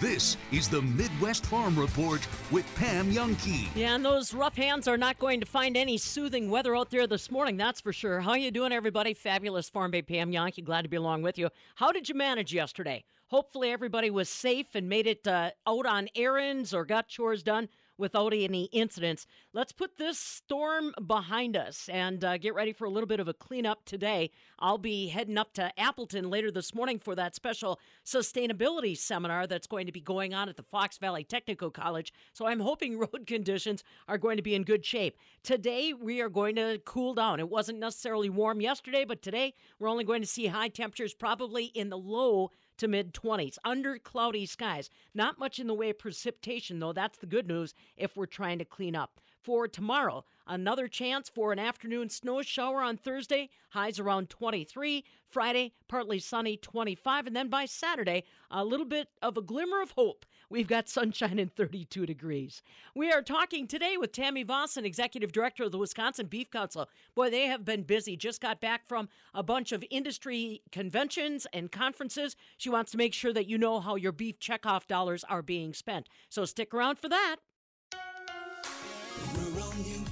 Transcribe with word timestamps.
This 0.00 0.36
is 0.52 0.68
the 0.68 0.80
Midwest 0.80 1.46
Farm 1.46 1.76
Report 1.76 2.24
with 2.52 2.64
Pam 2.76 3.10
Jahnke. 3.10 3.66
Yeah, 3.74 3.96
and 3.96 4.04
those 4.04 4.32
rough 4.32 4.54
hands 4.54 4.86
are 4.86 4.96
not 4.96 5.18
going 5.18 5.40
to 5.40 5.46
find 5.46 5.76
any 5.76 5.98
soothing 5.98 6.48
weather 6.48 6.76
out 6.76 6.90
there 6.90 7.08
this 7.08 7.32
morning, 7.32 7.56
that's 7.56 7.80
for 7.80 7.92
sure. 7.92 8.20
How 8.20 8.34
you 8.34 8.52
doing, 8.52 8.70
everybody? 8.70 9.12
Fabulous 9.12 9.68
Farm 9.68 9.90
Babe 9.90 10.06
Pam 10.06 10.30
Jahnke. 10.30 10.64
Glad 10.64 10.82
to 10.82 10.88
be 10.88 10.98
along 10.98 11.22
with 11.22 11.36
you. 11.36 11.48
How 11.74 11.90
did 11.90 12.08
you 12.08 12.14
manage 12.14 12.54
yesterday? 12.54 13.02
Hopefully 13.26 13.72
everybody 13.72 14.08
was 14.08 14.28
safe 14.28 14.76
and 14.76 14.88
made 14.88 15.08
it 15.08 15.26
uh, 15.26 15.50
out 15.66 15.84
on 15.84 16.08
errands 16.14 16.72
or 16.72 16.84
got 16.84 17.08
chores 17.08 17.42
done 17.42 17.68
without 17.98 18.32
any 18.32 18.64
incidents. 18.66 19.26
Let's 19.52 19.72
put 19.72 19.98
this 19.98 20.18
storm 20.18 20.94
behind 21.06 21.56
us 21.56 21.88
and 21.92 22.24
uh, 22.24 22.38
get 22.38 22.54
ready 22.54 22.72
for 22.72 22.84
a 22.84 22.90
little 22.90 23.06
bit 23.06 23.20
of 23.20 23.28
a 23.28 23.34
cleanup 23.34 23.84
today. 23.84 24.30
I'll 24.58 24.78
be 24.78 25.08
heading 25.08 25.36
up 25.36 25.52
to 25.54 25.78
Appleton 25.78 26.30
later 26.30 26.50
this 26.50 26.74
morning 26.74 26.98
for 26.98 27.14
that 27.16 27.34
special 27.34 27.80
sustainability 28.06 28.96
seminar 28.96 29.46
that's 29.46 29.66
going 29.66 29.86
to 29.86 29.92
be 29.92 30.00
going 30.00 30.32
on 30.32 30.48
at 30.48 30.56
the 30.56 30.62
Fox 30.62 30.96
Valley 30.98 31.24
Technical 31.24 31.70
College. 31.70 32.12
So 32.32 32.46
I'm 32.46 32.60
hoping 32.60 32.98
road 32.98 33.24
conditions 33.26 33.82
are 34.06 34.18
going 34.18 34.36
to 34.36 34.42
be 34.42 34.54
in 34.54 34.62
good 34.62 34.84
shape. 34.84 35.18
Today, 35.42 35.92
we 35.92 36.20
are 36.20 36.28
going 36.28 36.56
to 36.56 36.80
cool 36.84 37.14
down. 37.14 37.40
It 37.40 37.50
wasn't 37.50 37.80
necessarily 37.80 38.30
warm 38.30 38.60
yesterday, 38.60 39.04
but 39.04 39.22
today 39.22 39.54
we're 39.78 39.88
only 39.88 40.04
going 40.04 40.22
to 40.22 40.26
see 40.26 40.46
high 40.46 40.68
temperatures 40.68 41.14
probably 41.14 41.66
in 41.66 41.88
the 41.88 41.98
low 41.98 42.50
to 42.78 42.88
mid 42.88 43.12
20s 43.12 43.58
under 43.64 43.98
cloudy 43.98 44.46
skies. 44.46 44.90
Not 45.14 45.38
much 45.38 45.58
in 45.58 45.66
the 45.66 45.74
way 45.74 45.90
of 45.90 45.98
precipitation, 45.98 46.78
though. 46.78 46.92
That's 46.92 47.18
the 47.18 47.26
good 47.26 47.46
news 47.46 47.74
if 47.96 48.16
we're 48.16 48.26
trying 48.26 48.58
to 48.58 48.64
clean 48.64 48.96
up. 48.96 49.20
For 49.42 49.68
tomorrow, 49.68 50.24
another 50.46 50.88
chance 50.88 51.28
for 51.28 51.52
an 51.52 51.58
afternoon 51.58 52.10
snow 52.10 52.42
shower 52.42 52.82
on 52.82 52.96
Thursday, 52.96 53.50
highs 53.70 53.98
around 53.98 54.30
23. 54.30 55.04
Friday, 55.28 55.72
partly 55.88 56.18
sunny, 56.18 56.56
25. 56.56 57.26
And 57.26 57.36
then 57.36 57.48
by 57.48 57.66
Saturday, 57.66 58.24
a 58.50 58.64
little 58.64 58.86
bit 58.86 59.08
of 59.22 59.36
a 59.36 59.42
glimmer 59.42 59.80
of 59.80 59.92
hope 59.92 60.24
We've 60.50 60.66
got 60.66 60.88
sunshine 60.88 61.38
and 61.38 61.54
32 61.54 62.06
degrees. 62.06 62.62
We 62.94 63.12
are 63.12 63.20
talking 63.20 63.66
today 63.66 63.98
with 63.98 64.12
Tammy 64.12 64.46
Vossen, 64.46 64.86
Executive 64.86 65.30
Director 65.30 65.64
of 65.64 65.72
the 65.72 65.78
Wisconsin 65.78 66.26
Beef 66.26 66.50
Council. 66.50 66.88
Boy, 67.14 67.28
they 67.28 67.48
have 67.48 67.66
been 67.66 67.82
busy. 67.82 68.16
Just 68.16 68.40
got 68.40 68.58
back 68.58 68.88
from 68.88 69.10
a 69.34 69.42
bunch 69.42 69.72
of 69.72 69.84
industry 69.90 70.62
conventions 70.72 71.46
and 71.52 71.70
conferences. 71.70 72.34
She 72.56 72.70
wants 72.70 72.90
to 72.92 72.96
make 72.96 73.12
sure 73.12 73.34
that 73.34 73.46
you 73.46 73.58
know 73.58 73.80
how 73.80 73.96
your 73.96 74.12
beef 74.12 74.38
checkoff 74.38 74.86
dollars 74.86 75.22
are 75.24 75.42
being 75.42 75.74
spent. 75.74 76.08
So 76.30 76.46
stick 76.46 76.72
around 76.72 76.98
for 76.98 77.10
that. 77.10 77.36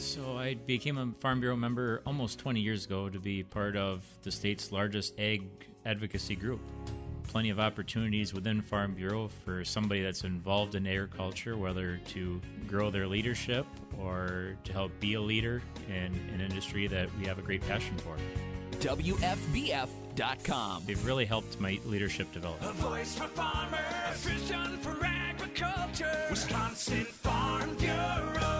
So 0.00 0.36
I 0.38 0.54
became 0.54 0.96
a 0.96 1.12
Farm 1.20 1.40
Bureau 1.40 1.56
member 1.56 2.00
almost 2.06 2.38
20 2.38 2.60
years 2.60 2.86
ago 2.86 3.10
to 3.10 3.20
be 3.20 3.42
part 3.42 3.76
of 3.76 4.02
the 4.22 4.32
state's 4.32 4.72
largest 4.72 5.20
ag 5.20 5.42
advocacy 5.84 6.36
group. 6.36 6.60
Plenty 7.28 7.50
of 7.50 7.60
opportunities 7.60 8.32
within 8.32 8.62
Farm 8.62 8.94
Bureau 8.94 9.28
for 9.44 9.62
somebody 9.62 10.00
that's 10.02 10.24
involved 10.24 10.74
in 10.74 10.86
agriculture, 10.86 11.58
whether 11.58 12.00
to 12.08 12.40
grow 12.66 12.90
their 12.90 13.06
leadership 13.06 13.66
or 14.00 14.56
to 14.64 14.72
help 14.72 14.90
be 15.00 15.12
a 15.14 15.20
leader 15.20 15.60
in 15.88 16.18
an 16.34 16.40
industry 16.40 16.86
that 16.86 17.10
we 17.18 17.26
have 17.26 17.38
a 17.38 17.42
great 17.42 17.60
passion 17.68 17.98
for. 17.98 18.16
WFBF.com. 18.80 20.84
They've 20.86 21.06
really 21.06 21.26
helped 21.26 21.60
my 21.60 21.78
leadership 21.84 22.32
develop. 22.32 22.62
A 22.62 22.72
voice 22.72 23.16
for 23.16 23.28
farmers, 23.28 23.78
a 24.08 24.14
vision 24.14 24.78
for 24.78 24.96
agriculture, 25.04 26.26
Wisconsin 26.30 27.04
Farm 27.04 27.76
Bureau. 27.76 28.59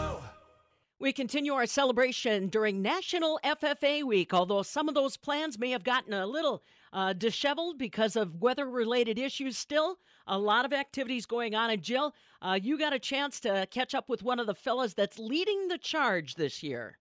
We 1.00 1.14
continue 1.14 1.54
our 1.54 1.64
celebration 1.64 2.48
during 2.48 2.82
National 2.82 3.40
FFA 3.42 4.04
Week, 4.04 4.34
although 4.34 4.60
some 4.60 4.86
of 4.86 4.94
those 4.94 5.16
plans 5.16 5.58
may 5.58 5.70
have 5.70 5.82
gotten 5.82 6.12
a 6.12 6.26
little 6.26 6.62
uh, 6.92 7.14
disheveled 7.14 7.78
because 7.78 8.16
of 8.16 8.42
weather 8.42 8.68
related 8.68 9.18
issues 9.18 9.56
still. 9.56 9.96
A 10.26 10.36
lot 10.36 10.66
of 10.66 10.74
activities 10.74 11.24
going 11.24 11.54
on. 11.54 11.70
And 11.70 11.80
Jill, 11.80 12.14
uh, 12.42 12.58
you 12.62 12.78
got 12.78 12.92
a 12.92 12.98
chance 12.98 13.40
to 13.40 13.66
catch 13.70 13.94
up 13.94 14.10
with 14.10 14.22
one 14.22 14.38
of 14.38 14.46
the 14.46 14.54
fellas 14.54 14.92
that's 14.92 15.18
leading 15.18 15.68
the 15.68 15.78
charge 15.78 16.34
this 16.34 16.62
year. 16.62 16.98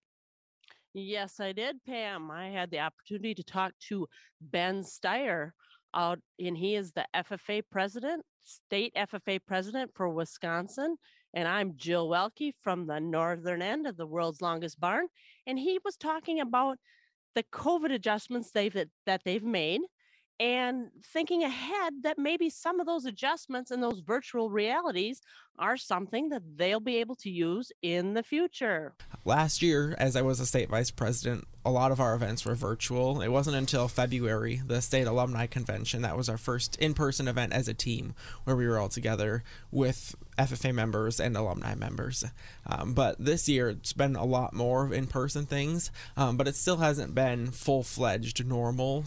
Yes, 0.94 1.42
I 1.42 1.52
did, 1.52 1.84
Pam. 1.84 2.31
I 2.31 2.48
had 2.48 2.72
the 2.72 2.80
opportunity 2.80 3.36
to 3.36 3.44
talk 3.44 3.74
to 3.90 4.08
Ben 4.40 4.81
Steyer 4.81 5.52
out, 5.94 6.20
and 6.40 6.58
he 6.58 6.76
is 6.76 6.92
the 6.92 7.06
FFA 7.16 7.64
president, 7.72 8.24
state 8.44 8.94
FFA 8.96 9.40
president 9.46 9.92
for 9.96 10.10
Wisconsin. 10.10 10.98
And 11.34 11.48
I'm 11.48 11.76
Jill 11.76 12.10
Welke 12.10 12.54
from 12.62 12.88
the 12.88 13.00
northern 13.00 13.62
end 13.62 13.86
of 13.86 13.98
the 13.98 14.08
world's 14.08 14.42
longest 14.42 14.80
barn. 14.80 15.08
And 15.46 15.60
he 15.60 15.80
was 15.86 15.96
talking 15.96 16.40
about 16.40 16.78
the 17.36 17.44
COVID 17.52 17.92
adjustments 17.94 18.52
they've 18.52 18.76
that 19.06 19.22
they've 19.24 19.44
made 19.44 19.82
and 20.40 20.90
thinking 21.04 21.44
ahead 21.44 21.94
that 22.04 22.18
maybe 22.18 22.50
some 22.50 22.80
of 22.80 22.86
those 22.86 23.06
adjustments 23.06 23.72
and 23.72 23.84
those 23.84 24.00
virtual 24.00 24.50
realities 24.50 25.22
are 25.58 25.76
something 25.76 26.30
that 26.30 26.42
they'll 26.56 26.80
be 26.80 26.98
able 26.98 27.16
to 27.16 27.30
use 27.30 27.72
in 27.82 28.14
the 28.14 28.24
future. 28.24 28.94
Last 29.26 29.62
year, 29.62 29.96
as 30.00 30.16
I 30.16 30.22
was 30.22 30.40
a 30.40 30.46
state 30.46 30.70
vice 30.70 30.92
president, 30.92 31.46
a 31.66 31.72
lot 31.72 31.92
of 31.92 32.00
our 32.00 32.16
events 32.16 32.46
were 32.46 32.56
virtual. 32.56 33.22
It 33.22 33.28
wasn't 33.28 33.58
until 33.58 33.90
February, 33.90 34.62
the 34.66 34.82
state 34.82 35.08
alumni 35.08 35.46
convention, 35.46 36.02
that 36.04 36.16
was 36.16 36.30
our 36.30 36.38
first 36.38 36.78
in 36.78 36.94
person 36.94 37.28
event 37.28 37.52
as 37.52 37.68
a 37.68 37.74
team 37.74 38.16
where 38.46 38.56
we 38.56 38.66
were 38.66 38.80
all 38.80 38.88
together 38.88 39.44
with 39.72 40.16
FFA 40.40 40.74
members 40.74 41.20
and 41.20 41.36
alumni 41.36 41.76
members. 41.76 42.24
Um, 42.66 42.94
but 42.94 43.18
this 43.20 43.50
year, 43.50 43.70
it's 43.70 43.94
been 43.94 44.16
a 44.16 44.26
lot 44.26 44.54
more 44.54 44.94
in 44.94 45.08
person 45.08 45.46
things, 45.46 45.92
um, 46.18 46.38
but 46.38 46.48
it 46.48 46.56
still 46.56 46.78
hasn't 46.78 47.14
been 47.14 47.52
full 47.52 47.84
fledged 47.84 48.46
normal, 48.46 49.06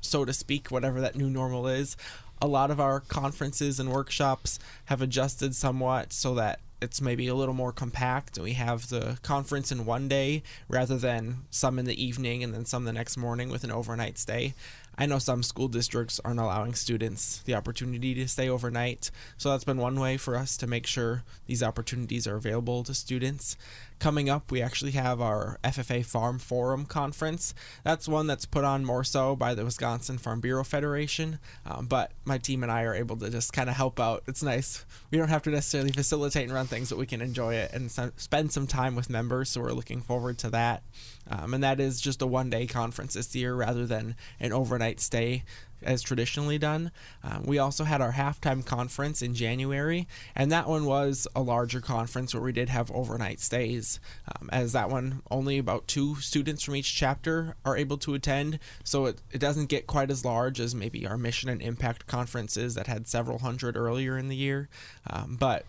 so 0.00 0.24
to 0.24 0.32
speak, 0.32 0.70
whatever 0.70 1.00
that 1.00 1.16
new 1.16 1.30
normal 1.30 1.66
is 1.66 1.96
a 2.42 2.46
lot 2.46 2.70
of 2.70 2.78
our 2.78 3.00
conferences 3.00 3.80
and 3.80 3.90
workshops 3.90 4.58
have 4.86 5.00
adjusted 5.00 5.54
somewhat 5.54 6.12
so 6.12 6.34
that 6.34 6.60
it's 6.82 7.00
maybe 7.00 7.26
a 7.26 7.34
little 7.34 7.54
more 7.54 7.72
compact. 7.72 8.38
We 8.38 8.52
have 8.52 8.88
the 8.88 9.18
conference 9.22 9.72
in 9.72 9.86
one 9.86 10.08
day 10.08 10.42
rather 10.68 10.98
than 10.98 11.44
some 11.50 11.78
in 11.78 11.86
the 11.86 12.02
evening 12.02 12.44
and 12.44 12.52
then 12.52 12.66
some 12.66 12.84
the 12.84 12.92
next 12.92 13.16
morning 13.16 13.48
with 13.48 13.64
an 13.64 13.72
overnight 13.72 14.18
stay. 14.18 14.54
I 14.98 15.04
know 15.06 15.18
some 15.18 15.42
school 15.42 15.68
districts 15.68 16.20
aren't 16.24 16.40
allowing 16.40 16.74
students 16.74 17.42
the 17.44 17.54
opportunity 17.54 18.14
to 18.14 18.28
stay 18.28 18.48
overnight, 18.48 19.10
so 19.36 19.50
that's 19.50 19.64
been 19.64 19.76
one 19.76 20.00
way 20.00 20.16
for 20.16 20.36
us 20.36 20.56
to 20.56 20.66
make 20.66 20.86
sure 20.86 21.22
these 21.46 21.62
opportunities 21.62 22.26
are 22.26 22.36
available 22.36 22.82
to 22.84 22.94
students. 22.94 23.58
Coming 23.98 24.28
up, 24.28 24.52
we 24.52 24.60
actually 24.60 24.90
have 24.92 25.22
our 25.22 25.58
FFA 25.64 26.04
Farm 26.04 26.38
Forum 26.38 26.84
Conference. 26.84 27.54
That's 27.82 28.06
one 28.06 28.26
that's 28.26 28.44
put 28.44 28.62
on 28.62 28.84
more 28.84 29.04
so 29.04 29.34
by 29.34 29.54
the 29.54 29.64
Wisconsin 29.64 30.18
Farm 30.18 30.40
Bureau 30.40 30.64
Federation, 30.64 31.38
um, 31.64 31.86
but 31.86 32.12
my 32.26 32.36
team 32.36 32.62
and 32.62 32.70
I 32.70 32.82
are 32.82 32.94
able 32.94 33.16
to 33.16 33.30
just 33.30 33.54
kind 33.54 33.70
of 33.70 33.76
help 33.76 33.98
out. 33.98 34.22
It's 34.26 34.42
nice. 34.42 34.84
We 35.10 35.16
don't 35.16 35.28
have 35.28 35.42
to 35.44 35.50
necessarily 35.50 35.92
facilitate 35.92 36.44
and 36.44 36.52
run 36.52 36.66
things, 36.66 36.90
but 36.90 36.98
we 36.98 37.06
can 37.06 37.22
enjoy 37.22 37.54
it 37.54 37.72
and 37.72 37.90
spend 37.90 38.52
some 38.52 38.66
time 38.66 38.96
with 38.96 39.08
members, 39.08 39.48
so 39.48 39.62
we're 39.62 39.72
looking 39.72 40.02
forward 40.02 40.36
to 40.38 40.50
that. 40.50 40.82
Um, 41.28 41.54
and 41.54 41.64
that 41.64 41.80
is 41.80 41.98
just 41.98 42.20
a 42.20 42.26
one 42.26 42.50
day 42.50 42.66
conference 42.66 43.14
this 43.14 43.34
year 43.34 43.54
rather 43.54 43.86
than 43.86 44.14
an 44.38 44.52
overnight 44.52 45.00
stay 45.00 45.44
as 45.82 46.02
traditionally 46.02 46.58
done. 46.58 46.90
Um, 47.22 47.44
we 47.44 47.58
also 47.58 47.84
had 47.84 48.00
our 48.00 48.12
halftime 48.12 48.64
conference 48.64 49.22
in 49.22 49.34
January, 49.34 50.06
and 50.34 50.50
that 50.52 50.68
one 50.68 50.84
was 50.84 51.26
a 51.34 51.42
larger 51.42 51.80
conference 51.80 52.34
where 52.34 52.42
we 52.42 52.52
did 52.52 52.68
have 52.68 52.90
overnight 52.90 53.40
stays. 53.40 54.00
Um, 54.28 54.48
as 54.52 54.72
that 54.72 54.90
one, 54.90 55.22
only 55.30 55.58
about 55.58 55.88
two 55.88 56.16
students 56.16 56.62
from 56.62 56.76
each 56.76 56.94
chapter 56.94 57.56
are 57.64 57.76
able 57.76 57.98
to 57.98 58.14
attend, 58.14 58.58
so 58.84 59.06
it, 59.06 59.20
it 59.30 59.38
doesn't 59.38 59.66
get 59.66 59.86
quite 59.86 60.10
as 60.10 60.24
large 60.24 60.60
as 60.60 60.74
maybe 60.74 61.06
our 61.06 61.18
mission 61.18 61.48
and 61.48 61.62
impact 61.62 62.06
conferences 62.06 62.74
that 62.74 62.86
had 62.86 63.06
several 63.06 63.38
hundred 63.38 63.76
earlier 63.76 64.18
in 64.18 64.28
the 64.28 64.36
year. 64.36 64.68
Um, 65.08 65.36
but 65.38 65.64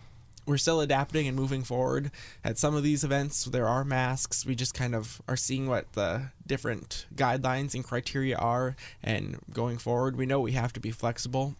we're 0.48 0.56
still 0.56 0.80
adapting 0.80 1.28
and 1.28 1.36
moving 1.36 1.62
forward. 1.62 2.10
At 2.42 2.58
some 2.58 2.74
of 2.74 2.82
these 2.82 3.04
events, 3.04 3.44
there 3.44 3.68
are 3.68 3.84
masks. 3.84 4.46
We 4.46 4.54
just 4.54 4.72
kind 4.72 4.94
of 4.94 5.20
are 5.28 5.36
seeing 5.36 5.68
what 5.68 5.92
the 5.92 6.30
different 6.46 7.06
guidelines 7.14 7.74
and 7.74 7.84
criteria 7.84 8.36
are, 8.36 8.74
and 9.02 9.38
going 9.52 9.76
forward, 9.76 10.16
we 10.16 10.26
know 10.26 10.40
we 10.40 10.52
have 10.52 10.72
to 10.72 10.80
be 10.80 10.90
flexible. 10.90 11.54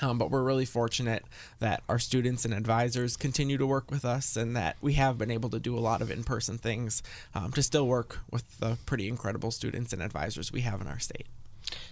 Um, 0.00 0.16
but 0.16 0.30
we're 0.30 0.42
really 0.42 0.64
fortunate 0.64 1.22
that 1.58 1.82
our 1.86 1.98
students 1.98 2.46
and 2.46 2.54
advisors 2.54 3.14
continue 3.14 3.58
to 3.58 3.66
work 3.66 3.90
with 3.90 4.06
us 4.06 4.36
and 4.36 4.56
that 4.56 4.76
we 4.80 4.94
have 4.94 5.18
been 5.18 5.30
able 5.30 5.50
to 5.50 5.60
do 5.60 5.76
a 5.76 5.80
lot 5.80 6.00
of 6.00 6.10
in 6.10 6.24
person 6.24 6.56
things 6.56 7.02
um, 7.34 7.52
to 7.52 7.62
still 7.62 7.86
work 7.86 8.20
with 8.30 8.58
the 8.58 8.78
pretty 8.86 9.06
incredible 9.06 9.50
students 9.50 9.92
and 9.92 10.02
advisors 10.02 10.50
we 10.50 10.62
have 10.62 10.80
in 10.80 10.86
our 10.86 10.98
state. 10.98 11.26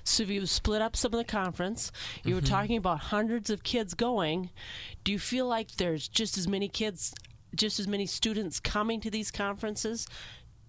So 0.05 0.23
if 0.23 0.31
you 0.31 0.45
split 0.47 0.83
up 0.83 0.97
some 0.97 1.13
of 1.13 1.19
the 1.19 1.25
conference, 1.25 1.93
you 2.25 2.35
were 2.35 2.41
Mhm. 2.41 2.49
talking 2.49 2.77
about 2.77 3.01
hundreds 3.01 3.51
of 3.51 3.63
kids 3.63 3.95
going. 3.95 4.51
Do 5.05 5.13
you 5.13 5.19
feel 5.19 5.47
like 5.47 5.77
there's 5.77 6.09
just 6.09 6.37
as 6.39 6.49
many 6.49 6.69
kids, 6.69 7.15
just 7.55 7.81
as 7.81 7.87
many 7.89 8.07
students 8.07 8.61
coming 8.61 9.01
to 9.01 9.11
these 9.11 9.31
conferences 9.31 10.07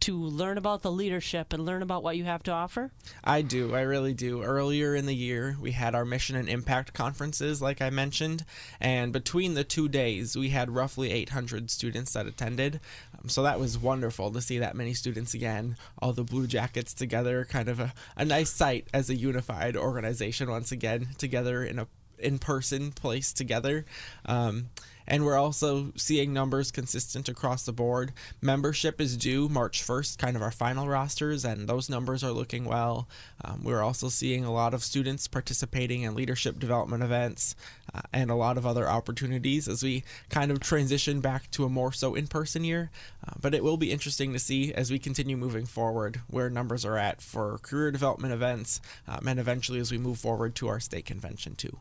to 0.02 0.18
learn 0.18 0.58
about 0.58 0.82
the 0.82 0.92
leadership 0.92 1.54
and 1.54 1.66
learn 1.66 1.82
about 1.82 2.04
what 2.04 2.18
you 2.18 2.26
have 2.26 2.44
to 2.44 2.52
offer? 2.52 2.92
I 3.24 3.42
do. 3.42 3.76
I 3.76 3.82
really 3.82 4.14
do. 4.14 4.42
Earlier 4.44 4.96
in 4.96 5.06
the 5.06 5.16
year, 5.16 5.58
we 5.60 5.72
had 5.72 5.96
our 5.96 6.06
mission 6.06 6.36
and 6.36 6.50
impact 6.50 6.94
conferences, 6.94 7.62
like 7.62 7.82
I 7.82 7.90
mentioned, 7.90 8.44
and 8.80 9.14
between 9.14 9.54
the 9.54 9.64
two 9.64 9.88
days, 9.88 10.36
we 10.36 10.50
had 10.50 10.72
roughly 10.72 11.12
800 11.12 11.72
students 11.72 12.14
that 12.14 12.26
attended. 12.26 12.80
Um, 13.20 13.30
so 13.30 13.44
that 13.44 13.60
was 13.60 13.78
wonderful 13.78 14.32
to 14.32 14.42
see 14.42 14.60
that 14.60 14.76
many 14.76 14.94
students 14.94 15.34
again, 15.34 15.78
all 16.00 16.14
the 16.14 16.24
Blue 16.24 16.48
Jackets 16.48 16.94
together, 16.94 17.46
kind 17.46 17.70
of 17.70 17.80
a, 17.80 17.94
a 18.18 18.26
nice 18.26 18.50
sight 18.50 18.88
as 18.94 19.10
a 19.10 19.16
unified 19.16 19.78
organization 19.78 20.50
once 20.50 20.72
again, 20.72 21.10
together 21.18 21.64
in 21.64 21.80
a 21.80 21.88
in 22.22 22.40
person 22.40 22.92
place 22.92 23.34
together. 23.34 23.86
Um, 24.26 24.70
and 25.08 25.26
we're 25.26 25.38
also 25.38 25.92
seeing 25.96 26.34
numbers 26.34 26.72
consistent 26.72 27.30
across 27.30 27.64
the 27.64 27.74
board. 27.74 28.14
Membership 28.42 29.02
is 29.02 29.18
due 29.18 29.50
March 29.50 29.86
1st, 29.86 30.18
kind 30.18 30.36
of 30.36 30.42
our 30.42 30.52
final 30.52 30.88
rosters, 30.88 31.44
and 31.44 31.68
those 31.68 31.90
numbers 31.90 32.24
are 32.24 32.32
looking 32.32 32.66
well. 32.66 33.08
Um, 33.44 33.62
we're 33.64 33.82
also 33.82 34.10
seeing 34.10 34.46
a 34.46 34.54
lot 34.54 34.74
of 34.74 34.84
students 34.84 35.28
participating 35.28 36.04
in 36.04 36.16
leadership 36.16 36.60
development 36.60 37.04
events 37.04 37.56
uh, 37.94 38.02
and 38.14 38.30
a 38.30 38.36
lot 38.36 38.58
of 38.58 38.66
other 38.66 38.88
opportunities 38.88 39.68
as 39.68 39.84
we 39.84 40.04
kind 40.30 40.52
of 40.52 40.60
transition 40.60 41.20
back 41.20 41.50
to 41.52 41.66
a 41.66 41.70
more 41.70 41.92
so 41.92 42.16
in 42.16 42.28
person 42.28 42.64
year. 42.64 42.90
Uh, 43.28 43.34
but 43.42 43.54
it 43.54 43.64
will 43.64 43.78
be 43.78 43.92
interesting 43.92 44.34
to 44.34 44.40
see 44.40 44.74
as 44.74 44.92
we 44.92 45.00
continue 45.00 45.38
moving 45.38 45.66
forward 45.66 46.22
where 46.28 46.50
numbers 46.50 46.86
are 46.86 46.98
at 46.98 47.22
for 47.22 47.58
career 47.60 47.92
development 47.92 48.34
events 48.34 48.82
um, 49.08 49.28
and 49.28 49.40
eventually 49.40 49.80
as 49.80 49.92
we 49.92 49.98
move 49.98 50.18
forward 50.18 50.56
to 50.56 50.68
our 50.68 50.80
state 50.80 51.06
convention 51.06 51.56
too. 51.56 51.78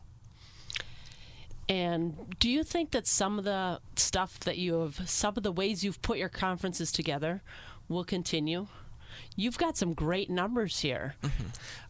And 1.71 2.35
do 2.37 2.49
you 2.49 2.65
think 2.65 2.91
that 2.91 3.07
some 3.07 3.39
of 3.39 3.45
the 3.45 3.79
stuff 3.95 4.41
that 4.41 4.57
you 4.57 4.81
have, 4.81 5.09
some 5.09 5.35
of 5.37 5.43
the 5.43 5.53
ways 5.53 5.85
you've 5.85 6.01
put 6.01 6.17
your 6.17 6.27
conferences 6.27 6.91
together 6.91 7.41
will 7.87 8.03
continue? 8.03 8.67
You've 9.37 9.57
got 9.57 9.77
some 9.77 9.93
great 9.93 10.29
numbers 10.29 10.81
here. 10.81 11.15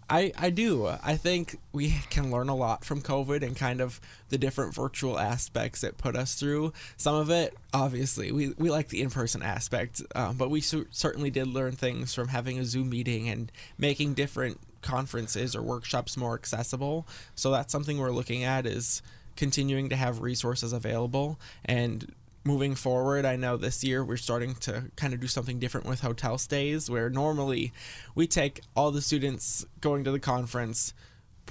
I, 0.09 0.33
I 0.37 0.51
do. 0.51 0.85
I 0.85 1.15
think 1.15 1.57
we 1.71 1.95
can 2.11 2.29
learn 2.29 2.47
a 2.47 2.55
lot 2.55 2.85
from 2.85 3.01
COVID 3.01 3.41
and 3.41 3.55
kind 3.55 3.81
of 3.81 3.99
the 4.29 4.37
different 4.37 4.75
virtual 4.75 5.17
aspects 5.17 5.83
it 5.83 5.97
put 5.97 6.15
us 6.15 6.35
through. 6.35 6.73
Some 6.95 7.15
of 7.15 7.31
it, 7.31 7.57
obviously, 7.73 8.31
we, 8.31 8.49
we 8.59 8.69
like 8.69 8.89
the 8.89 9.01
in 9.01 9.09
person 9.09 9.41
aspect, 9.41 10.03
um, 10.13 10.37
but 10.37 10.51
we 10.51 10.61
cer- 10.61 10.89
certainly 10.91 11.31
did 11.31 11.47
learn 11.47 11.71
things 11.71 12.13
from 12.13 12.27
having 12.27 12.59
a 12.59 12.65
Zoom 12.65 12.91
meeting 12.91 13.27
and 13.29 13.51
making 13.79 14.13
different 14.13 14.59
conferences 14.83 15.55
or 15.55 15.63
workshops 15.63 16.17
more 16.17 16.35
accessible. 16.35 17.07
So 17.33 17.49
that's 17.49 17.71
something 17.71 17.97
we're 17.97 18.11
looking 18.11 18.43
at 18.43 18.67
is 18.67 19.01
continuing 19.35 19.89
to 19.89 19.95
have 19.95 20.21
resources 20.21 20.73
available. 20.73 21.39
And 21.65 22.13
moving 22.43 22.73
forward 22.73 23.23
i 23.23 23.35
know 23.35 23.55
this 23.55 23.83
year 23.83 24.03
we're 24.03 24.17
starting 24.17 24.55
to 24.55 24.85
kind 24.95 25.13
of 25.13 25.19
do 25.19 25.27
something 25.27 25.59
different 25.59 25.85
with 25.85 26.01
hotel 26.01 26.39
stays 26.39 26.89
where 26.89 27.07
normally 27.07 27.71
we 28.15 28.25
take 28.25 28.61
all 28.75 28.89
the 28.89 28.99
students 28.99 29.63
going 29.79 30.03
to 30.03 30.09
the 30.09 30.19
conference 30.19 30.91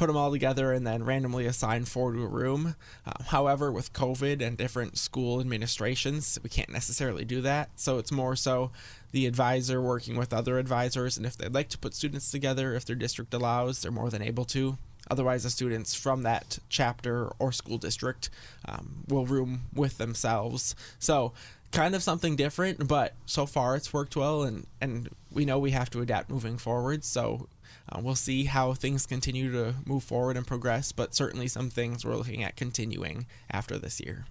put 0.00 0.06
them 0.06 0.16
all 0.16 0.30
together 0.30 0.72
and 0.72 0.86
then 0.86 1.04
randomly 1.04 1.44
assign 1.44 1.84
four 1.84 2.12
to 2.12 2.22
a 2.22 2.26
room. 2.26 2.74
Uh, 3.06 3.22
however 3.24 3.70
with 3.70 3.92
covid 3.92 4.40
and 4.40 4.56
different 4.56 4.96
school 4.96 5.40
administrations 5.40 6.38
we 6.42 6.48
can't 6.48 6.70
necessarily 6.70 7.24
do 7.24 7.42
that. 7.42 7.68
So 7.76 7.98
it's 7.98 8.10
more 8.10 8.34
so 8.34 8.70
the 9.12 9.26
advisor 9.26 9.82
working 9.82 10.16
with 10.16 10.32
other 10.32 10.58
advisors 10.58 11.18
and 11.18 11.26
if 11.26 11.36
they'd 11.36 11.52
like 11.52 11.68
to 11.68 11.78
put 11.78 11.94
students 11.94 12.30
together 12.30 12.74
if 12.74 12.86
their 12.86 12.96
district 12.96 13.34
allows 13.34 13.82
they're 13.82 13.92
more 13.92 14.08
than 14.08 14.22
able 14.22 14.46
to 14.46 14.78
Otherwise, 15.10 15.42
the 15.42 15.50
students 15.50 15.94
from 15.94 16.22
that 16.22 16.58
chapter 16.68 17.30
or 17.38 17.52
school 17.52 17.78
district 17.78 18.30
um, 18.66 19.04
will 19.08 19.26
room 19.26 19.62
with 19.74 19.98
themselves. 19.98 20.74
So, 20.98 21.32
kind 21.72 21.94
of 21.94 22.02
something 22.02 22.36
different, 22.36 22.88
but 22.88 23.14
so 23.26 23.46
far 23.46 23.76
it's 23.76 23.92
worked 23.92 24.16
well, 24.16 24.42
and, 24.42 24.66
and 24.80 25.08
we 25.30 25.44
know 25.44 25.58
we 25.58 25.70
have 25.72 25.90
to 25.90 26.00
adapt 26.00 26.30
moving 26.30 26.58
forward. 26.58 27.04
So, 27.04 27.48
uh, 27.90 28.00
we'll 28.02 28.14
see 28.14 28.44
how 28.44 28.72
things 28.72 29.06
continue 29.06 29.50
to 29.52 29.74
move 29.84 30.04
forward 30.04 30.36
and 30.36 30.46
progress, 30.46 30.92
but 30.92 31.14
certainly 31.14 31.48
some 31.48 31.70
things 31.70 32.04
we're 32.04 32.16
looking 32.16 32.44
at 32.44 32.56
continuing 32.56 33.26
after 33.50 33.78
this 33.78 34.00
year. 34.00 34.26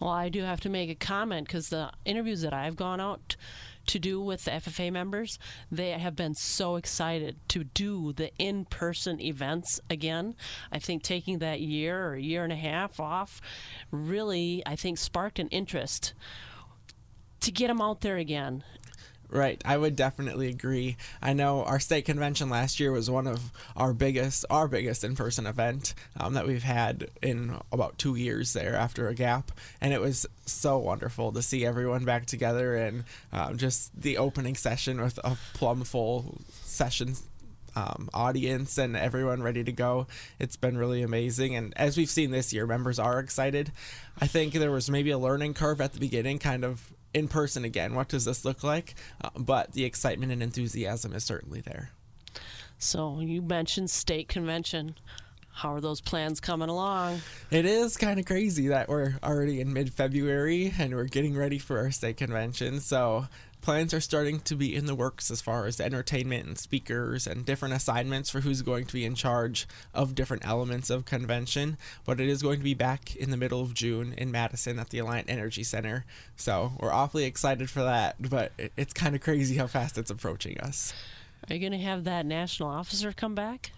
Well, 0.00 0.10
I 0.10 0.30
do 0.30 0.42
have 0.42 0.60
to 0.60 0.70
make 0.70 0.88
a 0.88 0.94
comment 0.94 1.46
because 1.46 1.68
the 1.68 1.90
interviews 2.04 2.40
that 2.40 2.54
I've 2.54 2.76
gone 2.76 3.00
out 3.00 3.36
to 3.86 3.98
do 3.98 4.20
with 4.20 4.44
the 4.44 4.52
FFA 4.52 4.92
members, 4.92 5.38
they 5.70 5.90
have 5.90 6.16
been 6.16 6.34
so 6.34 6.76
excited 6.76 7.36
to 7.48 7.64
do 7.64 8.12
the 8.12 8.30
in 8.38 8.64
person 8.64 9.20
events 9.20 9.80
again. 9.88 10.34
I 10.70 10.78
think 10.78 11.02
taking 11.02 11.38
that 11.38 11.60
year 11.60 12.08
or 12.08 12.16
year 12.16 12.44
and 12.44 12.52
a 12.52 12.56
half 12.56 13.00
off 13.00 13.40
really, 13.90 14.62
I 14.66 14.76
think, 14.76 14.98
sparked 14.98 15.38
an 15.38 15.48
interest 15.48 16.14
to 17.40 17.50
get 17.50 17.68
them 17.68 17.80
out 17.80 18.02
there 18.02 18.16
again. 18.16 18.64
Right, 19.32 19.62
I 19.64 19.76
would 19.76 19.94
definitely 19.94 20.48
agree. 20.48 20.96
I 21.22 21.34
know 21.34 21.62
our 21.62 21.78
state 21.78 22.04
convention 22.04 22.50
last 22.50 22.80
year 22.80 22.90
was 22.90 23.08
one 23.08 23.28
of 23.28 23.52
our 23.76 23.92
biggest, 23.92 24.44
our 24.50 24.66
biggest 24.66 25.04
in-person 25.04 25.46
event 25.46 25.94
um, 26.18 26.34
that 26.34 26.48
we've 26.48 26.64
had 26.64 27.08
in 27.22 27.56
about 27.70 27.96
two 27.96 28.16
years 28.16 28.54
there 28.54 28.74
after 28.74 29.06
a 29.06 29.14
gap, 29.14 29.52
and 29.80 29.92
it 29.94 30.00
was 30.00 30.26
so 30.46 30.78
wonderful 30.78 31.30
to 31.30 31.42
see 31.42 31.64
everyone 31.64 32.04
back 32.04 32.26
together 32.26 32.74
and 32.74 33.04
um, 33.32 33.56
just 33.56 33.92
the 34.00 34.18
opening 34.18 34.56
session 34.56 35.00
with 35.00 35.18
a 35.22 35.36
plum 35.54 35.84
full 35.84 36.38
session 36.64 37.14
um, 37.76 38.10
audience 38.12 38.78
and 38.78 38.96
everyone 38.96 39.44
ready 39.44 39.62
to 39.62 39.70
go. 39.70 40.08
It's 40.40 40.56
been 40.56 40.76
really 40.76 41.02
amazing. 41.02 41.54
And 41.54 41.72
as 41.76 41.96
we've 41.96 42.10
seen 42.10 42.32
this 42.32 42.52
year, 42.52 42.66
members 42.66 42.98
are 42.98 43.20
excited. 43.20 43.70
I 44.20 44.26
think 44.26 44.54
there 44.54 44.72
was 44.72 44.90
maybe 44.90 45.10
a 45.10 45.18
learning 45.18 45.54
curve 45.54 45.80
at 45.80 45.92
the 45.92 46.00
beginning, 46.00 46.40
kind 46.40 46.64
of 46.64 46.92
in 47.14 47.28
person 47.28 47.64
again. 47.64 47.94
What 47.94 48.08
does 48.08 48.24
this 48.24 48.44
look 48.44 48.62
like? 48.62 48.94
Uh, 49.22 49.30
but 49.36 49.72
the 49.72 49.84
excitement 49.84 50.32
and 50.32 50.42
enthusiasm 50.42 51.12
is 51.12 51.24
certainly 51.24 51.60
there. 51.60 51.90
So 52.78 53.20
you 53.20 53.42
mentioned 53.42 53.90
state 53.90 54.28
convention. 54.28 54.96
How 55.52 55.74
are 55.74 55.80
those 55.80 56.00
plans 56.00 56.40
coming 56.40 56.68
along? 56.68 57.20
It 57.50 57.66
is 57.66 57.96
kind 57.96 58.18
of 58.18 58.24
crazy 58.24 58.68
that 58.68 58.88
we're 58.88 59.16
already 59.22 59.60
in 59.60 59.72
mid 59.72 59.92
February 59.92 60.72
and 60.78 60.94
we're 60.94 61.04
getting 61.04 61.36
ready 61.36 61.58
for 61.58 61.78
our 61.78 61.90
state 61.90 62.16
convention. 62.16 62.80
So 62.80 63.26
plans 63.60 63.92
are 63.92 64.00
starting 64.00 64.40
to 64.40 64.54
be 64.54 64.74
in 64.74 64.86
the 64.86 64.94
works 64.94 65.30
as 65.30 65.40
far 65.40 65.66
as 65.66 65.80
entertainment 65.80 66.46
and 66.46 66.58
speakers 66.58 67.26
and 67.26 67.44
different 67.44 67.74
assignments 67.74 68.30
for 68.30 68.40
who's 68.40 68.62
going 68.62 68.86
to 68.86 68.92
be 68.92 69.04
in 69.04 69.14
charge 69.14 69.66
of 69.94 70.14
different 70.14 70.46
elements 70.46 70.90
of 70.90 71.04
convention. 71.04 71.76
But 72.04 72.20
it 72.20 72.28
is 72.28 72.42
going 72.42 72.58
to 72.58 72.64
be 72.64 72.74
back 72.74 73.14
in 73.16 73.30
the 73.30 73.36
middle 73.36 73.60
of 73.62 73.74
June 73.74 74.14
in 74.16 74.30
Madison 74.30 74.78
at 74.78 74.90
the 74.90 74.98
Alliant 74.98 75.24
Energy 75.28 75.62
Center. 75.62 76.04
So 76.36 76.72
we're 76.78 76.92
awfully 76.92 77.24
excited 77.24 77.70
for 77.70 77.82
that, 77.82 78.16
but 78.20 78.52
it's 78.76 78.92
kind 78.92 79.14
of 79.14 79.20
crazy 79.20 79.56
how 79.56 79.66
fast 79.66 79.98
it's 79.98 80.10
approaching 80.10 80.58
us. 80.60 80.92
Are 81.48 81.54
you 81.54 81.60
going 81.60 81.72
to 81.72 81.78
have 81.84 82.04
that 82.04 82.26
national 82.26 82.68
officer 82.68 83.12
come 83.12 83.34
back? 83.34 83.72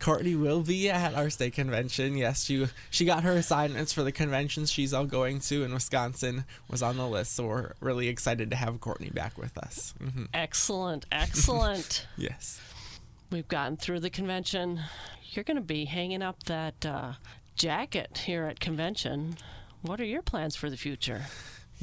Courtney 0.00 0.34
will 0.34 0.60
be 0.62 0.90
at 0.90 1.14
our 1.14 1.30
state 1.30 1.54
convention. 1.54 2.16
Yes, 2.16 2.44
she 2.44 2.66
she 2.90 3.04
got 3.04 3.22
her 3.22 3.32
assignments 3.32 3.92
for 3.92 4.02
the 4.02 4.12
conventions 4.12 4.70
she's 4.70 4.92
all 4.92 5.06
going 5.06 5.40
to 5.40 5.62
in 5.62 5.72
Wisconsin 5.72 6.44
was 6.68 6.82
on 6.82 6.96
the 6.96 7.06
list, 7.06 7.34
so 7.34 7.46
we're 7.46 7.72
really 7.80 8.08
excited 8.08 8.50
to 8.50 8.56
have 8.56 8.80
Courtney 8.80 9.10
back 9.10 9.38
with 9.38 9.56
us. 9.56 9.94
hmm 9.98 10.24
Excellent, 10.34 11.06
excellent. 11.12 12.06
Yes. 12.16 12.60
We've 13.30 13.48
gotten 13.48 13.76
through 13.76 14.00
the 14.00 14.10
convention. 14.10 14.80
You're 15.32 15.44
going 15.44 15.56
to 15.56 15.62
be 15.62 15.86
hanging 15.86 16.22
up 16.22 16.42
that 16.44 16.84
uh, 16.84 17.12
jacket 17.56 18.18
here 18.26 18.44
at 18.44 18.60
convention. 18.60 19.36
What 19.82 20.00
are 20.00 20.04
your 20.04 20.22
plans 20.22 20.56
for 20.56 20.68
the 20.70 20.76
future? 20.76 21.22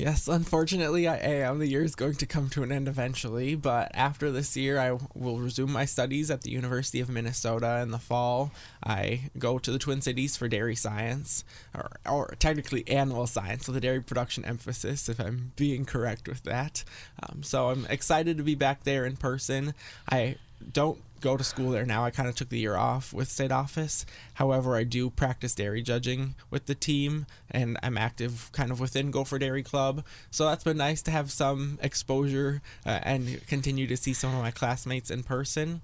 Yes, 0.02 0.28
unfortunately, 0.28 1.08
I 1.08 1.18
am. 1.18 1.60
The 1.60 1.68
year 1.68 1.84
is 1.84 1.94
going 1.94 2.16
to 2.16 2.26
come 2.26 2.50
to 2.50 2.64
an 2.64 2.72
end 2.72 2.88
eventually, 2.88 3.54
but 3.54 3.92
after 3.94 4.32
this 4.32 4.58
year, 4.58 4.80
I 4.80 4.98
will 5.14 5.38
resume 5.38 5.72
my 5.72 5.86
studies 5.86 6.32
at 6.32 6.42
the 6.42 6.50
University 6.50 7.02
of 7.02 7.10
Minnesota 7.10 7.82
in 7.84 7.92
the 7.92 8.00
fall. 8.00 8.52
I 8.84 9.30
go 9.38 9.60
to 9.60 9.72
the 9.72 9.78
Twin 9.78 10.02
Cities 10.02 10.36
for 10.36 10.48
dairy 10.48 10.76
science, 10.76 11.44
or, 11.76 11.92
or 12.10 12.34
technically 12.40 12.84
animal 12.88 13.28
science, 13.28 13.68
with 13.68 13.78
a 13.78 13.80
dairy 13.80 14.02
production 14.02 14.44
emphasis, 14.44 15.08
if 15.08 15.20
I'm 15.20 15.52
being 15.56 15.86
correct 15.86 16.28
with 16.28 16.42
that. 16.46 16.84
Um, 17.22 17.44
so 17.44 17.70
I'm 17.70 17.86
excited 17.86 18.38
to 18.38 18.44
be 18.44 18.56
back 18.56 18.86
there 18.86 19.06
in 19.06 19.18
person. 19.18 19.76
I 20.10 20.38
don't 20.74 20.98
go 21.22 21.38
to 21.38 21.44
school 21.44 21.72
there 21.72 21.86
now. 21.86 22.04
I 22.04 22.12
kind 22.12 22.28
of 22.28 22.36
took 22.36 22.50
the 22.50 22.60
year 22.60 22.76
off 22.76 23.14
with 23.14 23.30
state 23.30 23.52
office. 23.52 24.06
However, 24.36 24.76
I 24.76 24.84
do 24.84 25.10
practice 25.10 25.56
dairy 25.56 25.82
judging 25.82 26.36
with 26.50 26.66
the 26.66 26.76
team, 26.76 27.28
and 27.50 27.78
I'm 27.82 27.98
active 27.98 28.50
kind 28.52 28.72
of 28.72 28.80
within 28.80 29.12
Gopher 29.12 29.40
Dairy 29.40 29.64
Club. 29.64 30.04
So 30.32 30.46
that's 30.46 30.64
been 30.64 30.78
nice 30.78 31.02
to 31.04 31.12
have 31.12 31.32
some 31.32 31.80
exposure 31.82 32.62
uh, 32.86 33.00
and 33.04 33.46
continue 33.48 33.88
to 33.88 33.96
see 33.96 34.14
some 34.14 34.34
of 34.34 34.42
my 34.42 34.52
classmates 34.52 35.12
in 35.12 35.24
person. 35.24 35.82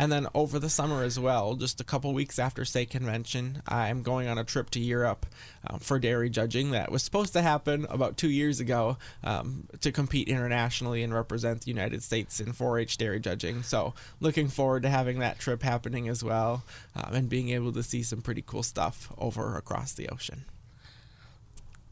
And 0.00 0.12
then 0.12 0.28
over 0.32 0.60
the 0.60 0.70
summer 0.70 1.02
as 1.02 1.18
well, 1.18 1.56
just 1.56 1.80
a 1.80 1.84
couple 1.84 2.14
weeks 2.14 2.38
after 2.38 2.64
state 2.64 2.88
convention, 2.88 3.62
I'm 3.66 4.02
going 4.04 4.28
on 4.28 4.38
a 4.38 4.44
trip 4.44 4.70
to 4.70 4.80
Europe 4.80 5.26
um, 5.66 5.80
for 5.80 5.98
dairy 5.98 6.30
judging 6.30 6.70
that 6.70 6.92
was 6.92 7.02
supposed 7.02 7.32
to 7.32 7.42
happen 7.42 7.84
about 7.90 8.16
two 8.16 8.30
years 8.30 8.60
ago 8.60 8.96
um, 9.24 9.66
to 9.80 9.90
compete 9.90 10.28
internationally 10.28 11.02
and 11.02 11.12
represent 11.12 11.62
the 11.62 11.72
United 11.72 12.04
States 12.04 12.38
in 12.38 12.52
4 12.52 12.78
H 12.78 12.96
dairy 12.96 13.18
judging. 13.18 13.64
So, 13.64 13.92
looking 14.20 14.46
forward 14.46 14.84
to 14.84 14.88
having 14.88 15.18
that 15.18 15.40
trip 15.40 15.64
happening 15.64 16.08
as 16.08 16.22
well 16.22 16.62
um, 16.94 17.12
and 17.12 17.28
being 17.28 17.48
able 17.48 17.72
to 17.72 17.82
see 17.82 18.04
some 18.04 18.22
pretty 18.22 18.44
cool 18.46 18.62
stuff 18.62 19.12
over 19.18 19.56
across 19.56 19.92
the 19.92 20.08
ocean. 20.10 20.44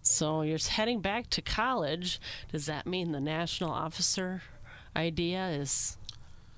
So, 0.02 0.42
you're 0.42 0.58
heading 0.58 1.00
back 1.00 1.28
to 1.30 1.42
college. 1.42 2.20
Does 2.52 2.66
that 2.66 2.86
mean 2.86 3.10
the 3.10 3.20
national 3.20 3.72
officer 3.72 4.42
idea 4.94 5.48
is 5.48 5.96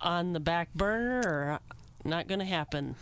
on 0.00 0.33
the 0.33 0.40
back 0.40 0.73
burner 0.75 1.21
or 1.25 1.61
not 2.05 2.28
going 2.28 2.40
to 2.40 2.45
happen? 2.45 2.97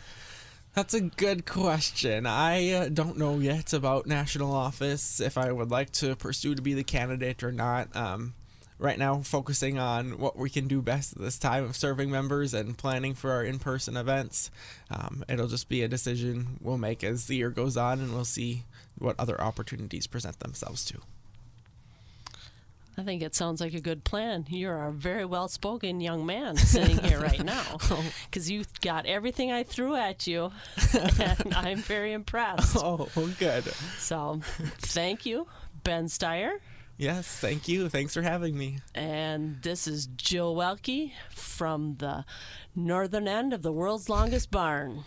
That's 0.75 0.93
a 0.93 1.01
good 1.01 1.47
question. 1.47 2.27
I 2.27 2.71
uh, 2.73 2.89
don't 2.91 3.17
know 3.17 3.39
yet 3.39 3.73
about 3.73 4.07
national 4.07 4.53
office 4.53 5.21
if 5.21 5.39
I 5.39 5.51
would 5.51 5.71
like 5.71 5.91
to 5.93 6.15
pursue 6.17 6.55
to 6.55 6.61
be 6.61 6.75
the 6.75 6.85
candidate 6.85 7.43
or 7.43 7.51
not. 7.51 7.97
Um, 7.97 8.35
right 8.79 8.99
now, 8.99 9.23
focusing 9.23 9.79
on 9.79 10.19
what 10.19 10.37
we 10.37 10.51
can 10.51 10.69
do 10.69 10.83
best 10.83 11.15
at 11.15 11.23
this 11.23 11.39
time 11.39 11.65
of 11.65 11.77
serving 11.77 12.11
members 12.11 12.53
and 12.53 12.77
planning 12.77 13.15
for 13.15 13.31
our 13.31 13.43
in 13.43 13.59
person 13.59 13.97
events. 13.97 14.51
Um, 14.91 15.25
it'll 15.29 15.49
just 15.49 15.71
be 15.71 15.83
a 15.83 15.89
decision 15.89 16.59
we'll 16.61 16.77
make 16.77 17.03
as 17.03 17.27
the 17.27 17.37
year 17.37 17.51
goes 17.51 17.79
on, 17.79 18.01
and 18.01 18.13
we'll 18.13 18.27
see 18.27 18.65
what 18.99 19.19
other 19.19 19.41
opportunities 19.41 20.07
present 20.07 20.41
themselves 20.41 20.85
to. 20.87 21.01
I 22.99 23.03
think 23.03 23.23
it 23.23 23.35
sounds 23.35 23.61
like 23.61 23.75
a 23.75 23.81
good 23.81 24.05
plan. 24.05 24.47
You're 24.49 24.87
a 24.87 24.93
very 24.93 25.27
well 25.27 25.49
spoken 25.49 26.01
young 26.01 26.25
man 26.25 26.57
sitting 26.57 26.97
here 26.99 27.21
right 27.21 27.45
now 27.45 27.63
oh. 27.91 28.05
because 28.25 28.51
you 28.51 28.65
got 28.81 29.05
everything 29.05 29.53
I 29.53 29.65
threw 29.65 29.95
at 29.95 30.27
you, 30.27 30.51
and 31.21 31.55
I'm 31.55 31.79
very 31.79 32.13
impressed. 32.13 32.77
Oh, 32.79 33.09
good. 33.39 33.65
So, 33.99 34.41
thank 34.79 35.27
you, 35.27 35.47
Ben 35.85 36.07
Steyer. 36.07 36.59
Yes, 36.97 37.27
thank 37.29 37.69
you. 37.69 37.91
Thanks 37.91 38.15
for 38.15 38.23
having 38.23 38.57
me. 38.57 38.79
And 38.95 39.61
this 39.61 39.87
is 39.87 40.07
Jill 40.07 40.57
Welke 40.57 41.13
from 41.31 41.97
the 41.97 42.25
northern 42.75 43.29
end 43.29 43.53
of 43.53 43.61
the 43.61 43.73
world's 43.73 44.09
longest 44.09 44.51
barn. 44.51 45.05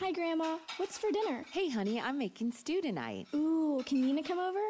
Hi, 0.00 0.12
Grandma. 0.12 0.56
What's 0.78 0.96
for 0.96 1.10
dinner? 1.10 1.44
Hey, 1.52 1.68
honey, 1.68 2.00
I'm 2.00 2.18
making 2.18 2.52
stew 2.52 2.80
tonight. 2.80 3.26
Ooh, 3.34 3.82
can 3.84 4.00
Nina 4.00 4.22
come 4.22 4.38
over? 4.38 4.60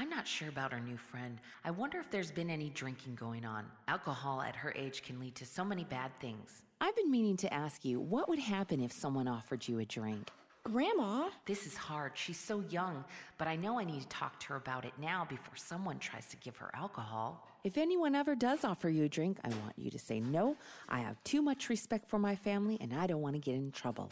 I'm 0.00 0.08
not 0.08 0.26
sure 0.26 0.48
about 0.48 0.72
our 0.72 0.80
new 0.80 0.96
friend. 0.96 1.38
I 1.62 1.70
wonder 1.70 1.98
if 1.98 2.10
there's 2.10 2.30
been 2.30 2.48
any 2.48 2.70
drinking 2.70 3.16
going 3.16 3.44
on. 3.44 3.66
Alcohol 3.86 4.40
at 4.40 4.56
her 4.56 4.72
age 4.74 5.02
can 5.02 5.20
lead 5.20 5.34
to 5.34 5.44
so 5.44 5.62
many 5.62 5.84
bad 5.84 6.10
things. 6.20 6.62
I've 6.80 6.96
been 6.96 7.10
meaning 7.10 7.36
to 7.36 7.52
ask 7.52 7.84
you 7.84 8.00
what 8.00 8.26
would 8.26 8.38
happen 8.38 8.80
if 8.80 8.92
someone 8.92 9.28
offered 9.28 9.68
you 9.68 9.78
a 9.78 9.84
drink? 9.84 10.30
Grandma? 10.64 11.28
This 11.44 11.66
is 11.66 11.76
hard. 11.76 12.12
She's 12.14 12.38
so 12.38 12.64
young, 12.70 13.04
but 13.36 13.46
I 13.46 13.56
know 13.56 13.78
I 13.78 13.84
need 13.84 14.00
to 14.00 14.08
talk 14.08 14.40
to 14.40 14.46
her 14.48 14.56
about 14.56 14.86
it 14.86 14.94
now 14.98 15.26
before 15.28 15.56
someone 15.56 15.98
tries 15.98 16.28
to 16.28 16.36
give 16.38 16.56
her 16.56 16.70
alcohol. 16.72 17.46
If 17.62 17.76
anyone 17.76 18.14
ever 18.14 18.34
does 18.34 18.64
offer 18.64 18.88
you 18.88 19.04
a 19.04 19.08
drink, 19.08 19.36
I 19.44 19.48
want 19.48 19.74
you 19.76 19.90
to 19.90 19.98
say 19.98 20.18
no. 20.18 20.56
I 20.88 21.00
have 21.00 21.22
too 21.24 21.42
much 21.42 21.68
respect 21.68 22.08
for 22.08 22.18
my 22.18 22.36
family 22.36 22.78
and 22.80 22.94
I 22.94 23.06
don't 23.06 23.20
want 23.20 23.34
to 23.34 23.40
get 23.40 23.54
in 23.54 23.70
trouble. 23.70 24.10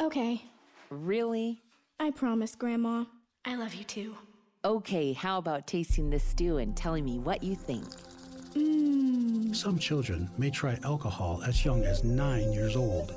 Okay. 0.00 0.42
Really? 0.88 1.60
I 2.00 2.10
promise, 2.10 2.54
Grandma. 2.54 3.04
I 3.44 3.56
love 3.56 3.74
you 3.74 3.84
too. 3.84 4.16
Okay, 4.66 5.12
how 5.12 5.38
about 5.38 5.68
tasting 5.68 6.10
this 6.10 6.24
stew 6.24 6.56
and 6.56 6.76
telling 6.76 7.04
me 7.04 7.20
what 7.20 7.40
you 7.40 7.54
think? 7.54 7.84
Mmm. 8.54 9.54
Some 9.54 9.78
children 9.78 10.28
may 10.38 10.50
try 10.50 10.76
alcohol 10.82 11.40
as 11.46 11.64
young 11.64 11.84
as 11.84 12.02
nine 12.02 12.52
years 12.52 12.74
old. 12.74 13.14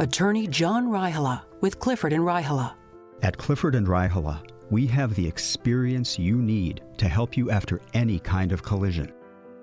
Attorney 0.00 0.48
John 0.48 0.88
Raihala 0.88 1.42
with 1.60 1.78
Clifford 1.78 2.12
and 2.12 2.24
Raihala. 2.24 2.74
At 3.20 3.36
Clifford 3.36 3.74
and 3.74 3.86
Raihala, 3.86 4.48
we 4.70 4.86
have 4.86 5.14
the 5.14 5.26
experience 5.26 6.20
you 6.20 6.36
need 6.36 6.82
to 6.98 7.08
help 7.08 7.36
you 7.36 7.50
after 7.50 7.80
any 7.92 8.20
kind 8.20 8.52
of 8.52 8.62
collision. 8.62 9.12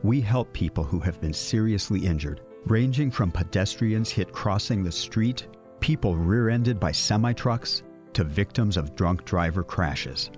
We 0.04 0.20
help 0.20 0.52
people 0.52 0.84
who 0.84 1.00
have 1.00 1.22
been 1.22 1.34
seriously 1.34 2.06
injured, 2.06 2.42
ranging 2.66 3.12
from 3.12 3.32
pedestrians 3.32 4.10
hit 4.10 4.34
crossing 4.34 4.84
the 4.84 4.92
street, 4.92 5.48
people 5.80 6.18
rear 6.18 6.50
ended 6.50 6.82
by 6.82 6.92
semi 6.92 7.32
trucks, 7.32 7.84
to 8.14 8.26
victims 8.26 8.76
of 8.76 8.94
drunk 8.96 9.24
driver 9.24 9.64
crashes. 9.64 10.32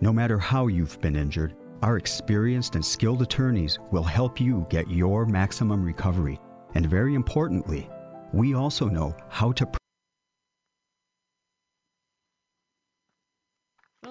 No 0.00 0.12
matter 0.12 0.38
how 0.38 0.66
you've 0.66 1.00
been 1.00 1.16
injured, 1.16 1.54
our 1.82 1.96
experienced 1.96 2.74
and 2.74 2.84
skilled 2.84 3.22
attorneys 3.22 3.78
will 3.92 4.02
help 4.02 4.40
you 4.40 4.66
get 4.68 4.90
your 4.90 5.26
maximum 5.26 5.84
recovery. 5.84 6.40
And 6.74 6.86
very 6.86 7.14
importantly, 7.14 7.88
we 8.32 8.54
also 8.54 8.88
know 8.88 9.14
how 9.28 9.52
to 9.52 9.68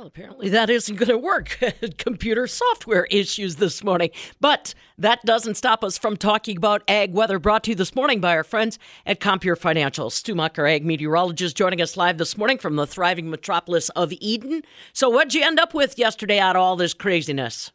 Well, 0.03 0.09
apparently 0.09 0.49
that 0.49 0.69
isn't 0.69 0.97
going 0.97 1.07
to 1.07 1.17
work. 1.17 1.57
Computer 1.97 2.45
software 2.45 3.05
issues 3.05 3.55
this 3.55 3.85
morning. 3.85 4.09
But 4.41 4.75
that 4.97 5.23
doesn't 5.23 5.55
stop 5.55 5.81
us 5.81 5.97
from 5.97 6.17
talking 6.17 6.57
about 6.57 6.83
ag 6.89 7.13
weather 7.13 7.39
brought 7.39 7.63
to 7.63 7.71
you 7.71 7.75
this 7.75 7.95
morning 7.95 8.19
by 8.19 8.35
our 8.35 8.43
friends 8.43 8.77
at 9.05 9.21
Compeer 9.21 9.55
Financial. 9.55 10.09
Stu 10.09 10.35
Mucker, 10.35 10.67
ag 10.67 10.83
meteorologist, 10.83 11.55
joining 11.55 11.81
us 11.81 11.95
live 11.95 12.17
this 12.17 12.37
morning 12.37 12.57
from 12.57 12.75
the 12.75 12.85
thriving 12.85 13.29
metropolis 13.29 13.87
of 13.91 14.11
Eden. 14.19 14.63
So, 14.91 15.09
what'd 15.09 15.33
you 15.33 15.41
end 15.41 15.57
up 15.57 15.73
with 15.73 15.97
yesterday 15.97 16.37
out 16.37 16.57
of 16.57 16.61
all 16.61 16.75
this 16.75 16.93
craziness? 16.93 17.71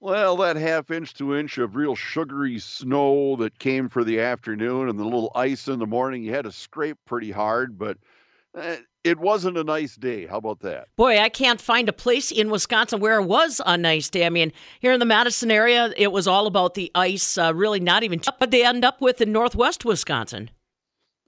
Well, 0.00 0.36
that 0.36 0.56
half 0.56 0.90
inch 0.90 1.14
to 1.14 1.34
inch 1.34 1.56
of 1.56 1.76
real 1.76 1.96
sugary 1.96 2.58
snow 2.58 3.36
that 3.36 3.58
came 3.58 3.88
for 3.88 4.04
the 4.04 4.20
afternoon 4.20 4.90
and 4.90 4.98
the 4.98 5.04
little 5.04 5.32
ice 5.34 5.66
in 5.68 5.78
the 5.78 5.86
morning, 5.86 6.24
you 6.24 6.34
had 6.34 6.44
to 6.44 6.52
scrape 6.52 6.98
pretty 7.06 7.30
hard, 7.30 7.78
but 7.78 7.96
it 9.04 9.18
wasn't 9.18 9.58
a 9.58 9.64
nice 9.64 9.96
day. 9.96 10.26
How 10.26 10.38
about 10.38 10.60
that? 10.60 10.88
Boy, 10.96 11.18
I 11.18 11.28
can't 11.28 11.60
find 11.60 11.88
a 11.88 11.92
place 11.92 12.30
in 12.30 12.50
Wisconsin 12.50 13.00
where 13.00 13.20
it 13.20 13.24
was 13.24 13.60
a 13.66 13.76
nice 13.76 14.08
day. 14.08 14.26
I 14.26 14.30
mean, 14.30 14.52
here 14.80 14.92
in 14.92 15.00
the 15.00 15.06
Madison 15.06 15.50
area, 15.50 15.92
it 15.96 16.12
was 16.12 16.26
all 16.26 16.46
about 16.46 16.74
the 16.74 16.90
ice, 16.94 17.36
uh, 17.36 17.52
really 17.54 17.80
not 17.80 18.02
even, 18.02 18.20
but 18.38 18.50
they 18.50 18.64
end 18.64 18.84
up 18.84 19.00
with 19.00 19.20
in 19.20 19.32
northwest 19.32 19.84
Wisconsin. 19.84 20.50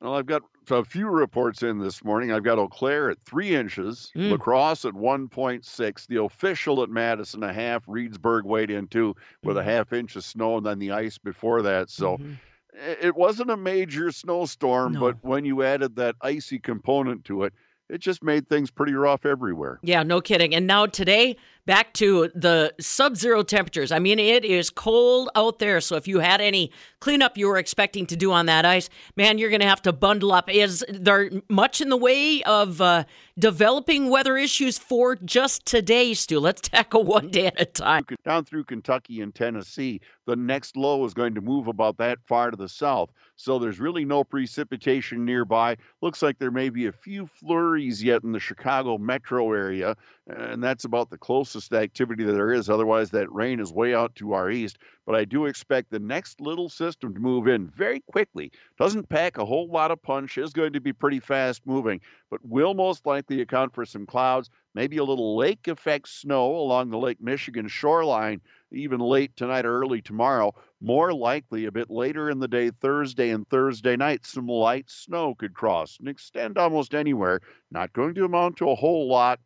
Well, 0.00 0.14
I've 0.14 0.26
got 0.26 0.42
a 0.71 0.85
few 0.85 1.09
reports 1.09 1.62
in 1.62 1.78
this 1.78 2.04
morning. 2.04 2.30
I've 2.30 2.42
got 2.42 2.59
Eau 2.59 2.68
Claire 2.68 3.11
at 3.11 3.18
three 3.25 3.54
inches, 3.54 4.12
mm. 4.14 4.30
La 4.30 4.37
Crosse 4.37 4.85
at 4.85 4.92
1.6, 4.92 6.06
the 6.06 6.23
official 6.23 6.83
at 6.83 6.90
Madison 6.90 7.42
a 7.42 7.52
half, 7.52 7.87
Reedsburg 7.87 8.45
weighed 8.45 8.71
in 8.71 8.88
two 8.88 9.14
with 9.42 9.56
mm-hmm. 9.56 9.68
a 9.68 9.73
half 9.73 9.92
inch 9.92 10.16
of 10.16 10.25
snow, 10.25 10.59
and 10.59 10.66
then 10.66 10.78
the 10.78 10.92
ice 10.92 11.18
before 11.18 11.62
that. 11.62 11.88
So 11.88 12.18
mm-hmm. 12.18 12.35
It 12.76 13.14
wasn't 13.14 13.50
a 13.50 13.56
major 13.56 14.12
snowstorm, 14.12 14.92
no. 14.92 15.00
but 15.00 15.25
when 15.25 15.45
you 15.45 15.62
added 15.62 15.97
that 15.97 16.16
icy 16.21 16.59
component 16.59 17.25
to 17.26 17.45
it, 17.45 17.52
it 17.88 17.99
just 17.99 18.23
made 18.23 18.49
things 18.49 18.71
pretty 18.71 18.95
rough 18.95 19.25
everywhere. 19.25 19.78
Yeah, 19.83 20.02
no 20.02 20.21
kidding. 20.21 20.54
And 20.54 20.66
now 20.66 20.87
today, 20.87 21.37
back 21.66 21.92
to 21.94 22.30
the 22.35 22.73
sub 22.80 23.16
zero 23.16 23.42
temperatures. 23.42 23.92
I 23.92 23.99
mean, 23.99 24.18
it 24.18 24.44
is 24.44 24.70
cold 24.70 25.28
out 25.35 25.58
there. 25.58 25.80
So 25.80 25.96
if 25.96 26.08
you 26.08 26.20
had 26.20 26.40
any 26.40 26.70
cleanup 27.00 27.37
you 27.37 27.49
were 27.49 27.58
expecting 27.58 28.06
to 28.06 28.16
do 28.16 28.32
on 28.32 28.46
that 28.46 28.64
ice, 28.64 28.88
man, 29.16 29.38
you're 29.38 29.50
going 29.50 29.61
to 29.61 29.66
have 29.66 29.82
to 29.82 29.92
bundle 29.92 30.32
up. 30.32 30.50
Is 30.50 30.85
there 30.88 31.30
much 31.49 31.80
in 31.80 31.88
the 31.88 31.96
way 31.96 32.42
of 32.44 32.80
uh, 32.80 33.04
developing 33.38 34.08
weather 34.08 34.37
issues 34.37 34.78
for 34.78 35.16
just 35.16 35.66
today, 35.66 36.14
Stu? 36.14 36.40
Let's 36.40 36.62
tackle 36.62 37.04
one 37.16 37.30
day 37.30 37.46
at 37.46 37.61
a 37.61 37.66
time. 37.66 38.06
Down 38.25 38.44
through 38.44 38.64
Kentucky 38.64 39.20
and 39.20 39.35
Tennessee, 39.35 40.00
the 40.26 40.37
next 40.37 40.76
low 40.76 41.04
is 41.04 41.14
going 41.14 41.35
to 41.35 41.40
move 41.40 41.66
about 41.66 41.99
that 41.99 42.18
far 42.25 42.50
to 42.50 42.56
the 42.56 42.68
south. 42.68 43.11
So 43.37 43.58
there's 43.58 43.80
really 43.80 44.04
no 44.04 44.25
precipitation 44.25 45.25
nearby. 45.25 45.76
Looks 46.00 46.23
like 46.23 46.38
there 46.38 46.50
may 46.50 46.70
be 46.70 46.87
a 46.87 46.92
few 46.92 47.26
flurries 47.26 48.02
yet 48.02 48.25
in 48.25 48.32
the 48.32 48.40
Chicago 48.40 48.96
metro 48.99 49.52
area 49.52 49.96
and 50.26 50.62
that's 50.62 50.85
about 50.85 51.11
the 51.11 51.18
closest 51.18 51.73
activity 51.73 52.25
that 52.25 52.33
there 52.33 52.52
is. 52.52 52.68
Otherwise, 52.68 53.11
that 53.11 53.33
rain 53.33 53.61
is 53.61 53.73
way 53.73 53.95
out 53.95 54.14
to 54.16 54.33
our 54.33 54.50
east. 54.50 54.78
But 55.04 55.14
I 55.14 55.25
do 55.25 55.47
expect 55.47 55.90
the 55.90 56.00
next 56.00 56.40
little 56.40 56.68
system 56.68 57.14
to 57.14 57.21
move 57.21 57.47
in 57.47 57.68
very 57.68 58.00
quickly. 58.11 58.50
Doesn't 58.76 59.09
pack 59.09 59.38
a 59.38 59.45
whole 59.45 59.68
lot 59.68 59.92
of 59.92 60.02
punch, 60.02 60.37
is 60.37 60.52
going 60.52 60.73
to 60.73 60.80
be 60.80 60.92
pretty 60.92 61.21
fast 61.21 61.64
moving, 61.64 62.00
but 62.28 62.45
will 62.45 62.75
most 62.75 63.06
likely 63.06 63.40
account 63.40 63.73
for 63.73 63.85
some 63.85 64.04
clouds, 64.04 64.50
maybe 64.75 64.97
a 64.97 65.04
little 65.04 65.37
lake 65.37 65.68
effect 65.68 66.09
snow 66.09 66.56
along 66.56 66.90
the 66.90 66.99
Lake 66.99 67.21
Michigan 67.21 67.68
shoreline, 67.68 68.40
even 68.73 68.99
late 68.99 69.37
tonight 69.37 69.64
or 69.64 69.80
early 69.80 70.02
tomorrow. 70.02 70.52
More 70.80 71.14
likely 71.14 71.66
a 71.66 71.73
bit 71.73 71.88
later 71.88 72.28
in 72.30 72.40
the 72.40 72.49
day, 72.49 72.71
Thursday 72.71 73.30
and 73.30 73.49
Thursday 73.49 73.97
night, 73.97 74.26
some 74.26 74.49
light 74.49 74.90
snow 74.90 75.37
could 75.37 75.54
cross 75.54 75.99
and 76.00 76.09
extend 76.09 76.59
almost 76.59 76.95
anywhere. 76.97 77.40
Not 77.71 77.92
going 77.92 78.14
to 78.16 78.25
amount 78.25 78.56
to 78.56 78.71
a 78.71 78.75
whole 78.75 79.09
lot 79.09 79.38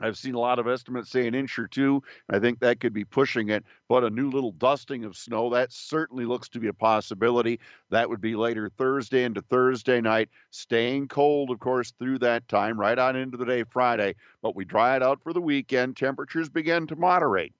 I've 0.00 0.18
seen 0.18 0.34
a 0.34 0.38
lot 0.38 0.58
of 0.58 0.68
estimates 0.68 1.10
say 1.10 1.26
an 1.26 1.34
inch 1.34 1.58
or 1.58 1.66
two. 1.66 2.02
I 2.28 2.38
think 2.38 2.58
that 2.60 2.80
could 2.80 2.92
be 2.92 3.04
pushing 3.04 3.48
it, 3.48 3.64
but 3.88 4.04
a 4.04 4.10
new 4.10 4.30
little 4.30 4.52
dusting 4.52 5.04
of 5.04 5.16
snow, 5.16 5.48
that 5.50 5.72
certainly 5.72 6.26
looks 6.26 6.48
to 6.50 6.60
be 6.60 6.68
a 6.68 6.74
possibility. 6.74 7.60
That 7.90 8.10
would 8.10 8.20
be 8.20 8.36
later 8.36 8.68
Thursday 8.68 9.24
into 9.24 9.40
Thursday 9.40 10.00
night, 10.00 10.28
staying 10.50 11.08
cold, 11.08 11.50
of 11.50 11.60
course, 11.60 11.92
through 11.98 12.18
that 12.18 12.46
time, 12.48 12.78
right 12.78 12.98
on 12.98 13.16
into 13.16 13.38
the 13.38 13.46
day 13.46 13.64
Friday. 13.64 14.16
But 14.42 14.54
we 14.54 14.66
dry 14.66 14.96
it 14.96 15.02
out 15.02 15.22
for 15.22 15.32
the 15.32 15.40
weekend. 15.40 15.96
Temperatures 15.96 16.50
begin 16.50 16.86
to 16.88 16.96
moderate 16.96 17.54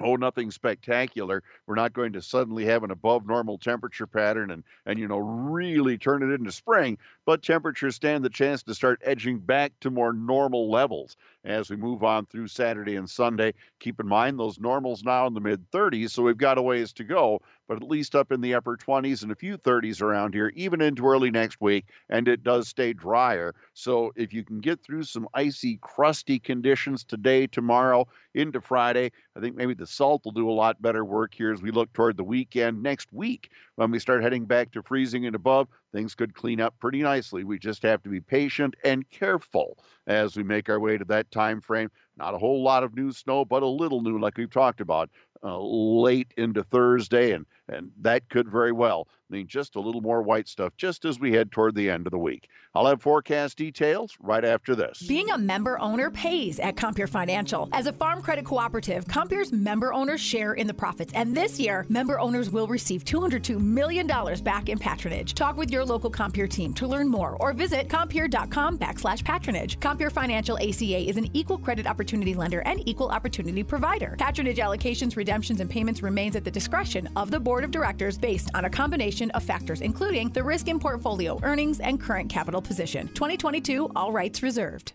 oh 0.00 0.16
nothing 0.16 0.50
spectacular 0.50 1.42
we're 1.66 1.74
not 1.74 1.92
going 1.92 2.12
to 2.12 2.22
suddenly 2.22 2.64
have 2.64 2.82
an 2.82 2.90
above 2.90 3.26
normal 3.26 3.58
temperature 3.58 4.06
pattern 4.06 4.50
and 4.50 4.64
and 4.86 4.98
you 4.98 5.06
know 5.06 5.18
really 5.18 5.98
turn 5.98 6.22
it 6.22 6.32
into 6.32 6.50
spring 6.50 6.96
but 7.30 7.44
temperatures 7.44 7.94
stand 7.94 8.24
the 8.24 8.28
chance 8.28 8.64
to 8.64 8.74
start 8.74 9.00
edging 9.04 9.38
back 9.38 9.70
to 9.78 9.88
more 9.88 10.12
normal 10.12 10.68
levels 10.68 11.16
as 11.44 11.70
we 11.70 11.76
move 11.76 12.02
on 12.02 12.26
through 12.26 12.48
Saturday 12.48 12.96
and 12.96 13.08
Sunday. 13.08 13.54
Keep 13.78 14.00
in 14.00 14.08
mind 14.08 14.36
those 14.36 14.58
normals 14.58 15.04
now 15.04 15.28
in 15.28 15.34
the 15.34 15.40
mid 15.40 15.70
30s, 15.70 16.10
so 16.10 16.24
we've 16.24 16.36
got 16.36 16.58
a 16.58 16.62
ways 16.62 16.92
to 16.92 17.04
go, 17.04 17.40
but 17.68 17.76
at 17.76 17.88
least 17.88 18.16
up 18.16 18.32
in 18.32 18.40
the 18.40 18.52
upper 18.52 18.76
20s 18.76 19.22
and 19.22 19.30
a 19.30 19.36
few 19.36 19.56
30s 19.56 20.02
around 20.02 20.34
here, 20.34 20.50
even 20.56 20.80
into 20.80 21.06
early 21.06 21.30
next 21.30 21.60
week, 21.60 21.86
and 22.08 22.26
it 22.26 22.42
does 22.42 22.66
stay 22.66 22.92
drier. 22.92 23.54
So 23.74 24.10
if 24.16 24.32
you 24.32 24.42
can 24.42 24.58
get 24.58 24.82
through 24.82 25.04
some 25.04 25.28
icy, 25.32 25.78
crusty 25.80 26.40
conditions 26.40 27.04
today, 27.04 27.46
tomorrow, 27.46 28.08
into 28.34 28.60
Friday, 28.60 29.12
I 29.36 29.40
think 29.40 29.54
maybe 29.54 29.74
the 29.74 29.86
salt 29.86 30.24
will 30.24 30.32
do 30.32 30.50
a 30.50 30.52
lot 30.52 30.82
better 30.82 31.04
work 31.04 31.32
here 31.32 31.52
as 31.52 31.62
we 31.62 31.70
look 31.70 31.92
toward 31.92 32.16
the 32.16 32.24
weekend 32.24 32.82
next 32.82 33.12
week 33.12 33.50
when 33.76 33.92
we 33.92 34.00
start 34.00 34.22
heading 34.22 34.46
back 34.46 34.72
to 34.72 34.82
freezing 34.82 35.26
and 35.26 35.36
above 35.36 35.68
things 35.92 36.14
could 36.14 36.34
clean 36.34 36.60
up 36.60 36.78
pretty 36.78 37.02
nicely. 37.02 37.44
We 37.44 37.58
just 37.58 37.82
have 37.82 38.02
to 38.02 38.08
be 38.08 38.20
patient 38.20 38.74
and 38.84 39.08
careful 39.10 39.78
as 40.06 40.36
we 40.36 40.42
make 40.42 40.68
our 40.68 40.80
way 40.80 40.98
to 40.98 41.04
that 41.06 41.30
time 41.30 41.60
frame. 41.60 41.90
Not 42.16 42.34
a 42.34 42.38
whole 42.38 42.62
lot 42.62 42.84
of 42.84 42.94
new 42.94 43.12
snow, 43.12 43.44
but 43.44 43.62
a 43.62 43.66
little 43.68 44.02
new, 44.02 44.18
like 44.18 44.36
we've 44.36 44.50
talked 44.50 44.80
about, 44.80 45.10
uh, 45.42 45.58
late 45.58 46.32
into 46.36 46.62
Thursday, 46.62 47.32
and 47.32 47.46
and 47.68 47.90
that 48.00 48.28
could 48.28 48.50
very 48.50 48.72
well 48.72 49.08
just 49.44 49.76
a 49.76 49.80
little 49.80 50.00
more 50.00 50.22
white 50.22 50.48
stuff 50.48 50.72
just 50.76 51.04
as 51.04 51.20
we 51.20 51.32
head 51.32 51.50
toward 51.50 51.74
the 51.74 51.88
end 51.88 52.06
of 52.06 52.10
the 52.10 52.18
week. 52.18 52.48
I'll 52.74 52.86
have 52.86 53.00
forecast 53.02 53.56
details 53.56 54.16
right 54.20 54.44
after 54.44 54.74
this. 54.74 55.02
Being 55.02 55.30
a 55.30 55.38
member 55.38 55.78
owner 55.80 56.10
pays 56.10 56.58
at 56.60 56.76
Compeer 56.76 57.06
Financial. 57.06 57.68
As 57.72 57.86
a 57.86 57.92
farm 57.92 58.22
credit 58.22 58.44
cooperative, 58.44 59.06
Compeer's 59.06 59.52
member 59.52 59.92
owners 59.92 60.20
share 60.20 60.54
in 60.54 60.66
the 60.66 60.74
profits, 60.74 61.12
and 61.14 61.36
this 61.36 61.58
year, 61.58 61.86
member 61.88 62.18
owners 62.20 62.50
will 62.50 62.66
receive 62.66 63.04
$202 63.04 63.58
million 63.60 64.06
back 64.06 64.68
in 64.68 64.78
patronage. 64.78 65.34
Talk 65.34 65.56
with 65.56 65.70
your 65.70 65.84
local 65.84 66.10
Compeer 66.10 66.48
team 66.48 66.72
to 66.74 66.86
learn 66.86 67.08
more 67.08 67.36
or 67.40 67.52
visit 67.52 67.88
compeer.com 67.88 68.78
backslash 68.78 69.24
patronage. 69.24 69.78
Compeer 69.80 70.10
Financial 70.10 70.56
ACA 70.58 71.08
is 71.08 71.16
an 71.16 71.28
equal 71.34 71.58
credit 71.58 71.86
opportunity 71.86 72.34
lender 72.34 72.60
and 72.60 72.86
equal 72.88 73.08
opportunity 73.08 73.62
provider. 73.62 74.16
Patronage 74.18 74.58
allocations, 74.58 75.16
redemptions, 75.16 75.60
and 75.60 75.70
payments 75.70 76.02
remains 76.02 76.36
at 76.36 76.44
the 76.44 76.50
discretion 76.50 77.08
of 77.16 77.30
the 77.30 77.40
board 77.40 77.64
of 77.64 77.70
directors 77.70 78.18
based 78.18 78.50
on 78.54 78.64
a 78.64 78.70
combination 78.70 79.19
of 79.32 79.42
factors, 79.42 79.80
including 79.80 80.30
the 80.30 80.42
risk 80.42 80.68
in 80.68 80.78
portfolio 80.78 81.38
earnings 81.42 81.80
and 81.80 82.00
current 82.00 82.30
capital 82.30 82.62
position. 82.62 83.08
2022, 83.08 83.90
all 83.94 84.12
rights 84.12 84.42
reserved. 84.42 84.94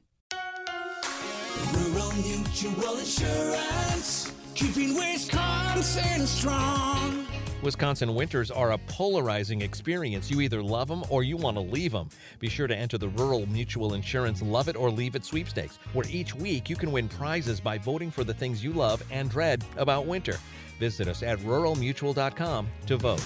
Rural 1.74 2.12
Mutual 2.14 2.98
Insurance, 2.98 4.34
keeping 4.56 4.96
Wisconsin 4.96 6.26
strong. 6.26 7.26
Wisconsin 7.66 8.14
winters 8.14 8.52
are 8.52 8.74
a 8.74 8.78
polarizing 8.78 9.62
experience. 9.62 10.30
You 10.30 10.42
either 10.42 10.62
love 10.62 10.88
them 10.88 11.04
or 11.10 11.24
you 11.24 11.36
want 11.36 11.58
to 11.58 11.62
leave 11.62 11.94
them. 11.94 12.10
Be 12.38 12.48
sure 12.48 12.68
to 12.68 12.76
enter 12.76 13.00
the 13.00 13.08
Rural 13.10 13.48
Mutual 13.48 13.96
Insurance 13.96 14.44
Love 14.44 14.70
It 14.70 14.76
or 14.76 14.92
Leave 14.92 15.16
It 15.16 15.26
sweepstakes, 15.26 15.80
where 15.94 16.06
each 16.08 16.36
week 16.36 16.70
you 16.70 16.76
can 16.76 16.92
win 16.92 17.08
prizes 17.08 17.60
by 17.60 17.80
voting 17.80 18.12
for 18.12 18.24
the 18.24 18.36
things 18.36 18.64
you 18.64 18.72
love 18.72 19.02
and 19.10 19.32
dread 19.32 19.64
about 19.78 20.06
winter. 20.06 20.38
Visit 20.80 21.08
us 21.08 21.24
at 21.24 21.40
ruralmutual.com 21.40 22.68
to 22.88 22.98
vote. 22.98 23.24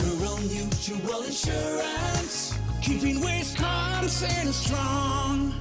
Rural 0.00 0.38
Mutual 0.38 1.22
Insurance, 1.22 2.54
keeping 2.82 3.20
Wisconsin 3.20 4.52
strong. 4.52 5.54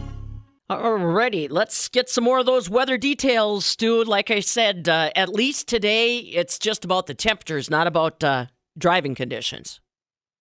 Alrighty, 0.69 1.47
let's 1.51 1.89
get 1.89 2.09
some 2.09 2.23
more 2.23 2.39
of 2.39 2.47
those 2.47 2.69
weather 2.69 2.97
details, 2.97 3.65
Stu. 3.65 4.03
Like 4.03 4.31
I 4.31 4.39
said, 4.39 4.89
uh, 4.89 5.11
at 5.15 5.29
least 5.29 5.67
today 5.67 6.17
it's 6.17 6.57
just 6.57 6.83
about 6.83 7.05
the 7.05 7.13
temperatures, 7.13 7.69
not 7.69 7.85
about 7.85 8.23
uh, 8.23 8.47
driving 8.75 9.13
conditions. 9.13 9.79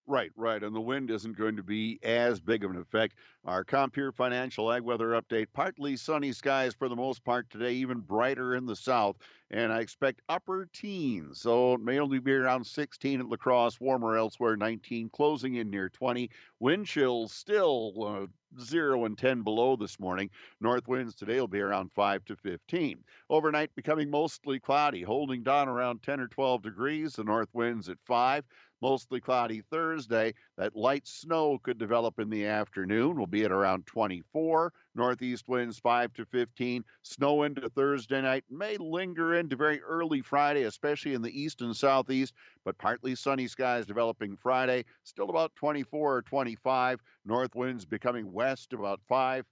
Right, 0.07 0.33
right. 0.37 0.63
And 0.63 0.77
the 0.77 0.83
wind 0.83 1.11
isn't 1.11 1.37
going 1.37 1.57
to 1.57 1.63
be 1.63 1.99
as 2.03 2.39
big 2.39 2.63
of 2.63 2.71
an 2.71 2.77
effect. 2.77 3.17
Our 3.45 3.65
Compeer 3.65 4.13
Financial 4.13 4.71
Ag 4.71 4.83
Weather 4.83 5.11
Update 5.11 5.47
partly 5.55 5.97
sunny 5.97 6.33
skies 6.33 6.75
for 6.75 6.91
the 6.91 6.97
most 6.97 7.25
part 7.25 7.49
today, 7.49 7.73
even 7.73 8.01
brighter 8.01 8.55
in 8.55 8.67
the 8.67 8.77
south. 8.77 9.17
And 9.51 9.73
I 9.73 9.81
expect 9.81 10.21
upper 10.29 10.67
teens. 10.73 11.41
So 11.41 11.75
it 11.75 11.81
may 11.81 11.99
only 12.01 12.19
be 12.19 12.33
around 12.33 12.67
16 12.67 13.21
at 13.21 13.29
La 13.29 13.37
Crosse, 13.39 13.81
warmer 13.81 14.17
elsewhere, 14.17 14.57
19, 14.59 15.09
closing 15.09 15.55
in 15.55 15.71
near 15.71 15.89
20. 15.89 16.31
Wind 16.61 16.87
chills 16.87 17.33
still 17.33 17.95
uh, 18.05 18.27
0 18.61 19.05
and 19.07 19.17
10 19.17 19.43
below 19.43 19.75
this 19.77 19.99
morning. 19.99 20.29
North 20.61 20.87
winds 20.87 21.15
today 21.15 21.41
will 21.41 21.49
be 21.49 21.61
around 21.61 21.93
5 21.93 22.25
to 22.27 22.37
15. 22.37 23.05
Overnight 23.31 23.75
becoming 23.75 24.11
mostly 24.11 24.61
cloudy, 24.61 25.03
holding 25.03 25.43
down 25.43 25.69
around 25.69 26.03
10 26.03 26.21
or 26.21 26.29
12 26.29 26.63
degrees. 26.63 27.15
The 27.15 27.25
north 27.25 27.49
winds 27.55 27.89
at 27.89 28.01
5 28.03 28.45
mostly 28.85 29.19
cloudy 29.19 29.63
Thursday. 29.63 30.35
That 30.59 30.77
light 30.77 31.07
snow 31.07 31.59
could 31.59 31.79
develop 31.79 32.19
in 32.19 32.29
the 32.29 32.45
afternoon. 32.45 33.17
We'll 33.17 33.27
be 33.27 33.43
at 33.45 33.51
around 33.51 33.87
24. 33.87 34.75
Northeast 34.95 35.49
winds 35.49 35.79
5 35.79 36.13
to 36.13 36.27
15. 36.27 36.85
Snow 37.01 37.45
into 37.45 37.71
Thursday 37.71 38.21
night 38.21 38.45
may 38.51 38.77
linger 38.77 39.37
into 39.37 39.57
very 39.57 39.81
early 39.81 40.21
Friday, 40.21 40.65
especially 40.65 41.15
in 41.15 41.23
the 41.23 41.33
east 41.33 41.63
and 41.63 41.75
southeast, 41.75 42.35
but 42.63 42.77
partly 42.77 43.15
sunny 43.15 43.49
skies 43.49 43.87
developing 43.87 44.37
Friday. 44.37 44.85
Still 45.03 45.31
about 45.31 45.55
24 45.55 46.17
or 46.17 46.21
25. 46.21 47.01
North 47.25 47.55
winds 47.55 47.87
becoming 47.87 48.31
west 48.31 48.75
about 48.75 49.01
5. 49.09 49.47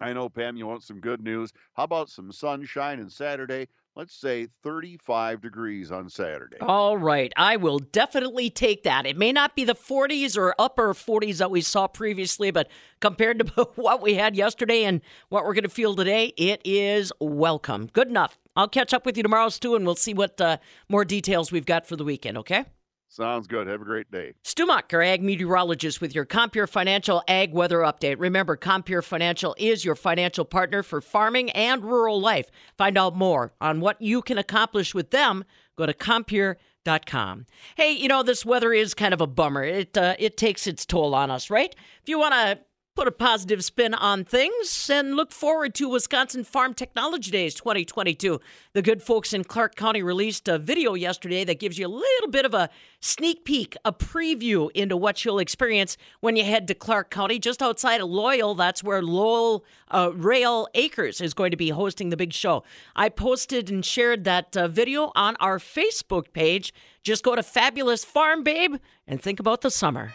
I 0.00 0.12
know, 0.12 0.28
Pam, 0.28 0.56
you 0.56 0.66
want 0.66 0.82
some 0.82 1.00
good 1.00 1.22
news. 1.22 1.52
How 1.74 1.84
about 1.84 2.10
some 2.10 2.32
sunshine 2.32 2.98
and 2.98 3.12
Saturday? 3.12 3.68
Let's 3.96 4.14
say 4.14 4.46
35 4.62 5.40
degrees 5.40 5.90
on 5.90 6.08
Saturday. 6.10 6.58
All 6.60 6.98
right. 6.98 7.32
I 7.36 7.56
will 7.56 7.78
definitely 7.78 8.50
take 8.50 8.82
that. 8.82 9.06
It 9.06 9.16
may 9.16 9.32
not 9.32 9.56
be 9.56 9.64
the 9.64 9.74
40s 9.74 10.36
or 10.36 10.54
upper 10.58 10.92
40s 10.92 11.38
that 11.38 11.50
we 11.50 11.62
saw 11.62 11.88
previously, 11.88 12.50
but 12.50 12.68
compared 13.00 13.38
to 13.38 13.64
what 13.74 14.02
we 14.02 14.14
had 14.14 14.36
yesterday 14.36 14.84
and 14.84 15.00
what 15.30 15.44
we're 15.44 15.54
going 15.54 15.64
to 15.64 15.70
feel 15.70 15.96
today, 15.96 16.26
it 16.36 16.60
is 16.64 17.12
welcome. 17.20 17.88
Good 17.92 18.08
enough. 18.08 18.38
I'll 18.54 18.68
catch 18.68 18.92
up 18.94 19.06
with 19.06 19.16
you 19.16 19.22
tomorrow, 19.22 19.48
Stu, 19.48 19.74
and 19.74 19.84
we'll 19.84 19.96
see 19.96 20.14
what 20.14 20.40
uh, 20.40 20.58
more 20.88 21.04
details 21.04 21.50
we've 21.50 21.66
got 21.66 21.86
for 21.86 21.96
the 21.96 22.04
weekend, 22.04 22.38
okay? 22.38 22.66
Sounds 23.08 23.46
good. 23.46 23.66
Have 23.66 23.80
a 23.80 23.84
great 23.84 24.10
day. 24.10 24.34
Stu 24.42 24.66
Muck, 24.66 24.92
ag 24.92 25.22
meteorologist 25.22 26.00
with 26.00 26.14
your 26.14 26.24
Compeer 26.24 26.66
Financial 26.66 27.22
Ag 27.28 27.52
Weather 27.52 27.78
Update. 27.78 28.16
Remember, 28.18 28.56
Compeer 28.56 29.02
Financial 29.02 29.54
is 29.58 29.84
your 29.84 29.94
financial 29.94 30.44
partner 30.44 30.82
for 30.82 31.00
farming 31.00 31.50
and 31.50 31.84
rural 31.84 32.20
life. 32.20 32.50
Find 32.76 32.98
out 32.98 33.14
more 33.16 33.52
on 33.60 33.80
what 33.80 34.00
you 34.02 34.22
can 34.22 34.38
accomplish 34.38 34.94
with 34.94 35.10
them. 35.10 35.44
Go 35.76 35.86
to 35.86 35.94
Compeer.com. 35.94 37.46
Hey, 37.76 37.92
you 37.92 38.08
know, 38.08 38.22
this 38.22 38.44
weather 38.44 38.72
is 38.72 38.92
kind 38.92 39.14
of 39.14 39.20
a 39.20 39.26
bummer. 39.26 39.62
It, 39.62 39.96
uh, 39.96 40.16
it 40.18 40.36
takes 40.36 40.66
its 40.66 40.84
toll 40.84 41.14
on 41.14 41.30
us, 41.30 41.48
right? 41.48 41.74
If 42.02 42.08
you 42.08 42.18
want 42.18 42.34
to 42.34 42.58
put 42.96 43.06
a 43.06 43.12
positive 43.12 43.62
spin 43.62 43.92
on 43.92 44.24
things 44.24 44.88
and 44.88 45.16
look 45.16 45.30
forward 45.30 45.74
to 45.74 45.86
Wisconsin 45.86 46.42
Farm 46.42 46.72
Technology 46.72 47.30
Days 47.30 47.54
2022. 47.54 48.40
The 48.72 48.80
good 48.80 49.02
folks 49.02 49.34
in 49.34 49.44
Clark 49.44 49.76
County 49.76 50.02
released 50.02 50.48
a 50.48 50.58
video 50.58 50.94
yesterday 50.94 51.44
that 51.44 51.60
gives 51.60 51.78
you 51.78 51.86
a 51.86 51.88
little 51.88 52.30
bit 52.30 52.46
of 52.46 52.54
a 52.54 52.70
sneak 52.98 53.44
peek, 53.44 53.76
a 53.84 53.92
preview 53.92 54.70
into 54.74 54.96
what 54.96 55.22
you'll 55.26 55.38
experience 55.38 55.98
when 56.20 56.36
you 56.36 56.44
head 56.44 56.66
to 56.68 56.74
Clark 56.74 57.10
County, 57.10 57.38
just 57.38 57.62
outside 57.62 58.00
of 58.00 58.08
Loyal. 58.08 58.54
That's 58.54 58.82
where 58.82 59.02
Lowell 59.02 59.66
uh, 59.90 60.08
Roehl 60.12 60.66
Acres 60.74 61.20
is 61.20 61.34
going 61.34 61.50
to 61.50 61.56
be 61.58 61.68
hosting 61.68 62.08
the 62.08 62.16
big 62.16 62.32
show. 62.32 62.64
I 62.96 63.10
posted 63.10 63.68
and 63.68 63.84
shared 63.84 64.24
that 64.24 64.56
uh, 64.56 64.68
video 64.68 65.12
on 65.14 65.36
our 65.36 65.58
Facebook 65.58 66.32
page. 66.32 66.72
Just 67.02 67.22
go 67.22 67.36
to 67.36 67.42
Fabulous 67.42 68.06
Farm 68.06 68.42
Babe 68.42 68.76
and 69.06 69.20
think 69.20 69.38
about 69.38 69.60
the 69.60 69.70
summer. 69.70 70.14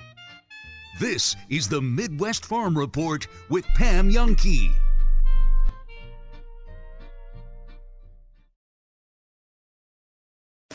This 0.99 1.35
is 1.49 1.69
the 1.69 1.81
Midwest 1.81 2.45
Farm 2.45 2.77
Report 2.77 3.27
with 3.49 3.65
Pam 3.75 4.11
Jahnke. 4.11 4.71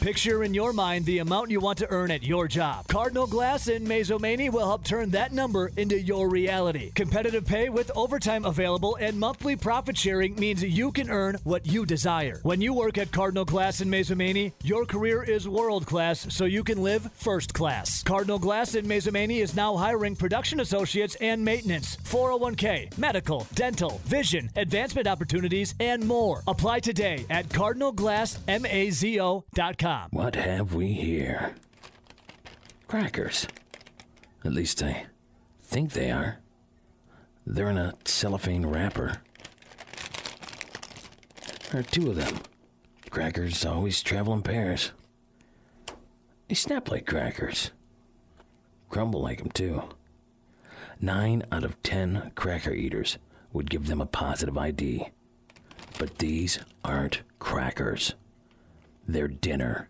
Picture 0.07 0.45
in 0.45 0.55
your 0.55 0.73
mind 0.73 1.05
the 1.05 1.19
amount 1.19 1.51
you 1.51 1.59
want 1.59 1.79
to 1.79 1.91
earn 1.91 2.13
at 2.13 2.23
your 2.23 2.47
job. 2.47 2.87
Cardinal 2.87 3.27
Glass 3.27 3.67
in 3.67 3.85
Mazomanie 3.85 4.53
will 4.53 4.65
help 4.65 4.85
turn 4.85 5.11
that 5.11 5.33
number 5.33 5.73
into 5.77 6.01
your 6.01 6.29
reality. 6.29 6.93
Competitive 6.93 7.45
pay 7.45 7.71
with 7.71 7.91
overtime 7.97 8.45
available 8.45 8.97
and 9.01 9.19
monthly 9.19 9.57
profit 9.57 9.99
sharing 9.99 10.37
means 10.37 10.63
you 10.63 10.93
can 10.93 11.11
earn 11.11 11.39
what 11.43 11.67
you 11.67 11.85
desire. 11.85 12.39
When 12.45 12.61
you 12.61 12.73
work 12.73 12.99
at 12.99 13.11
Cardinal 13.11 13.45
Glass 13.45 13.81
in 13.81 13.91
Mazomanie, 13.91 14.53
your 14.63 14.87
career 14.87 15.25
is 15.25 15.49
world 15.49 15.87
class 15.87 16.33
so 16.33 16.45
you 16.45 16.63
can 16.63 16.81
live 16.81 17.11
first 17.15 17.53
class. 17.53 18.05
Cardinal 18.05 18.39
Glass 18.39 18.77
in 18.77 18.87
Mazomanie 18.87 19.43
is 19.43 19.57
now 19.57 19.77
hiring 19.77 20.15
production 20.15 20.61
associates 20.61 21.17
and 21.17 21.45
maintenance, 21.45 21.97
401k, 22.05 22.97
medical, 22.97 23.45
dental, 23.57 24.01
vision, 24.05 24.51
advancement 24.55 25.09
opportunities, 25.09 25.75
and 25.81 26.07
more. 26.07 26.45
Apply 26.47 26.79
today 26.79 27.27
at 27.29 27.49
cardinalglassmazo.com. 27.49 29.96
What 30.11 30.35
have 30.35 30.75
we 30.75 30.93
here? 30.93 31.55
Crackers. 32.87 33.47
At 34.45 34.53
least 34.53 34.83
I 34.83 35.07
think 35.63 35.93
they 35.93 36.11
are. 36.11 36.39
They're 37.47 37.71
in 37.71 37.79
a 37.79 37.95
cellophane 38.05 38.67
wrapper. 38.67 39.23
There 41.71 41.81
are 41.81 41.85
two 41.85 42.11
of 42.11 42.17
them. 42.17 42.41
Crackers 43.11 43.65
always 43.65 44.03
travel 44.03 44.35
in 44.35 44.43
pairs. 44.43 44.93
They 46.49 46.55
snap 46.55 46.91
like 46.91 47.07
crackers. 47.07 47.71
Crumble 48.89 49.23
like 49.23 49.41
'em 49.41 49.51
too. 49.51 49.83
Nine 51.01 51.43
out 51.51 51.65
of 51.65 51.83
ten 51.83 52.33
cracker 52.35 52.73
eaters 52.73 53.19
would 53.53 53.71
give 53.71 53.87
them 53.87 54.01
a 54.01 54.07
positive 54.07 54.57
ID. 54.57 55.09
But 55.99 56.19
these 56.19 56.59
aren't 56.85 57.23
crackers. 57.39 58.15
They're 59.09 59.29
dinner. 59.29 59.89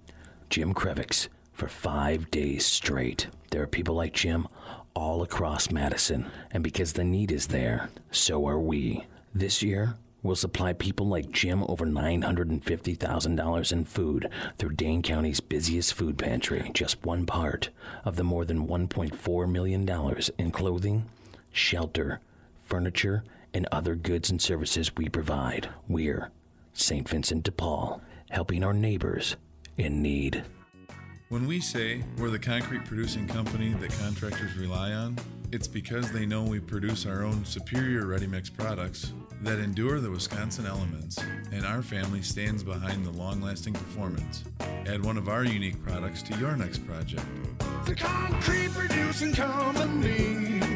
Jim 0.50 0.74
Krevix 0.74 1.28
for 1.52 1.68
five 1.68 2.30
days 2.30 2.66
straight. 2.66 3.28
There 3.50 3.62
are 3.62 3.66
people 3.66 3.94
like 3.94 4.12
Jim 4.12 4.46
all 4.94 5.22
across 5.22 5.70
Madison, 5.70 6.26
and 6.50 6.62
because 6.62 6.92
the 6.92 7.04
need 7.04 7.32
is 7.32 7.48
there, 7.48 7.88
so 8.10 8.46
are 8.46 8.58
we. 8.58 9.04
This 9.34 9.62
year, 9.62 9.96
we'll 10.22 10.36
supply 10.36 10.72
people 10.72 11.06
like 11.06 11.30
Jim 11.30 11.62
over 11.68 11.86
$950,000 11.86 13.72
in 13.72 13.84
food 13.84 14.28
through 14.58 14.74
Dane 14.74 15.02
County's 15.02 15.40
busiest 15.40 15.94
food 15.94 16.18
pantry, 16.18 16.70
just 16.74 17.04
one 17.04 17.26
part 17.26 17.70
of 18.04 18.16
the 18.16 18.24
more 18.24 18.44
than 18.44 18.66
$1.4 18.66 19.50
million 19.50 19.88
in 20.38 20.50
clothing, 20.50 21.06
shelter, 21.52 22.20
furniture, 22.64 23.24
and 23.54 23.66
other 23.72 23.94
goods 23.94 24.30
and 24.30 24.40
services 24.42 24.94
we 24.96 25.08
provide. 25.08 25.70
We're 25.88 26.30
St. 26.74 27.08
Vincent 27.08 27.44
de 27.44 27.52
Paul, 27.52 28.02
helping 28.30 28.64
our 28.64 28.72
neighbors 28.72 29.36
in 29.76 30.02
need. 30.02 30.44
When 31.28 31.46
we 31.46 31.60
say 31.60 32.04
we're 32.18 32.30
the 32.30 32.38
concrete 32.38 32.84
producing 32.84 33.26
company 33.26 33.74
that 33.74 33.90
contractors 33.98 34.56
rely 34.56 34.92
on, 34.92 35.16
it's 35.50 35.66
because 35.66 36.12
they 36.12 36.24
know 36.24 36.42
we 36.42 36.60
produce 36.60 37.04
our 37.04 37.24
own 37.24 37.44
superior 37.44 38.06
ready 38.06 38.26
mix 38.26 38.48
products 38.48 39.12
that 39.42 39.58
endure 39.58 40.00
the 40.00 40.10
Wisconsin 40.10 40.66
elements, 40.66 41.18
and 41.52 41.64
our 41.64 41.82
family 41.82 42.22
stands 42.22 42.62
behind 42.62 43.04
the 43.04 43.10
long 43.10 43.40
lasting 43.40 43.74
performance. 43.74 44.44
Add 44.86 45.04
one 45.04 45.16
of 45.16 45.28
our 45.28 45.44
unique 45.44 45.82
products 45.82 46.22
to 46.22 46.38
your 46.38 46.56
next 46.56 46.86
project. 46.86 47.26
The 47.86 47.94
concrete 47.94 48.70
producing 48.70 49.32
company. 49.32 50.75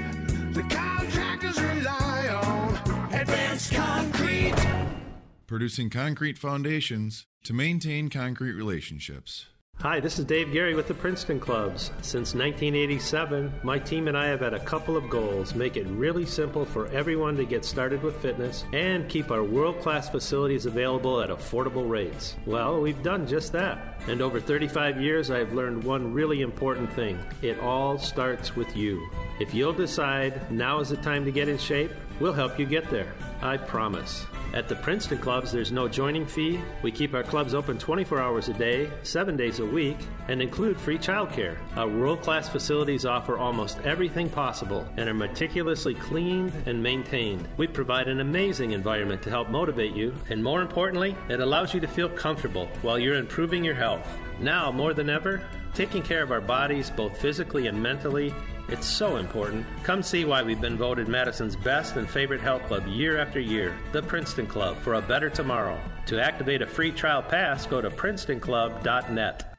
Producing 5.50 5.90
concrete 5.90 6.38
foundations 6.38 7.26
to 7.42 7.52
maintain 7.52 8.08
concrete 8.08 8.52
relationships. 8.52 9.46
Hi, 9.80 9.98
this 9.98 10.20
is 10.20 10.24
Dave 10.24 10.52
Gary 10.52 10.76
with 10.76 10.86
the 10.86 10.94
Princeton 10.94 11.40
Clubs. 11.40 11.90
Since 12.02 12.36
1987, 12.36 13.52
my 13.64 13.76
team 13.80 14.06
and 14.06 14.16
I 14.16 14.28
have 14.28 14.42
had 14.42 14.54
a 14.54 14.60
couple 14.60 14.96
of 14.96 15.10
goals 15.10 15.56
make 15.56 15.76
it 15.76 15.88
really 15.88 16.24
simple 16.24 16.64
for 16.64 16.86
everyone 16.92 17.36
to 17.36 17.44
get 17.44 17.64
started 17.64 18.00
with 18.00 18.22
fitness 18.22 18.64
and 18.72 19.08
keep 19.08 19.32
our 19.32 19.42
world 19.42 19.80
class 19.80 20.08
facilities 20.08 20.66
available 20.66 21.20
at 21.20 21.30
affordable 21.30 21.90
rates. 21.90 22.36
Well, 22.46 22.80
we've 22.80 23.02
done 23.02 23.26
just 23.26 23.50
that. 23.50 24.00
And 24.06 24.22
over 24.22 24.38
35 24.38 25.00
years, 25.00 25.32
I've 25.32 25.52
learned 25.52 25.82
one 25.82 26.14
really 26.14 26.42
important 26.42 26.92
thing 26.92 27.18
it 27.42 27.58
all 27.58 27.98
starts 27.98 28.54
with 28.54 28.76
you. 28.76 29.04
If 29.40 29.52
you'll 29.52 29.72
decide 29.72 30.52
now 30.52 30.78
is 30.78 30.90
the 30.90 30.96
time 30.98 31.24
to 31.24 31.32
get 31.32 31.48
in 31.48 31.58
shape, 31.58 31.90
we'll 32.20 32.34
help 32.34 32.56
you 32.56 32.66
get 32.66 32.88
there. 32.88 33.12
I 33.42 33.56
promise. 33.56 34.26
At 34.52 34.68
the 34.68 34.74
Princeton 34.74 35.18
Clubs, 35.18 35.52
there's 35.52 35.70
no 35.70 35.86
joining 35.86 36.26
fee. 36.26 36.60
We 36.82 36.90
keep 36.90 37.14
our 37.14 37.22
clubs 37.22 37.54
open 37.54 37.78
24 37.78 38.20
hours 38.20 38.48
a 38.48 38.52
day, 38.52 38.90
7 39.04 39.36
days 39.36 39.60
a 39.60 39.64
week, 39.64 39.96
and 40.26 40.42
include 40.42 40.80
free 40.80 40.98
childcare. 40.98 41.56
Our 41.76 41.86
world 41.86 42.20
class 42.22 42.48
facilities 42.48 43.06
offer 43.06 43.38
almost 43.38 43.78
everything 43.84 44.28
possible 44.28 44.88
and 44.96 45.08
are 45.08 45.14
meticulously 45.14 45.94
cleaned 45.94 46.52
and 46.66 46.82
maintained. 46.82 47.46
We 47.58 47.68
provide 47.68 48.08
an 48.08 48.20
amazing 48.20 48.72
environment 48.72 49.22
to 49.22 49.30
help 49.30 49.50
motivate 49.50 49.94
you, 49.94 50.12
and 50.30 50.42
more 50.42 50.62
importantly, 50.62 51.16
it 51.28 51.38
allows 51.38 51.72
you 51.72 51.78
to 51.80 51.88
feel 51.88 52.08
comfortable 52.08 52.66
while 52.82 52.98
you're 52.98 53.14
improving 53.14 53.62
your 53.62 53.74
health. 53.74 54.06
Now, 54.40 54.72
more 54.72 54.94
than 54.94 55.10
ever, 55.10 55.42
taking 55.74 56.02
care 56.02 56.22
of 56.22 56.32
our 56.32 56.40
bodies, 56.40 56.90
both 56.90 57.20
physically 57.20 57.68
and 57.68 57.80
mentally, 57.80 58.34
it's 58.68 58.86
so 58.86 59.16
important. 59.16 59.66
Come 59.82 60.02
see 60.02 60.24
why 60.24 60.42
we've 60.42 60.60
been 60.60 60.76
voted 60.76 61.08
Madison's 61.08 61.56
best 61.56 61.96
and 61.96 62.08
favorite 62.08 62.40
health 62.40 62.62
club 62.64 62.86
year 62.86 63.18
after 63.18 63.40
year, 63.40 63.76
the 63.92 64.02
Princeton 64.02 64.46
Club, 64.46 64.76
for 64.78 64.94
a 64.94 65.02
better 65.02 65.30
tomorrow. 65.30 65.78
To 66.06 66.22
activate 66.22 66.62
a 66.62 66.66
free 66.66 66.92
trial 66.92 67.22
pass, 67.22 67.66
go 67.66 67.80
to 67.80 67.90
princetonclub.net. 67.90 69.50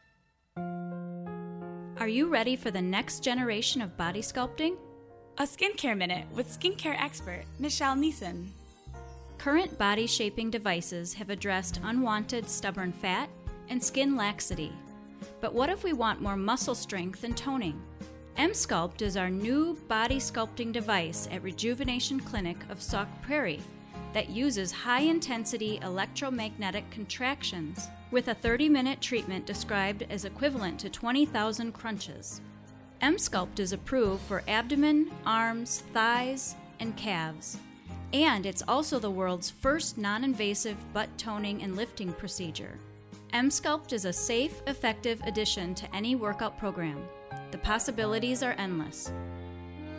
Are 2.00 2.08
you 2.08 2.30
ready 2.30 2.56
for 2.56 2.72
the 2.72 2.82
next 2.82 3.24
generation 3.24 3.82
of 3.82 3.96
body 3.96 4.22
sculpting? 4.22 4.76
A 5.38 5.44
skincare 5.44 5.98
minute 5.98 6.26
with 6.34 6.50
skincare 6.50 7.00
expert 7.00 7.46
Michelle 7.60 7.96
Neeson. 7.96 8.48
Current 9.38 9.78
body 9.78 10.08
shaping 10.08 10.50
devices 10.50 11.14
have 11.14 11.30
addressed 11.30 11.80
unwanted 11.84 12.50
stubborn 12.50 12.92
fat 12.92 13.30
and 13.70 13.84
skin 13.84 14.16
laxity. 14.16 14.72
But 15.40 15.54
what 15.54 15.70
if 15.70 15.84
we 15.84 15.94
want 15.94 16.22
more 16.22 16.36
muscle 16.36 16.76
strength 16.76 17.24
and 17.24 17.36
toning? 17.36 17.82
Emsculpt 18.38 19.02
is 19.02 19.18
our 19.18 19.30
new 19.30 19.76
body 19.88 20.18
sculpting 20.18 20.72
device 20.72 21.28
at 21.32 21.44
Rejuvenation 21.44 22.20
Clinic 22.20 22.58
of 22.70 22.82
Sauk 22.82 23.08
Prairie 23.22 23.60
that 24.14 24.30
uses 24.30 24.72
high 24.72 25.02
intensity 25.02 25.80
electromagnetic 25.84 26.90
contractions 26.92 27.88
with 28.10 28.30
a 28.30 28.34
30 28.34 28.70
minute 28.70 29.02
treatment 29.02 29.46
described 29.46 30.06
as 30.10 30.26
equivalent 30.26 30.80
to 30.80 30.90
20,000 30.90 31.72
crunches. 31.74 32.42
Emsculpt 33.02 33.60
is 33.60 33.74
approved 33.74 34.22
for 34.24 34.44
abdomen, 34.48 35.12
arms, 35.26 35.84
thighs, 35.94 36.56
and 36.80 36.96
calves. 36.96 37.58
And 38.14 38.46
it's 38.46 38.64
also 38.68 39.00
the 39.00 39.12
world's 39.12 39.50
first 39.50 39.98
non 39.98 40.24
invasive 40.24 40.78
butt 40.94 41.16
toning 41.18 41.64
and 41.64 41.76
lifting 41.76 42.12
procedure. 42.14 42.78
Emsculpt 43.34 43.94
is 43.94 44.06
a 44.06 44.14
safe, 44.14 44.62
effective 44.68 45.22
addition 45.26 45.74
to 45.76 45.96
any 45.96 46.16
workout 46.16 46.58
program. 46.58 47.02
The 47.52 47.58
possibilities 47.58 48.42
are 48.44 48.56
endless. 48.58 49.12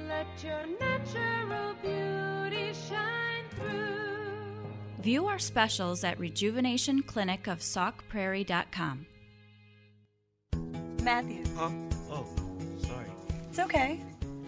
Let 0.08 0.26
your 0.42 0.64
natural 0.80 1.74
beauty 1.82 2.72
shine 2.88 3.44
through. 3.50 5.02
View 5.02 5.26
our 5.26 5.38
specials 5.38 6.02
at 6.04 6.18
rejuvenationclinicofsaukprairie.com. 6.18 9.06
Matthew, 11.02 11.42
Huh? 11.56 11.70
Oh, 12.10 12.26
sorry. 12.86 13.06
it's 13.48 13.58
okay. 13.58 14.00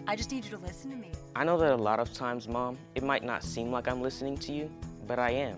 I 0.07 0.15
just 0.15 0.31
need 0.31 0.45
you 0.45 0.51
to 0.51 0.57
listen 0.57 0.89
to 0.91 0.95
me. 0.95 1.11
I 1.35 1.43
know 1.43 1.57
that 1.57 1.73
a 1.73 1.75
lot 1.75 1.99
of 1.99 2.13
times, 2.13 2.47
Mom, 2.47 2.77
it 2.95 3.03
might 3.03 3.23
not 3.23 3.43
seem 3.43 3.71
like 3.71 3.87
I'm 3.89 4.01
listening 4.01 4.37
to 4.37 4.53
you, 4.53 4.71
but 5.07 5.19
I 5.19 5.31
am. 5.31 5.57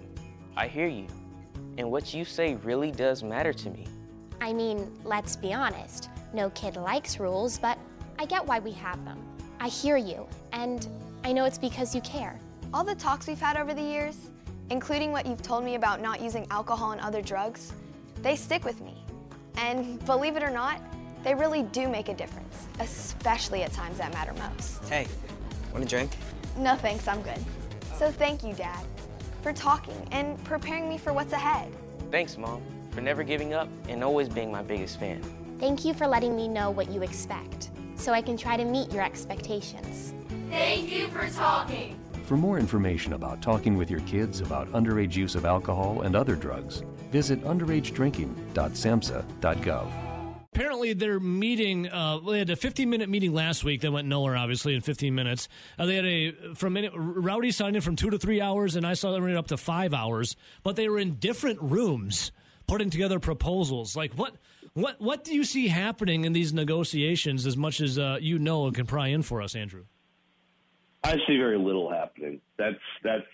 I 0.55 0.67
hear 0.67 0.87
you. 0.87 1.05
And 1.77 1.91
what 1.91 2.13
you 2.15 2.25
say 2.25 2.55
really 2.55 2.89
does 2.91 3.21
matter 3.23 3.53
to 3.53 3.69
me. 3.69 3.85
I 4.41 4.53
mean, 4.53 4.91
let's 5.03 5.35
be 5.35 5.53
honest. 5.53 6.09
No 6.33 6.49
kid 6.51 6.75
likes 6.75 7.19
rules, 7.19 7.57
but 7.57 7.77
I 8.19 8.25
get 8.25 8.45
why 8.45 8.59
we 8.59 8.71
have 8.73 9.03
them. 9.05 9.17
I 9.59 9.69
hear 9.69 9.97
you, 9.97 10.27
and 10.51 10.87
I 11.23 11.31
know 11.31 11.45
it's 11.45 11.57
because 11.57 11.95
you 11.95 12.01
care. 12.01 12.39
All 12.73 12.83
the 12.83 12.95
talks 12.95 13.27
we've 13.27 13.39
had 13.39 13.57
over 13.57 13.73
the 13.73 13.81
years, 13.81 14.17
including 14.69 15.11
what 15.11 15.25
you've 15.25 15.41
told 15.41 15.63
me 15.63 15.75
about 15.75 16.01
not 16.01 16.21
using 16.21 16.45
alcohol 16.51 16.91
and 16.91 17.01
other 17.01 17.21
drugs, 17.21 17.73
they 18.21 18.35
stick 18.35 18.65
with 18.65 18.81
me. 18.81 19.03
And 19.55 20.03
believe 20.05 20.35
it 20.35 20.43
or 20.43 20.49
not, 20.49 20.81
they 21.23 21.33
really 21.33 21.63
do 21.63 21.87
make 21.87 22.09
a 22.09 22.13
difference, 22.13 22.67
especially 22.79 23.63
at 23.63 23.71
times 23.71 23.97
that 23.97 24.13
matter 24.13 24.33
most. 24.33 24.83
Hey, 24.85 25.07
want 25.71 25.83
a 25.83 25.87
drink? 25.87 26.11
No 26.57 26.75
thanks, 26.75 27.07
I'm 27.07 27.21
good. 27.21 27.43
So 27.95 28.11
thank 28.11 28.43
you, 28.43 28.53
Dad, 28.53 28.85
for 29.41 29.53
talking 29.53 30.07
and 30.11 30.41
preparing 30.43 30.87
me 30.87 30.97
for 30.97 31.13
what's 31.13 31.33
ahead. 31.33 31.71
Thanks, 32.11 32.37
Mom, 32.37 32.61
for 32.91 33.01
never 33.01 33.23
giving 33.23 33.53
up 33.53 33.69
and 33.87 34.03
always 34.03 34.29
being 34.29 34.51
my 34.51 34.61
biggest 34.61 34.99
fan. 34.99 35.21
Thank 35.59 35.85
you 35.85 35.93
for 35.95 36.05
letting 36.05 36.35
me 36.35 36.47
know 36.47 36.69
what 36.69 36.91
you 36.91 37.01
expect, 37.01 37.71
so 37.95 38.13
I 38.13 38.21
can 38.21 38.37
try 38.37 38.57
to 38.57 38.65
meet 38.65 38.91
your 38.91 39.03
expectations. 39.03 40.13
Thank 40.51 40.91
you 40.91 41.07
for 41.07 41.27
talking. 41.29 41.99
For 42.25 42.37
more 42.37 42.59
information 42.59 43.13
about 43.13 43.41
talking 43.41 43.75
with 43.75 43.89
your 43.89 44.01
kids 44.01 44.39
about 44.41 44.71
underage 44.71 45.15
use 45.15 45.33
of 45.33 45.45
alcohol 45.45 46.01
and 46.01 46.15
other 46.15 46.35
drugs, 46.35 46.83
visit 47.11 47.43
underagedrinking.samhsa.gov. 47.43 49.91
Apparently, 50.53 50.93
they're 50.93 51.19
meeting. 51.19 51.89
Uh, 51.89 52.19
they 52.19 52.37
had 52.39 52.49
a 52.51 52.55
15 52.55 52.89
minute 52.89 53.09
meeting 53.09 53.33
last 53.33 53.63
week 53.63 53.81
that 53.81 53.91
went 53.91 54.07
nowhere, 54.07 54.37
obviously, 54.37 54.75
in 54.75 54.81
15 54.81 55.15
minutes. 55.15 55.47
Uh, 55.79 55.87
they 55.87 55.95
had 55.95 56.05
a 56.05 56.33
from 56.53 56.73
minute, 56.73 56.91
Rowdy 56.95 57.49
signed 57.51 57.75
in 57.75 57.81
from 57.81 57.95
two 57.95 58.11
to 58.11 58.19
three 58.19 58.41
hours, 58.41 58.75
and 58.75 58.85
I 58.85 58.93
saw 58.93 59.11
them 59.11 59.35
up 59.35 59.47
to 59.47 59.57
five 59.57 59.91
hours. 59.93 60.35
But 60.61 60.75
they 60.75 60.87
were 60.87 60.99
in 60.99 61.15
different 61.15 61.59
rooms 61.61 62.31
putting 62.67 62.89
together 62.89 63.19
proposals. 63.19 63.95
Like 63.95 64.13
what? 64.13 64.35
What? 64.77 65.01
What 65.01 65.23
do 65.23 65.33
you 65.33 65.43
see 65.43 65.69
happening 65.69 66.23
in 66.23 66.33
these 66.33 66.53
negotiations? 66.53 67.47
As 67.47 67.57
much 67.57 67.81
as 67.81 67.97
uh, 67.97 68.19
you 68.21 68.37
know 68.37 68.67
and 68.67 68.75
can 68.75 68.85
pry 68.85 69.07
in 69.07 69.23
for 69.23 69.41
us, 69.41 69.55
Andrew. 69.55 69.85
I 71.03 71.13
see 71.27 71.35
very 71.35 71.57
little 71.57 71.91
happening. 71.91 72.41
That's 72.57 72.75
that's. 73.03 73.25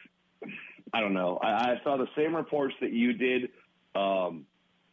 I 0.94 1.02
don't 1.02 1.14
know. 1.14 1.40
I, 1.44 1.48
I 1.48 1.82
saw 1.84 1.98
the 1.98 2.08
same 2.16 2.34
reports 2.34 2.76
that 2.80 2.94
you 2.94 3.12
did. 3.12 3.50
Um, 3.94 4.46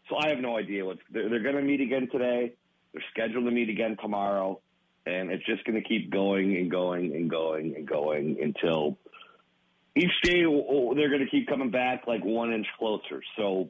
so 0.09 0.17
I 0.17 0.29
have 0.31 0.39
no 0.39 0.57
idea 0.57 0.85
what's. 0.85 0.99
They're, 1.13 1.29
they're 1.29 1.43
going 1.43 1.55
to 1.55 1.63
meet 1.63 1.81
again 1.81 2.09
today. 2.11 2.53
They're 2.93 3.05
scheduled 3.13 3.45
to 3.45 3.53
meet 3.53 3.69
again 3.69 3.97
tomorrow, 4.03 4.61
and 5.07 5.31
it's 5.31 5.47
just 5.47 5.65
going 5.65 5.81
to 5.81 5.89
keep 5.89 6.11
going 6.11 6.57
and 6.57 6.69
going 6.69 7.15
and 7.15 7.31
going 7.31 7.77
and 7.77 7.87
going 7.87 8.39
until 8.43 8.99
each 9.95 10.11
day 10.25 10.43
they're 10.43 11.11
going 11.11 11.25
to 11.25 11.31
keep 11.31 11.47
coming 11.47 11.71
back 11.71 12.09
like 12.09 12.25
one 12.25 12.53
inch 12.53 12.67
closer. 12.77 13.23
So 13.37 13.69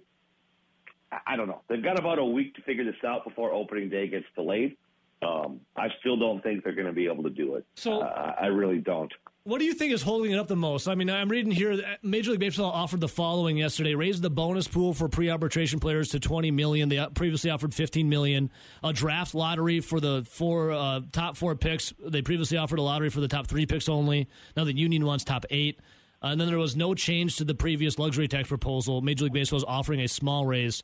I 1.27 1.37
don't 1.37 1.49
know. 1.49 1.63
They've 1.69 1.83
got 1.83 1.99
about 1.99 2.19
a 2.19 2.25
week 2.25 2.55
to 2.55 2.63
figure 2.63 2.85
this 2.85 3.03
out 3.05 3.25
before 3.25 3.53
opening 3.53 3.89
day 3.89 4.09
gets 4.09 4.27
delayed. 4.35 4.77
Um, 5.23 5.61
I 5.77 5.89
still 6.01 6.17
don't 6.17 6.43
think 6.43 6.65
they're 6.65 6.75
going 6.75 6.87
to 6.87 6.93
be 6.93 7.07
able 7.07 7.23
to 7.25 7.31
do 7.31 7.57
it. 7.57 7.67
So 7.75 8.01
uh, 8.01 8.35
I 8.41 8.47
really 8.47 8.79
don't. 8.79 9.13
What 9.45 9.59
do 9.59 9.65
you 9.65 9.75
think 9.75 9.93
is 9.93 10.03
holding 10.03 10.33
it 10.33 10.39
up 10.39 10.49
the 10.49 10.57
most? 10.57 10.87
I 10.87 10.95
mean, 10.95 11.11
I'm 11.11 11.29
reading 11.29 11.51
here 11.51 11.77
that 11.77 12.05
Major 12.05 12.31
League 12.31 12.41
Baseball 12.41 12.71
offered 12.71 13.01
the 13.01 13.09
following 13.09 13.57
yesterday: 13.57 13.95
raised 13.95 14.23
the 14.23 14.31
bonus 14.31 14.69
pool 14.69 14.95
for 14.95 15.09
pre-arbitration 15.09 15.81
players 15.81 16.11
to 16.11 16.21
20 16.21 16.51
million. 16.51 16.89
They 16.89 17.05
previously 17.15 17.51
offered 17.51 17.75
15 17.75 18.09
million. 18.09 18.51
A 18.83 18.93
draft 18.93 19.35
lottery 19.35 19.81
for 19.81 19.99
the 19.99 20.27
four 20.31 20.73
uh, 20.73 21.01
top 21.13 21.37
four 21.37 21.55
picks. 21.55 21.93
They 22.07 22.23
previously 22.23 22.59
offered 22.59 22.79
a 22.79 22.83
lottery 22.83 23.11
for 23.11 23.21
the 23.21 23.29
top 23.29 23.47
three 23.47 23.67
picks 23.67 23.89
only. 23.89 24.29
Now 24.57 24.65
the 24.65 24.77
union 24.77 25.05
wants 25.05 25.25
top 25.25 25.47
eight. 25.51 25.81
Uh, 26.23 26.29
and 26.29 26.41
then 26.41 26.49
there 26.49 26.59
was 26.59 26.77
no 26.77 26.95
change 26.95 27.37
to 27.37 27.45
the 27.45 27.55
previous 27.55 27.99
luxury 27.99 28.29
tax 28.29 28.49
proposal. 28.49 29.01
Major 29.01 29.25
League 29.25 29.33
Baseball 29.33 29.57
is 29.57 29.65
offering 29.65 30.01
a 30.01 30.09
small 30.09 30.45
raise 30.45 30.83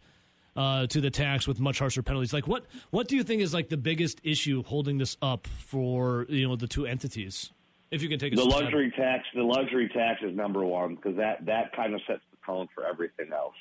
uh, 0.57 0.87
to 0.87 1.01
the 1.01 1.11
tax 1.11 1.47
with 1.47 1.61
much 1.61 1.79
harsher 1.79 2.03
penalties. 2.03 2.33
Like 2.33 2.47
what? 2.47 2.65
What 2.91 3.09
do 3.09 3.17
you 3.17 3.23
think 3.23 3.43
is 3.43 3.53
like 3.53 3.69
the 3.69 3.77
biggest 3.77 4.21
issue 4.25 4.63
holding 4.63 4.99
this 4.99 5.17
up 5.21 5.47
for 5.47 6.27
you 6.29 6.49
know 6.49 6.57
the 6.57 6.67
two 6.67 6.87
entities? 6.87 7.53
If 7.91 8.03
you 8.03 8.09
can 8.09 8.19
take 8.19 8.33
a 8.33 8.37
the 8.37 8.45
luxury 8.45 8.93
tax, 8.97 9.25
the 9.35 9.43
luxury 9.43 9.89
tax 9.89 10.21
is 10.23 10.35
number 10.35 10.65
one 10.65 10.97
because 10.97 11.17
that 11.17 11.47
that 11.47 11.75
kind 11.75 11.95
of 11.95 12.01
sets 12.07 12.23
the 12.31 12.39
tone 12.45 12.69
for 12.75 12.85
everything 12.87 13.33
else. 13.33 13.55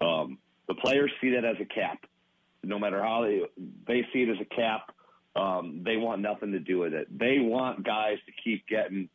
Um, 0.00 0.38
the 0.68 0.74
players 0.74 1.10
see 1.20 1.30
that 1.30 1.44
as 1.44 1.56
a 1.60 1.64
cap. 1.64 2.04
No 2.62 2.78
matter 2.78 3.02
how 3.02 3.22
they 3.22 3.42
they 3.86 4.06
see 4.12 4.22
it 4.22 4.28
as 4.28 4.40
a 4.40 4.54
cap, 4.54 4.92
um, 5.34 5.82
they 5.84 5.96
want 5.96 6.22
nothing 6.22 6.52
to 6.52 6.58
do 6.58 6.78
with 6.78 6.94
it. 6.94 7.06
They 7.16 7.38
want 7.38 7.84
guys 7.84 8.18
to 8.26 8.32
keep 8.42 8.66
getting 8.66 9.08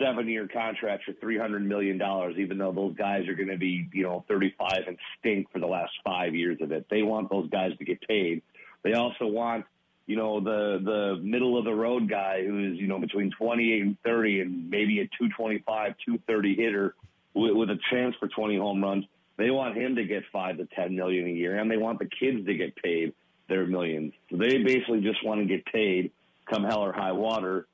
seven 0.00 0.28
year 0.28 0.48
contracts 0.48 1.04
for 1.04 1.12
three 1.14 1.38
hundred 1.38 1.66
million 1.66 1.98
dollars, 1.98 2.36
even 2.38 2.58
though 2.58 2.72
those 2.72 2.94
guys 2.96 3.28
are 3.28 3.34
going 3.34 3.48
to 3.48 3.58
be 3.58 3.88
you 3.92 4.02
know 4.02 4.24
thirty 4.28 4.54
five 4.58 4.84
and 4.86 4.96
stink 5.18 5.50
for 5.52 5.58
the 5.58 5.66
last 5.66 5.92
five 6.04 6.34
years 6.34 6.58
of 6.60 6.72
it. 6.72 6.86
They 6.90 7.02
want 7.02 7.30
those 7.30 7.48
guys 7.50 7.76
to 7.78 7.84
get 7.84 8.00
paid. 8.06 8.42
They 8.82 8.94
also 8.94 9.26
want 9.26 9.64
you 10.06 10.16
know, 10.16 10.40
the 10.40 10.80
the 10.82 11.20
middle 11.22 11.58
of 11.58 11.64
the 11.64 11.74
road 11.74 12.08
guy 12.08 12.44
who's 12.44 12.78
you 12.78 12.86
know 12.86 12.98
between 12.98 13.32
28 13.36 13.82
and 13.82 13.96
30 14.04 14.40
and 14.40 14.70
maybe 14.70 15.00
a 15.00 15.04
225, 15.18 15.94
230 16.04 16.54
hitter 16.54 16.94
with, 17.34 17.52
with 17.54 17.70
a 17.70 17.78
chance 17.90 18.14
for 18.18 18.28
20 18.28 18.56
home 18.56 18.82
runs. 18.82 19.04
They 19.36 19.50
want 19.50 19.76
him 19.76 19.96
to 19.96 20.04
get 20.04 20.22
five 20.32 20.56
to 20.58 20.66
10 20.66 20.94
million 20.94 21.26
a 21.26 21.30
year, 21.30 21.58
and 21.58 21.70
they 21.70 21.76
want 21.76 21.98
the 21.98 22.06
kids 22.06 22.46
to 22.46 22.54
get 22.54 22.74
paid 22.76 23.12
their 23.48 23.66
millions. 23.66 24.12
So 24.30 24.36
they 24.36 24.58
basically 24.58 25.00
just 25.00 25.24
want 25.24 25.40
to 25.40 25.46
get 25.46 25.66
paid, 25.66 26.12
come 26.50 26.64
hell 26.64 26.80
or 26.80 26.92
high 26.92 27.12
water. 27.12 27.66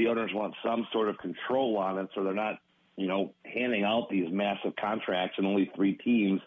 The 0.00 0.08
owners 0.08 0.30
want 0.32 0.54
some 0.64 0.86
sort 0.94 1.10
of 1.10 1.18
control 1.18 1.76
on 1.76 1.98
it, 1.98 2.08
so 2.14 2.24
they're 2.24 2.32
not, 2.32 2.58
you 2.96 3.06
know, 3.06 3.34
handing 3.44 3.84
out 3.84 4.08
these 4.08 4.32
massive 4.32 4.74
contracts, 4.80 5.36
and 5.36 5.46
only 5.46 5.70
three 5.76 5.92
teams, 5.92 6.40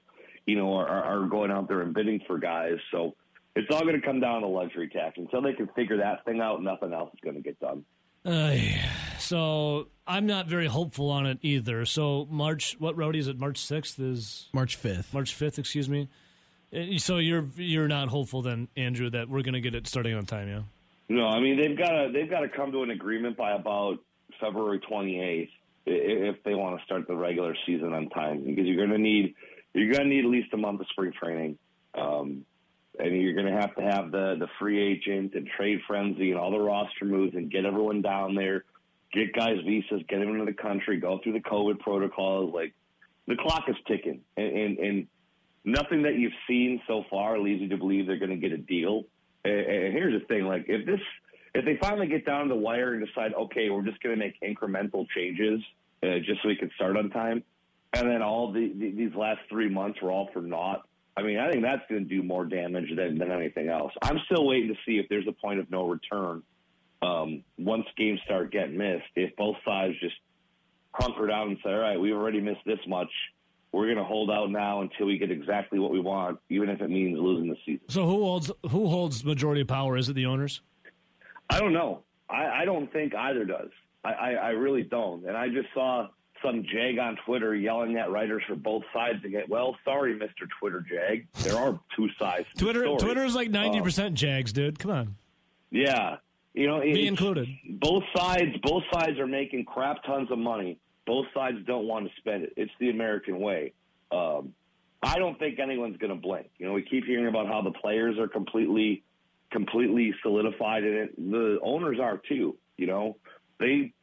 you 0.48 0.56
know, 0.56 0.74
are, 0.74 0.88
are 0.88 1.28
going 1.28 1.52
out 1.52 1.68
there 1.68 1.82
and 1.82 1.94
bidding 1.94 2.20
for 2.26 2.40
guys. 2.40 2.78
So 2.92 3.14
it's 3.56 3.68
all 3.72 3.82
going 3.82 3.94
to 3.94 4.02
come 4.02 4.20
down 4.20 4.42
to 4.42 4.48
luxury 4.48 4.90
tax. 4.90 5.20
Until 5.20 5.44
they 5.44 5.54
can 5.54 5.68
figure 5.76 5.98
that 5.98 6.26
thing 6.26 6.42
out, 6.42 6.64
nothing 6.64 6.94
else 6.94 7.14
is 7.14 7.20
going 7.24 7.36
to 7.36 7.44
get 7.44 7.60
done. 7.60 7.86
Uh, 8.26 8.58
so 9.20 9.90
I'm 10.08 10.26
not 10.26 10.48
very 10.48 10.66
hopeful 10.66 11.12
on 11.12 11.28
it 11.28 11.38
either. 11.44 11.86
So 11.86 12.28
March, 12.32 12.76
what 12.80 12.98
road 12.98 13.16
is 13.16 13.28
it? 13.28 13.38
March 13.38 13.60
sixth 13.60 14.00
is 14.00 14.50
March 14.52 14.78
fifth. 14.78 15.14
March 15.14 15.36
fifth, 15.36 15.60
excuse 15.60 15.88
me. 15.88 16.10
Uh, 16.76 16.98
So 16.98 17.18
you're 17.18 17.46
you're 17.56 17.88
not 17.88 18.08
hopeful 18.08 18.42
then, 18.42 18.68
Andrew, 18.76 19.12
that 19.12 19.30
we're 19.30 19.44
going 19.44 19.54
to 19.54 19.62
get 19.62 19.76
it 19.76 19.86
starting 19.86 20.16
on 20.16 20.26
time, 20.26 20.48
yeah? 20.48 20.62
No, 21.10 21.28
I 21.28 21.40
mean 21.40 21.58
they've 21.62 21.78
got 21.78 21.90
to 21.90 22.10
they've 22.14 22.30
got 22.30 22.42
to 22.42 22.50
come 22.50 22.72
to 22.72 22.84
an 22.84 22.92
agreement 22.92 23.38
by 23.38 23.54
about 23.54 24.00
February 24.40 24.80
28th 24.80 25.50
if 25.86 26.44
they 26.44 26.56
want 26.56 26.80
to 26.80 26.86
start 26.86 27.08
the 27.08 27.16
regular 27.16 27.56
season 27.66 27.94
on 27.94 28.10
time 28.10 28.44
because 28.46 28.66
you're 28.66 28.78
going 28.78 28.90
to 28.90 28.98
need 28.98 29.36
you're 29.74 29.92
going 29.92 30.04
to 30.04 30.16
need 30.16 30.24
at 30.24 30.32
least 30.32 30.54
a 30.54 30.58
month 30.58 30.80
of 30.80 30.88
spring 30.92 31.12
training. 31.12 31.58
Um, 31.96 32.46
and 33.00 33.22
you're 33.22 33.34
going 33.34 33.48
to 33.48 33.60
have 33.60 33.76
to 33.76 33.82
have 33.82 34.12
the 34.12 34.36
the 34.40 34.48
free 34.60 34.82
agent 34.82 35.34
and 35.34 35.48
trade 35.58 35.80
frenzy 35.88 36.32
and 36.32 36.40
all 36.40 36.52
the 36.52 36.60
roster 36.60 37.06
moves 37.06 37.36
and 37.36 37.52
get 37.52 37.66
everyone 37.66 38.02
down 38.02 38.36
there, 38.36 38.66
get 39.12 39.34
guys 39.34 39.58
visas, 39.66 40.04
get 40.08 40.20
them 40.20 40.30
into 40.30 40.46
the 40.46 40.54
country, 40.54 41.00
go 41.00 41.20
through 41.22 41.34
the 41.34 41.40
COVID 41.40 41.80
protocols. 41.80 42.54
Like 42.54 42.74
the 43.28 43.36
clock 43.36 43.64
is 43.68 43.76
ticking, 43.88 44.22
and 44.38 44.46
and, 44.46 44.78
and 44.78 45.08
nothing 45.66 46.04
that 46.04 46.16
you've 46.16 46.34
seen 46.48 46.82
so 46.88 47.04
far 47.10 47.40
leads 47.40 47.62
you 47.62 47.70
to 47.70 47.78
believe 47.78 48.06
they're 48.06 48.20
going 48.20 48.30
to 48.30 48.38
get 48.38 48.52
a 48.52 48.58
deal. 48.58 49.06
And, 49.46 49.94
here's 49.94 50.20
the 50.20 50.26
thing: 50.28 50.46
like 50.46 50.66
if 50.68 50.86
this, 50.86 51.00
if 51.54 51.66
they 51.66 51.78
finally 51.82 52.08
get 52.08 52.26
down 52.26 52.48
to 52.48 52.50
the 52.50 52.60
wire 52.60 52.94
and 52.94 53.06
decide, 53.06 53.34
okay, 53.34 53.70
we're 53.70 53.84
just 53.84 54.02
going 54.02 54.18
to 54.18 54.20
make 54.20 54.40
incremental 54.42 55.06
changes 55.16 55.62
uh, 56.04 56.20
just 56.20 56.42
so 56.42 56.48
we 56.48 56.56
can 56.56 56.72
start 56.76 56.98
on 56.98 57.10
time, 57.10 57.44
and 57.94 58.10
then 58.10 58.22
all 58.22 58.52
the, 58.52 58.74
the 58.78 58.92
these 58.92 59.16
last 59.16 59.42
three 59.50 59.70
months 59.70 60.02
were 60.02 60.12
all 60.12 60.30
for 60.34 60.42
naught 60.42 60.86
I 61.16 61.22
mean, 61.22 61.38
I 61.38 61.52
think 61.52 61.64
that's 61.64 61.84
going 61.90 62.08
to 62.08 62.10
do 62.10 62.24
more 62.24 62.46
damage 62.46 62.90
than, 62.96 63.18
than 63.18 63.32
anything 63.32 63.70
else. 63.70 63.92
I'm 64.02 64.20
still 64.26 64.48
waiting 64.48 64.70
to 64.70 64.80
see 64.86 64.98
if 64.98 65.08
there's 65.10 65.28
a 65.28 65.32
point 65.32 65.60
of 65.60 65.70
no 65.70 65.88
return 65.88 66.42
um, 67.02 67.44
once 67.58 67.86
games 67.98 68.20
start 68.26 68.52
getting 68.52 68.78
missed. 68.78 69.06
If 69.16 69.36
both 69.36 69.58
sides 69.64 69.94
just 70.00 70.16
hunker 70.92 71.28
down 71.28 71.50
and 71.50 71.58
say, 71.64 71.70
all 71.70 71.80
right, 71.80 72.00
we've 72.00 72.16
already 72.16 72.42
missed 72.42 72.66
this 72.66 72.80
much. 72.88 73.10
We're 73.74 73.86
going 73.86 73.98
to 73.98 74.04
hold 74.04 74.30
out 74.30 74.52
now 74.52 74.82
until 74.82 75.08
we 75.08 75.18
get 75.18 75.32
exactly 75.32 75.80
what 75.80 75.92
we 75.92 76.00
want, 76.00 76.40
even 76.50 76.70
if 76.70 76.80
it 76.80 76.90
means 76.90 77.18
losing 77.20 77.50
the 77.50 77.58
season. 77.66 77.82
So 77.90 78.06
who 78.06 78.22
holds 78.24 78.52
who 78.70 78.88
holds 78.88 79.26
majority 79.26 79.62
of 79.62 79.68
power? 79.68 79.98
Is 79.98 80.08
it 80.10 80.14
the 80.14 80.28
owners? 80.28 80.62
I 81.50 81.60
don't 81.60 81.74
know. 81.74 82.04
I, 82.30 82.62
I 82.62 82.66
don't 82.66 82.92
think 82.94 83.14
either 83.16 83.46
does. 83.46 83.70
I, 84.06 84.12
I, 84.14 84.32
I 84.34 84.50
really 84.50 84.84
don't. 84.84 85.26
And 85.28 85.36
I 85.36 85.50
just 85.50 85.68
saw 85.74 86.08
some 86.44 86.64
jag 86.72 87.00
on 87.00 87.18
Twitter 87.26 87.56
yelling 87.56 87.98
at 87.98 88.12
writers 88.12 88.44
for 88.48 88.56
both 88.56 88.84
sides 88.94 89.24
again. 89.26 89.44
Well, 89.48 89.76
sorry, 89.84 90.14
Mr. 90.20 90.48
Twitter 90.60 90.86
Jag. 90.88 91.26
There 91.44 91.56
are 91.58 91.80
two 91.96 92.10
sides. 92.20 92.46
To 92.58 92.64
Twitter 92.66 92.82
the 92.82 93.00
story. 93.00 93.30
Like 93.32 93.50
ninety 93.50 93.80
Um, 93.80 93.84
percent 93.84 94.14
Jags, 94.16 94.54
dude. 94.54 94.78
Come 94.78 94.92
on, 94.92 95.16
yeah, 95.72 96.18
you 96.54 96.68
know, 96.68 96.80
me 96.80 97.08
included. 97.08 97.48
Both 97.70 98.04
sides, 98.16 98.56
both 98.62 98.84
sides 98.94 99.18
are 99.20 99.28
making 99.28 99.66
crap 99.66 100.04
tons 100.04 100.30
of 100.32 100.38
money. 100.38 100.78
Both 101.06 101.28
sides 101.34 101.58
don't 101.66 101.88
want 101.88 102.08
to 102.08 102.12
spend 102.18 102.44
it. 102.44 102.54
It's 102.56 102.72
the 102.80 102.90
American 102.90 103.40
way. 103.40 103.74
Um, 104.12 104.54
I 105.02 105.18
don't 105.18 105.38
think 105.38 105.60
anyone's 105.60 105.98
going 105.98 106.14
to 106.14 106.20
blink. 106.20 106.50
You 106.58 106.68
know, 106.68 106.74
we 106.74 106.84
keep 106.84 107.06
hearing 107.06 107.28
about 107.28 107.48
how 107.48 107.62
the 107.62 107.72
players 107.72 108.18
are 108.18 108.28
completely, 108.28 109.04
completely 109.52 110.14
solidified 110.24 110.84
in 110.84 110.94
it. 110.94 111.32
The 111.32 111.60
owners 111.62 112.00
are 112.00 112.22
too. 112.30 112.56
You 112.78 112.88
know, 112.88 113.18
they 113.60 113.94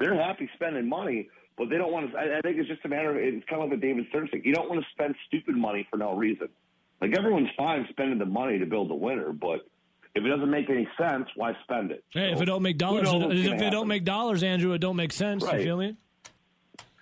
they're 0.00 0.14
happy 0.14 0.50
spending 0.54 0.88
money, 0.88 1.28
but 1.56 1.70
they 1.70 1.78
don't 1.78 1.92
want 1.92 2.10
to. 2.10 2.18
I, 2.18 2.38
I 2.38 2.40
think 2.40 2.58
it's 2.58 2.68
just 2.68 2.84
a 2.84 2.88
matter 2.88 3.10
of 3.10 3.16
it's 3.16 3.46
kind 3.48 3.62
of 3.62 3.70
like 3.70 3.80
the 3.80 3.86
David 3.86 4.06
Stern 4.08 4.28
thing. 4.28 4.42
You 4.44 4.52
don't 4.52 4.68
want 4.68 4.80
to 4.80 4.86
spend 4.90 5.14
stupid 5.28 5.56
money 5.56 5.86
for 5.90 5.96
no 5.96 6.14
reason. 6.16 6.48
Like 7.00 7.16
everyone's 7.16 7.50
fine 7.56 7.86
spending 7.90 8.18
the 8.18 8.26
money 8.26 8.58
to 8.58 8.66
build 8.66 8.90
a 8.90 8.94
winner, 8.94 9.32
but 9.32 9.66
if 10.14 10.24
it 10.24 10.28
doesn't 10.28 10.50
make 10.50 10.68
any 10.68 10.86
sense, 10.98 11.28
why 11.36 11.56
spend 11.62 11.90
it? 11.90 12.04
Hey, 12.10 12.32
if 12.32 12.40
it 12.40 12.44
don't 12.44 12.62
make 12.62 12.78
dollars, 12.78 13.08
if 13.08 13.12
gonna 13.12 13.66
it 13.66 13.70
don't 13.70 13.88
make 13.88 14.04
dollars, 14.04 14.42
Andrew, 14.42 14.72
it 14.72 14.78
don't 14.78 14.96
make 14.96 15.12
sense. 15.12 15.44
Right. 15.44 15.60
You 15.60 15.64
feel 15.64 15.76
me? 15.78 15.96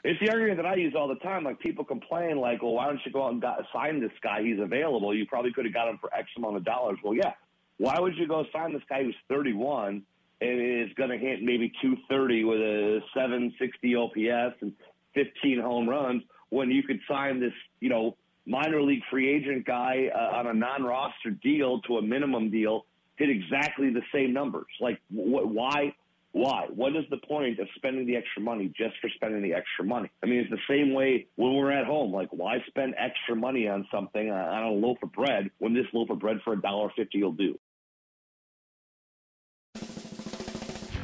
It's 0.03 0.19
the 0.21 0.31
argument 0.31 0.57
that 0.57 0.67
I 0.67 0.77
use 0.77 0.95
all 0.97 1.09
the 1.09 1.17
time. 1.17 1.45
Like 1.45 1.59
people 1.61 1.85
complain, 1.85 2.39
like, 2.39 2.63
"Well, 2.63 2.73
why 2.73 2.87
don't 2.87 3.01
you 3.05 3.13
go 3.13 3.25
out 3.25 3.33
and 3.33 3.43
got, 3.43 3.59
sign 3.73 4.01
this 4.01 4.13
guy? 4.23 4.43
He's 4.43 4.59
available. 4.59 5.15
You 5.15 5.27
probably 5.27 5.53
could 5.53 5.65
have 5.65 5.75
got 5.75 5.89
him 5.89 5.99
for 6.01 6.13
X 6.15 6.29
amount 6.37 6.57
of 6.57 6.65
dollars." 6.65 6.99
Well, 7.05 7.15
yeah. 7.15 7.33
Why 7.79 7.99
would 7.99 8.17
you 8.17 8.27
go 8.29 8.45
sign 8.53 8.75
this 8.75 8.83
guy 8.89 9.03
who's 9.05 9.17
31 9.29 10.03
and 10.43 10.61
is 10.61 10.93
going 10.97 11.11
to 11.11 11.17
hit 11.17 11.43
maybe 11.43 11.73
230 11.81 12.45
with 12.45 12.59
a 12.59 13.01
760 13.15 13.97
OPS 13.97 14.57
and 14.61 14.73
15 15.15 15.61
home 15.61 15.89
runs 15.89 16.23
when 16.51 16.71
you 16.71 16.83
could 16.83 17.01
sign 17.09 17.41
this, 17.41 17.53
you 17.81 17.89
know, 17.89 18.17
minor 18.47 18.83
league 18.83 19.03
free 19.11 19.29
agent 19.29 19.67
guy 19.67 20.11
uh, 20.15 20.37
on 20.37 20.47
a 20.47 20.55
non-roster 20.55 21.31
deal 21.43 21.81
to 21.83 21.99
a 21.99 22.03
minimum 22.03 22.51
deal, 22.51 22.87
hit 23.17 23.31
exactly 23.31 23.91
the 23.91 24.03
same 24.13 24.33
numbers? 24.33 24.67
Like, 24.81 25.01
wh- 25.09 25.47
why? 25.47 25.95
Why? 26.33 26.67
What 26.73 26.95
is 26.95 27.05
the 27.11 27.17
point 27.17 27.59
of 27.59 27.67
spending 27.75 28.07
the 28.07 28.17
extra 28.17 28.41
money 28.41 28.73
just 28.77 28.95
for 29.01 29.11
spending 29.17 29.43
the 29.43 29.53
extra 29.53 29.85
money? 29.85 30.11
I 30.23 30.27
mean, 30.27 30.39
it's 30.39 30.51
the 30.51 30.59
same 30.69 30.95
way 30.95 31.27
when 31.35 31.55
we're 31.55 31.73
at 31.73 31.87
home. 31.87 32.13
Like, 32.13 32.29
why 32.31 32.63
spend 32.69 32.95
extra 32.97 33.35
money 33.35 33.67
on 33.67 33.87
something, 33.93 34.31
uh, 34.31 34.35
on 34.35 34.63
a 34.63 34.71
loaf 34.71 34.99
of 35.03 35.11
bread, 35.13 35.51
when 35.59 35.75
this 35.75 35.87
loaf 35.93 36.09
of 36.09 36.21
bread 36.21 36.39
for 36.45 36.53
a 36.53 36.61
dollar 36.61 36.91
fifty 36.97 37.23
will 37.23 37.33
do? 37.33 37.59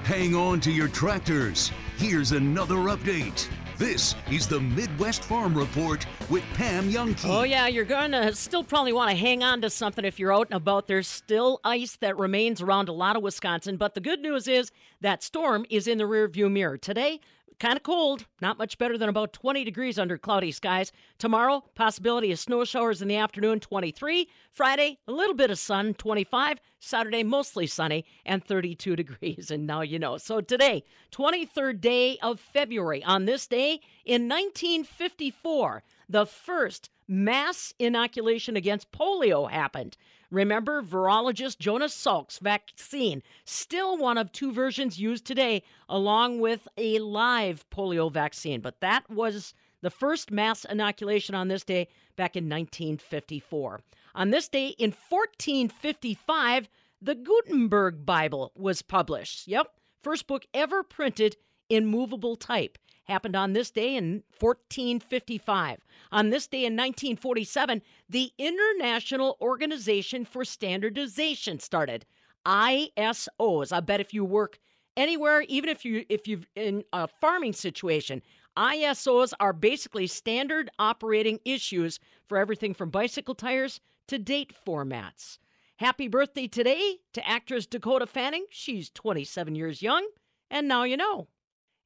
Hang 0.04 0.36
on 0.36 0.60
to 0.60 0.70
your 0.70 0.86
tractors. 0.86 1.72
Here's 1.96 2.30
another 2.30 2.76
update. 2.76 3.48
This 3.78 4.14
is 4.30 4.46
the 4.46 4.58
Midwest 4.58 5.22
Farm 5.24 5.54
Report 5.54 6.06
with 6.30 6.42
Pam 6.54 6.90
Jahnke. 6.90 7.26
Oh, 7.26 7.42
yeah, 7.42 7.66
you're 7.66 7.84
going 7.84 8.12
to 8.12 8.34
still 8.34 8.64
probably 8.64 8.94
want 8.94 9.10
to 9.10 9.16
hang 9.16 9.42
on 9.42 9.60
to 9.60 9.68
something 9.68 10.02
if 10.02 10.18
you're 10.18 10.32
out 10.32 10.46
and 10.46 10.56
about. 10.56 10.86
There's 10.86 11.06
still 11.06 11.60
ice 11.62 11.96
that 11.96 12.16
remains 12.16 12.62
around 12.62 12.88
a 12.88 12.94
lot 12.94 13.16
of 13.16 13.22
Wisconsin, 13.22 13.76
but 13.76 13.92
the 13.92 14.00
good 14.00 14.20
news 14.20 14.48
is 14.48 14.72
that 15.02 15.22
storm 15.22 15.66
is 15.68 15.86
in 15.86 15.98
the 15.98 16.04
rearview 16.04 16.50
mirror. 16.50 16.78
Today, 16.78 17.20
kind 17.58 17.76
of 17.76 17.82
cold, 17.82 18.26
not 18.40 18.58
much 18.58 18.78
better 18.78 18.98
than 18.98 19.08
about 19.08 19.32
20 19.32 19.64
degrees 19.64 19.98
under 19.98 20.18
cloudy 20.18 20.52
skies. 20.52 20.92
Tomorrow, 21.18 21.64
possibility 21.74 22.30
of 22.32 22.38
snow 22.38 22.64
showers 22.64 23.00
in 23.00 23.08
the 23.08 23.16
afternoon, 23.16 23.60
23. 23.60 24.28
Friday, 24.50 24.98
a 25.08 25.12
little 25.12 25.34
bit 25.34 25.50
of 25.50 25.58
sun, 25.58 25.94
25. 25.94 26.60
Saturday, 26.78 27.22
mostly 27.22 27.66
sunny 27.66 28.04
and 28.24 28.44
32 28.44 28.96
degrees. 28.96 29.50
And 29.50 29.66
now 29.66 29.80
you 29.80 29.98
know. 29.98 30.18
So 30.18 30.40
today, 30.40 30.84
23rd 31.12 31.80
day 31.80 32.18
of 32.22 32.40
February. 32.40 33.02
On 33.04 33.24
this 33.24 33.46
day 33.46 33.80
in 34.04 34.28
1954, 34.28 35.82
the 36.08 36.26
first 36.26 36.90
mass 37.08 37.72
inoculation 37.78 38.56
against 38.56 38.92
polio 38.92 39.50
happened. 39.50 39.96
Remember, 40.30 40.82
virologist 40.82 41.58
Jonas 41.58 41.94
Salk's 41.94 42.38
vaccine, 42.38 43.22
still 43.44 43.96
one 43.96 44.18
of 44.18 44.32
two 44.32 44.52
versions 44.52 44.98
used 44.98 45.24
today, 45.24 45.62
along 45.88 46.40
with 46.40 46.66
a 46.76 46.98
live 46.98 47.64
polio 47.70 48.10
vaccine. 48.10 48.60
But 48.60 48.80
that 48.80 49.08
was 49.10 49.54
the 49.82 49.90
first 49.90 50.30
mass 50.30 50.64
inoculation 50.64 51.34
on 51.34 51.48
this 51.48 51.64
day 51.64 51.88
back 52.16 52.36
in 52.36 52.44
1954. 52.44 53.80
On 54.14 54.30
this 54.30 54.48
day 54.48 54.68
in 54.78 54.94
1455, 55.08 56.68
the 57.00 57.14
Gutenberg 57.14 58.04
Bible 58.06 58.52
was 58.56 58.82
published. 58.82 59.46
Yep, 59.46 59.68
first 60.02 60.26
book 60.26 60.46
ever 60.54 60.82
printed 60.82 61.36
in 61.68 61.86
movable 61.86 62.36
type 62.36 62.78
happened 63.06 63.36
on 63.36 63.52
this 63.52 63.70
day 63.70 63.96
in 63.96 64.22
1455. 64.38 65.80
On 66.12 66.30
this 66.30 66.46
day 66.46 66.64
in 66.64 66.74
1947, 66.74 67.82
the 68.08 68.32
International 68.38 69.36
Organization 69.40 70.24
for 70.24 70.44
Standardization 70.44 71.58
started. 71.58 72.04
ISOs. 72.46 73.72
I 73.72 73.80
bet 73.80 74.00
if 74.00 74.14
you 74.14 74.24
work 74.24 74.58
anywhere, 74.96 75.42
even 75.42 75.68
if 75.68 75.84
you 75.84 76.04
if 76.08 76.28
you've 76.28 76.46
in 76.54 76.84
a 76.92 77.08
farming 77.08 77.52
situation, 77.52 78.22
ISOs 78.56 79.32
are 79.40 79.52
basically 79.52 80.06
standard 80.06 80.70
operating 80.78 81.40
issues 81.44 81.98
for 82.28 82.38
everything 82.38 82.72
from 82.72 82.90
bicycle 82.90 83.34
tires 83.34 83.80
to 84.08 84.18
date 84.18 84.52
formats. 84.66 85.38
Happy 85.78 86.08
birthday 86.08 86.46
today 86.46 86.98
to 87.12 87.28
actress 87.28 87.66
Dakota 87.66 88.06
Fanning. 88.06 88.46
She's 88.50 88.88
27 88.90 89.54
years 89.54 89.82
young, 89.82 90.08
and 90.50 90.68
now 90.68 90.84
you 90.84 90.96
know. 90.96 91.28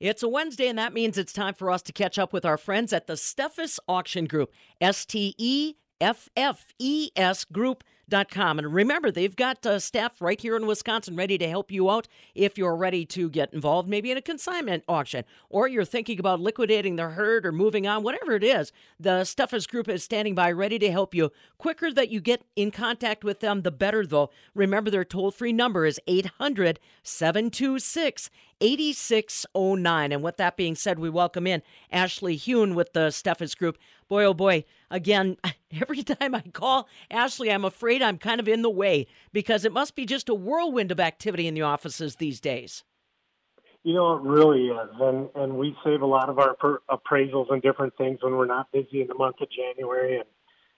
It's 0.01 0.23
a 0.23 0.29
Wednesday, 0.29 0.67
and 0.67 0.79
that 0.79 0.95
means 0.95 1.19
it's 1.19 1.33
time 1.33 1.53
for 1.53 1.71
us 1.71 1.83
to 1.83 1.93
catch 1.93 2.19
up 2.19 2.33
with 2.33 2.47
our 2.47 2.57
friends 2.57 2.95
at 2.95 3.07
the 3.07 3.13
Steffes 3.13 3.79
Auction 3.87 4.25
Group, 4.25 4.51
S 4.81 5.05
T 5.05 5.35
E 5.37 5.75
F 6.01 6.29
F 6.37 6.67
E 6.79 7.11
S 7.17 7.45
Group. 7.45 7.85
Com. 8.29 8.59
And 8.59 8.75
remember, 8.75 9.13
they've 9.13 9.37
got 9.37 9.65
uh, 9.65 9.79
staff 9.79 10.21
right 10.21 10.41
here 10.41 10.57
in 10.57 10.67
Wisconsin 10.67 11.15
ready 11.15 11.39
to 11.39 11.49
help 11.49 11.71
you 11.71 11.89
out 11.89 12.09
if 12.35 12.59
you're 12.59 12.75
ready 12.75 13.07
to 13.07 13.31
get 13.31 13.55
involved, 13.55 13.89
maybe 13.89 14.11
in 14.11 14.17
a 14.17 14.23
consignment 14.23 14.83
auction, 14.89 15.25
or 15.49 15.69
you're 15.69 15.85
thinking 15.85 16.19
about 16.19 16.41
liquidating 16.41 16.97
the 16.97 17.11
herd 17.11 17.47
or 17.47 17.53
moving 17.53 17.87
on, 17.87 18.03
whatever 18.03 18.33
it 18.33 18.43
is. 18.43 18.73
The 18.99 19.23
Steffes 19.23 19.69
Group 19.69 19.89
is 19.89 20.03
standing 20.03 20.35
by 20.35 20.51
ready 20.51 20.77
to 20.81 20.91
help 20.91 21.15
you. 21.15 21.31
Quicker 21.57 21.93
that 21.93 22.09
you 22.09 22.21
get 22.21 22.43
in 22.57 22.73
contact 22.73 23.23
with 23.23 23.39
them, 23.39 23.63
the 23.63 23.71
better, 23.71 24.05
though. 24.05 24.31
Remember, 24.57 24.91
their 24.91 25.05
toll 25.05 25.31
free 25.31 25.53
number 25.53 25.87
is 25.87 26.01
800 26.09 26.81
726 27.05 28.29
8609. 28.61 30.13
And 30.13 30.23
with 30.23 30.37
that 30.37 30.57
being 30.57 30.75
said, 30.75 30.99
we 30.99 31.09
welcome 31.09 31.47
in 31.47 31.63
Ashley 31.93 32.37
Huhn 32.37 32.75
with 32.75 32.93
the 32.93 33.11
Steffes 33.11 33.57
Group. 33.57 33.79
Boy, 34.09 34.25
oh 34.25 34.35
boy, 34.35 34.65
again, 34.91 35.37
every 35.81 36.03
time 36.03 36.35
I 36.35 36.43
call 36.53 36.89
Ashley, 37.11 37.51
I'm 37.51 37.65
afraid 37.65 38.03
I'm 38.03 38.19
kind 38.19 38.41
of 38.41 38.49
in 38.49 38.63
the 38.63 38.71
way 38.71 39.07
because 39.33 39.65
it 39.65 39.73
must 39.73 39.95
be 39.95 40.07
just 40.07 40.29
a 40.29 40.35
whirlwind 40.35 40.91
of 40.91 41.01
activity 41.01 41.47
in 41.47 41.55
the 41.55 41.63
offices 41.63 42.17
these 42.17 42.41
days. 42.41 42.85
You 43.83 43.95
know, 43.95 44.17
it 44.17 44.23
really 44.23 44.67
is. 44.67 44.91
And, 45.01 45.31
and 45.35 45.57
we 45.57 45.75
save 45.85 46.03
a 46.03 46.07
lot 46.07 46.29
of 46.29 46.39
our 46.39 46.55
per- 46.55 46.83
appraisals 46.91 47.51
and 47.51 47.63
different 47.63 47.97
things 47.97 48.19
when 48.23 48.35
we're 48.35 48.47
not 48.47 48.71
busy 48.73 49.01
in 49.01 49.07
the 49.07 49.15
month 49.15 49.37
of 49.41 49.49
January. 49.51 50.17
And, 50.17 50.25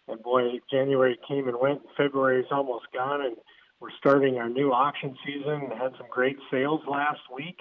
and 0.07 0.23
boy, 0.23 0.61
January 0.71 1.19
came 1.27 1.49
and 1.49 1.59
went, 1.61 1.81
and 1.81 1.89
February 1.97 2.41
is 2.41 2.47
almost 2.53 2.85
gone. 2.95 3.25
And 3.25 3.37
we're 3.81 3.91
starting 3.99 4.37
our 4.37 4.49
new 4.49 4.73
auction 4.73 5.17
season. 5.27 5.69
And 5.69 5.73
had 5.73 5.93
some 5.99 6.07
great 6.11 6.37
sales 6.49 6.81
last 6.89 7.21
week. 7.35 7.59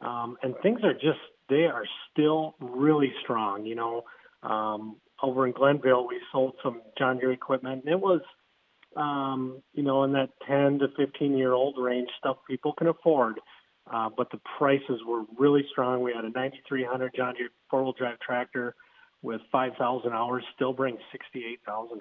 Um, 0.00 0.38
and 0.42 0.54
things 0.62 0.80
are 0.82 0.94
just, 0.94 1.20
they 1.50 1.64
are 1.64 1.84
still 2.10 2.54
really 2.58 3.12
strong. 3.22 3.66
You 3.66 3.74
know, 3.74 4.04
um, 4.42 4.96
over 5.22 5.46
in 5.46 5.52
Glenville, 5.52 6.06
we 6.06 6.20
sold 6.32 6.54
some 6.62 6.82
John 6.96 7.18
Deere 7.18 7.32
equipment, 7.32 7.84
and 7.84 7.92
it 7.92 8.00
was, 8.00 8.20
um, 8.96 9.62
you 9.74 9.82
know, 9.82 10.04
in 10.04 10.12
that 10.12 10.30
10 10.46 10.78
to 10.80 10.88
15 10.96 11.36
year 11.36 11.52
old 11.52 11.76
range, 11.78 12.08
stuff 12.18 12.36
people 12.48 12.72
can 12.72 12.88
afford. 12.88 13.40
Uh, 13.90 14.08
but 14.14 14.30
the 14.30 14.40
prices 14.58 15.00
were 15.06 15.22
really 15.38 15.64
strong. 15.70 16.02
We 16.02 16.12
had 16.14 16.24
a 16.24 16.30
9300 16.30 17.14
John 17.16 17.34
Deere 17.34 17.48
four 17.70 17.82
wheel 17.82 17.94
drive 17.96 18.20
tractor 18.20 18.74
with 19.22 19.40
5,000 19.50 20.12
hours, 20.12 20.44
still 20.54 20.72
brings 20.72 21.00
$68,000. 21.34 22.00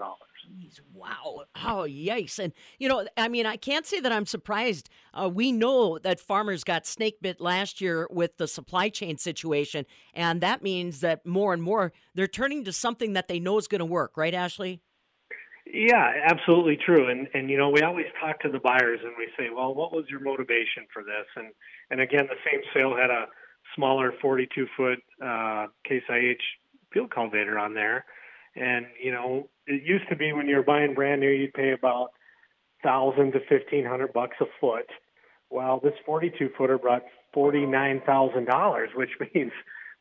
Wow. 0.94 1.46
Oh, 1.56 1.86
yikes. 1.88 2.38
And, 2.38 2.54
you 2.78 2.88
know, 2.88 3.08
I 3.18 3.28
mean, 3.28 3.46
I 3.46 3.58
can't 3.58 3.86
say 3.86 4.00
that 4.00 4.12
I'm 4.12 4.26
surprised. 4.26 4.90
Uh, 5.14 5.30
we 5.34 5.52
know 5.52 5.98
that 5.98 6.20
farmers 6.20 6.64
got 6.64 6.86
snake 6.86 7.18
bit 7.22 7.42
last 7.42 7.82
year 7.82 8.08
with 8.12 8.38
the 8.38 8.48
supply 8.48 8.90
chain 8.90 9.18
situation. 9.18 9.86
And 10.14 10.42
that 10.42 10.62
means 10.62 11.00
that 11.02 11.26
more 11.26 11.54
and 11.54 11.64
more 11.64 11.92
they're 12.14 12.28
turning 12.28 12.64
to 12.66 12.72
something 12.72 13.14
that 13.14 13.28
they 13.28 13.40
know 13.40 13.58
is 13.58 13.68
going 13.68 13.80
to 13.80 13.86
work, 13.86 14.16
right, 14.16 14.34
Ashley? 14.34 14.82
Yeah, 15.74 16.14
absolutely 16.26 16.78
true. 16.78 17.10
And 17.10 17.28
and 17.34 17.50
you 17.50 17.58
know, 17.58 17.70
we 17.70 17.82
always 17.82 18.06
talk 18.22 18.40
to 18.42 18.50
the 18.50 18.60
buyers 18.60 19.00
and 19.04 19.14
we 19.18 19.28
say, 19.38 19.50
well, 19.54 19.76
what 19.76 19.92
was 19.92 20.06
your 20.10 20.22
motivation 20.22 20.88
for 20.94 21.04
this? 21.04 21.26
And 21.36 21.48
and 21.92 22.00
again, 22.00 22.28
the 22.30 22.40
same 22.50 22.62
sale 22.74 22.96
had 22.96 23.10
a 23.10 23.26
smaller 23.76 24.14
42 24.22 24.66
foot 24.78 25.00
uh, 25.24 25.68
Case 25.86 26.04
IH 26.10 26.42
field 26.93 27.12
cultivator 27.12 27.58
on 27.58 27.73
there. 27.73 28.06
And 28.56 28.86
you 29.02 29.12
know, 29.12 29.50
it 29.67 29.84
used 29.84 30.10
to 30.10 30.15
be 30.15 30.34
when 30.34 30.47
you 30.47 30.58
were 30.58 30.63
buying 30.63 30.93
brand 30.93 31.21
new, 31.21 31.30
you'd 31.30 31.54
pay 31.54 31.71
about 31.71 32.10
thousand 32.84 33.34
to 33.34 33.39
fifteen 33.47 33.86
hundred 33.86 34.13
bucks 34.13 34.38
a 34.41 34.45
foot. 34.60 34.88
Well, 35.50 35.80
this 35.82 35.93
42 36.06 36.50
footer 36.58 36.78
brought 36.78 37.04
forty 37.34 37.65
nine 37.65 38.02
thousand 38.06 38.45
dollars, 38.45 38.89
which 38.95 39.12
means 39.36 39.52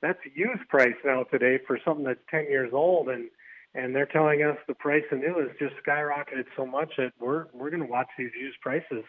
that's 0.03 0.19
used 0.35 0.69
price 0.69 0.95
now 1.05 1.25
today 1.25 1.59
for 1.67 1.79
something 1.85 2.05
that's 2.05 2.21
10 2.31 2.45
years 2.45 2.71
old. 2.73 3.09
And 3.09 3.29
and 3.75 3.95
they're 3.95 4.07
telling 4.07 4.43
us 4.43 4.57
the 4.67 4.75
price 4.75 5.05
of 5.13 5.19
new 5.19 5.39
has 5.39 5.51
just 5.59 5.75
skyrocketed 5.87 6.45
so 6.57 6.67
much 6.67 6.93
that 6.97 7.13
we're 7.21 7.47
we're 7.53 7.71
going 7.71 7.83
to 7.83 7.89
watch 7.89 8.09
these 8.19 8.31
used 8.41 8.61
prices. 8.61 9.05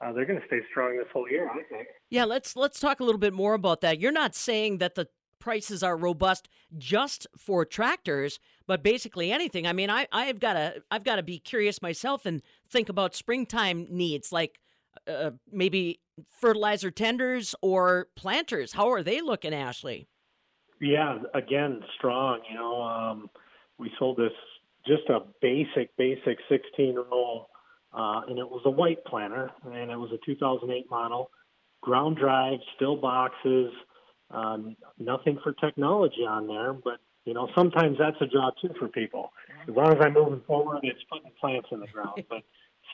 Uh, 0.00 0.12
they're 0.12 0.26
going 0.26 0.40
to 0.40 0.46
stay 0.46 0.58
strong 0.70 0.96
this 0.98 1.06
whole 1.12 1.28
year, 1.30 1.48
I 1.48 1.62
think. 1.70 1.86
Yeah, 2.10 2.24
let's 2.24 2.56
let's 2.56 2.80
talk 2.80 3.00
a 3.00 3.04
little 3.04 3.20
bit 3.20 3.32
more 3.32 3.54
about 3.54 3.80
that. 3.82 4.00
You're 4.00 4.12
not 4.12 4.34
saying 4.34 4.78
that 4.78 4.96
the 4.96 5.08
prices 5.42 5.82
are 5.82 5.96
robust 5.96 6.48
just 6.78 7.26
for 7.36 7.64
tractors, 7.64 8.38
but 8.68 8.80
basically 8.82 9.32
anything. 9.32 9.66
I 9.66 9.72
mean, 9.72 9.90
I 9.90 10.06
I've 10.12 10.38
got 10.38 10.54
to 10.54 10.82
I've 10.90 11.02
got 11.02 11.16
to 11.16 11.22
be 11.22 11.38
curious 11.40 11.82
myself 11.82 12.24
and 12.24 12.40
think 12.70 12.88
about 12.88 13.16
springtime 13.16 13.88
needs 13.90 14.30
like 14.30 14.60
uh, 15.08 15.32
maybe 15.50 16.00
fertilizer 16.40 16.92
tenders 16.92 17.56
or 17.60 18.06
planters. 18.14 18.72
How 18.72 18.90
are 18.92 19.02
they 19.02 19.20
looking, 19.20 19.52
Ashley? 19.52 20.06
Yeah, 20.80 21.18
again, 21.34 21.80
strong. 21.98 22.40
You 22.48 22.56
know, 22.56 22.80
um, 22.82 23.28
we 23.78 23.90
sold 23.98 24.18
this 24.18 24.32
just 24.86 25.08
a 25.08 25.20
basic, 25.40 25.96
basic 25.96 26.38
16 26.48 26.96
roll, 27.10 27.48
uh, 27.92 28.22
and 28.28 28.38
it 28.38 28.48
was 28.48 28.62
a 28.64 28.70
white 28.70 29.04
planter, 29.04 29.50
and 29.64 29.90
it 29.90 29.96
was 29.96 30.10
a 30.12 30.18
2008 30.24 30.86
model, 30.90 31.30
ground 31.80 32.16
drive, 32.16 32.58
still 32.76 32.96
boxes, 32.96 33.72
um, 34.32 34.76
nothing 34.98 35.38
for 35.42 35.52
technology 35.52 36.24
on 36.26 36.46
there, 36.46 36.72
but 36.72 36.98
you 37.24 37.34
know 37.34 37.48
sometimes 37.54 37.98
that's 37.98 38.16
a 38.20 38.26
job 38.26 38.54
too 38.60 38.70
for 38.78 38.88
people. 38.88 39.32
As 39.68 39.74
long 39.74 39.92
as 39.92 39.98
I'm 40.00 40.14
moving 40.14 40.42
forward, 40.46 40.80
it's 40.82 41.02
putting 41.10 41.30
plants 41.40 41.68
in 41.70 41.80
the 41.80 41.86
ground. 41.86 42.24
But 42.28 42.42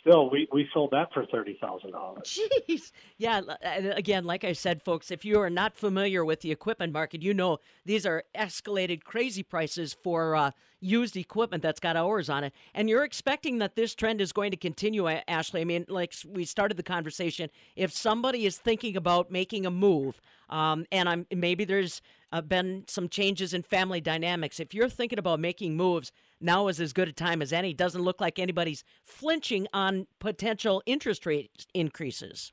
still, 0.00 0.30
we, 0.30 0.48
we 0.52 0.68
sold 0.72 0.90
that 0.92 1.12
for 1.12 1.26
thirty 1.26 1.58
thousand 1.60 1.92
dollars. 1.92 2.38
Jeez. 2.68 2.92
Yeah. 3.16 3.40
Again, 3.62 4.24
like 4.24 4.44
I 4.44 4.52
said, 4.52 4.82
folks, 4.82 5.10
if 5.10 5.24
you 5.24 5.40
are 5.40 5.50
not 5.50 5.76
familiar 5.76 6.24
with 6.24 6.40
the 6.40 6.50
equipment 6.50 6.92
market, 6.92 7.22
you 7.22 7.34
know 7.34 7.58
these 7.84 8.06
are 8.06 8.24
escalated 8.36 9.04
crazy 9.04 9.42
prices 9.42 9.96
for 10.02 10.36
uh, 10.36 10.50
used 10.80 11.16
equipment 11.16 11.62
that's 11.62 11.80
got 11.80 11.96
hours 11.96 12.28
on 12.28 12.44
it. 12.44 12.52
And 12.74 12.88
you're 12.88 13.04
expecting 13.04 13.58
that 13.58 13.74
this 13.74 13.94
trend 13.94 14.20
is 14.20 14.32
going 14.32 14.50
to 14.50 14.56
continue, 14.56 15.08
Ashley. 15.08 15.60
I 15.60 15.64
mean, 15.64 15.84
like 15.88 16.14
we 16.26 16.44
started 16.44 16.76
the 16.76 16.82
conversation, 16.82 17.50
if 17.76 17.92
somebody 17.92 18.46
is 18.46 18.58
thinking 18.58 18.96
about 18.96 19.30
making 19.30 19.66
a 19.66 19.70
move, 19.70 20.20
um, 20.48 20.86
and 20.92 21.08
I'm 21.08 21.26
maybe 21.34 21.64
there's 21.64 22.00
uh, 22.32 22.40
been 22.40 22.84
some 22.86 23.08
changes 23.08 23.54
in 23.54 23.62
family 23.62 24.00
dynamics. 24.00 24.60
If 24.60 24.74
you're 24.74 24.88
thinking 24.88 25.18
about 25.18 25.40
making 25.40 25.76
moves, 25.76 26.12
now 26.40 26.68
is 26.68 26.80
as 26.80 26.92
good 26.92 27.08
a 27.08 27.12
time 27.12 27.42
as 27.42 27.52
any. 27.52 27.74
Doesn't 27.74 28.02
look 28.02 28.20
like 28.20 28.38
anybody's 28.38 28.84
flinching 29.04 29.66
on 29.72 30.06
potential 30.18 30.82
interest 30.86 31.26
rate 31.26 31.50
increases. 31.74 32.52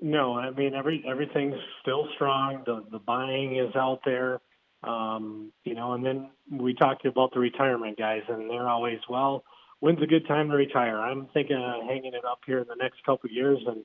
No, 0.00 0.34
I 0.34 0.50
mean 0.50 0.74
every 0.74 1.04
everything's 1.08 1.56
still 1.82 2.08
strong. 2.14 2.62
The 2.66 2.84
the 2.90 2.98
buying 2.98 3.56
is 3.56 3.74
out 3.74 4.00
there. 4.04 4.40
Um, 4.84 5.52
you 5.64 5.74
know, 5.74 5.94
and 5.94 6.06
then 6.06 6.30
we 6.52 6.72
talked 6.74 7.04
about 7.04 7.32
the 7.34 7.40
retirement 7.40 7.98
guys, 7.98 8.22
and 8.28 8.48
they're 8.48 8.68
always 8.68 9.00
well. 9.08 9.42
When's 9.80 10.02
a 10.02 10.06
good 10.06 10.26
time 10.26 10.50
to 10.50 10.56
retire? 10.56 10.98
I'm 10.98 11.26
thinking 11.34 11.56
of 11.56 11.86
hanging 11.86 12.14
it 12.14 12.24
up 12.24 12.40
here 12.46 12.58
in 12.58 12.66
the 12.68 12.76
next 12.80 13.04
couple 13.04 13.28
of 13.28 13.32
years, 13.32 13.58
and 13.66 13.84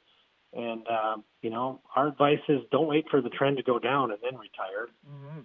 and 0.53 0.87
um, 0.87 1.23
you 1.41 1.49
know, 1.49 1.81
our 1.95 2.07
advice 2.09 2.39
is 2.47 2.59
don't 2.71 2.87
wait 2.87 3.05
for 3.09 3.21
the 3.21 3.29
trend 3.29 3.57
to 3.57 3.63
go 3.63 3.79
down 3.79 4.11
and 4.11 4.19
then 4.21 4.39
retire. 4.39 4.89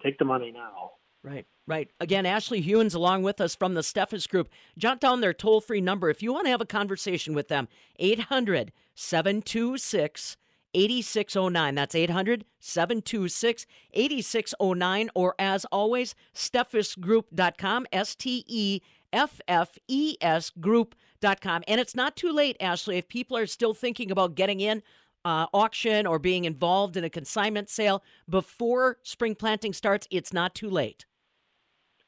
Take 0.03 0.19
the 0.19 0.27
money 0.27 0.51
now. 0.53 0.93
Right, 1.29 1.47
right. 1.67 1.91
Again, 2.01 2.25
Ashley 2.25 2.63
Huhn's 2.63 2.95
along 2.95 3.23
with 3.23 3.39
us 3.41 3.55
from 3.55 3.75
the 3.75 3.83
Steffes 3.83 4.27
Group. 4.27 4.49
Jot 4.79 4.99
down 4.99 5.21
their 5.21 5.35
toll 5.35 5.61
free 5.61 5.81
number 5.81 6.09
if 6.09 6.23
you 6.23 6.33
want 6.33 6.47
to 6.47 6.51
have 6.51 6.63
a 6.63 6.67
conversation 6.67 7.35
with 7.35 7.49
them 7.49 7.69
800 7.99 8.73
726 8.95 10.39
8609. 10.73 11.75
That's 11.75 11.95
800 11.95 12.47
726 12.61 13.67
8609. 13.93 15.11
Or 15.15 15.35
as 15.39 15.67
always, 15.67 16.15
steffesgroup.com, 16.35 17.87
S 17.93 18.15
T 18.15 18.45
E 18.47 18.81
F 19.13 19.41
F 19.47 19.79
E 19.87 20.17
S 20.23 20.51
group.com. 20.59 21.63
And 21.69 21.79
it's 21.79 21.95
not 21.95 22.17
too 22.17 22.33
late, 22.33 22.57
Ashley, 22.59 22.97
if 22.97 23.07
people 23.07 23.37
are 23.37 23.47
still 23.47 23.75
thinking 23.75 24.11
about 24.11 24.35
getting 24.35 24.61
in. 24.61 24.83
Uh, 25.25 25.47
auction 25.53 26.07
or 26.07 26.19
being 26.19 26.45
involved 26.45 26.97
in 26.97 27.03
a 27.03 27.11
consignment 27.11 27.69
sale 27.69 28.03
before 28.31 28.99
spring 29.03 29.35
planting 29.35 29.75
starts, 29.75 30.07
it's 30.11 30.33
not 30.33 30.55
too 30.55 30.71
late. 30.71 31.05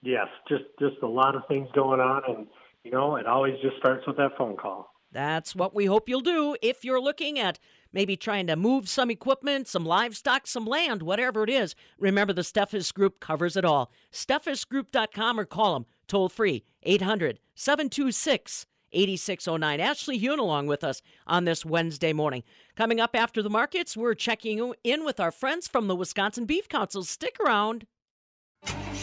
Yes, 0.03 0.29
just 0.49 0.65
just 0.79 0.97
a 1.03 1.07
lot 1.07 1.37
of 1.37 1.43
things 1.49 1.69
going 1.75 2.01
on, 2.01 2.23
and 2.29 2.47
you 2.85 2.91
know, 2.91 3.17
it 3.17 3.27
always 3.27 3.55
just 3.63 3.77
starts 3.79 4.07
with 4.07 4.17
that 4.17 4.37
phone 4.39 4.57
call. 4.57 4.93
That's 5.13 5.57
what 5.57 5.75
we 5.75 5.87
hope 5.87 6.09
you'll 6.09 6.21
do 6.21 6.57
if 6.63 6.85
you're 6.85 7.01
looking 7.01 7.39
at 7.39 7.59
maybe 7.93 8.17
trying 8.17 8.47
to 8.47 8.55
move 8.55 8.89
some 8.89 9.11
equipment, 9.11 9.67
some 9.67 9.85
livestock, 9.85 10.47
some 10.47 10.65
land, 10.65 11.03
whatever 11.03 11.43
it 11.43 11.51
is. 11.51 11.75
Remember, 11.99 12.33
the 12.33 12.43
Steffes 12.43 12.95
Group 12.95 13.19
covers 13.19 13.57
it 13.57 13.65
all. 13.65 13.91
SteffesGroup.com 14.13 15.41
or 15.41 15.45
call 15.45 15.75
them 15.75 15.87
toll 16.07 16.29
free 16.29 16.65
800 16.85 17.41
726 17.55 18.67
8609. 18.93 19.81
Ashley 19.81 20.19
Huhn 20.19 20.39
along 20.39 20.67
with 20.67 20.85
us 20.85 21.03
on 21.27 21.45
this 21.45 21.65
Wednesday 21.65 22.13
morning. 22.13 22.43
Coming 22.77 23.01
up 23.01 23.15
after 23.15 23.43
the 23.43 23.51
markets, 23.51 23.97
we're 23.97 24.15
checking 24.15 24.75
in 24.85 25.05
with 25.05 25.21
our 25.21 25.31
friends 25.31 25.69
from 25.69 25.89
the 25.89 25.97
Wisconsin 25.97 26.45
Beef 26.45 26.69
Council. 26.69 27.03
Stick 27.03 27.37
around. 27.45 27.87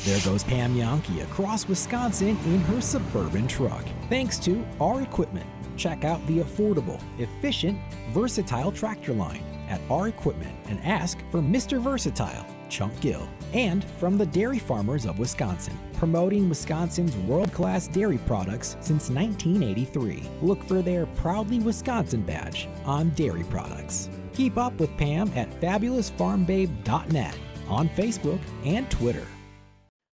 There 0.07 0.21
goes 0.21 0.41
Pam 0.41 0.73
Jahnke 0.73 1.21
across 1.21 1.67
Wisconsin 1.67 2.37
in 2.45 2.61
her 2.61 2.79
suburban 2.79 3.45
truck. 3.45 3.83
Thanks 4.07 4.39
to 4.39 4.65
our 4.79 5.01
equipment. 5.01 5.45
Check 5.75 6.05
out 6.05 6.25
the 6.27 6.39
affordable, 6.39 7.01
efficient, 7.19 7.77
versatile 8.13 8.71
tractor 8.71 9.11
line 9.11 9.43
at 9.67 9.81
our 9.89 10.07
equipment 10.07 10.55
and 10.69 10.79
ask 10.85 11.19
for 11.29 11.41
Mr. 11.41 11.81
Versatile, 11.81 12.45
Chunk 12.69 12.97
Gill. 13.01 13.27
And 13.51 13.83
from 13.99 14.17
the 14.17 14.25
Dairy 14.25 14.59
Farmers 14.59 15.05
of 15.05 15.19
Wisconsin, 15.19 15.77
promoting 15.95 16.47
Wisconsin's 16.47 17.17
world 17.27 17.51
class 17.51 17.89
dairy 17.89 18.19
products 18.19 18.77
since 18.79 19.09
1983. 19.09 20.23
Look 20.41 20.63
for 20.63 20.81
their 20.81 21.05
Proudly 21.05 21.59
Wisconsin 21.59 22.21
badge 22.21 22.69
on 22.85 23.09
dairy 23.09 23.43
products. 23.43 24.09
Keep 24.31 24.57
up 24.57 24.79
with 24.79 24.95
Pam 24.95 25.29
at 25.35 25.51
fabulousfarmbabe.net 25.59 27.37
on 27.67 27.89
Facebook 27.89 28.39
and 28.63 28.89
Twitter. 28.89 29.27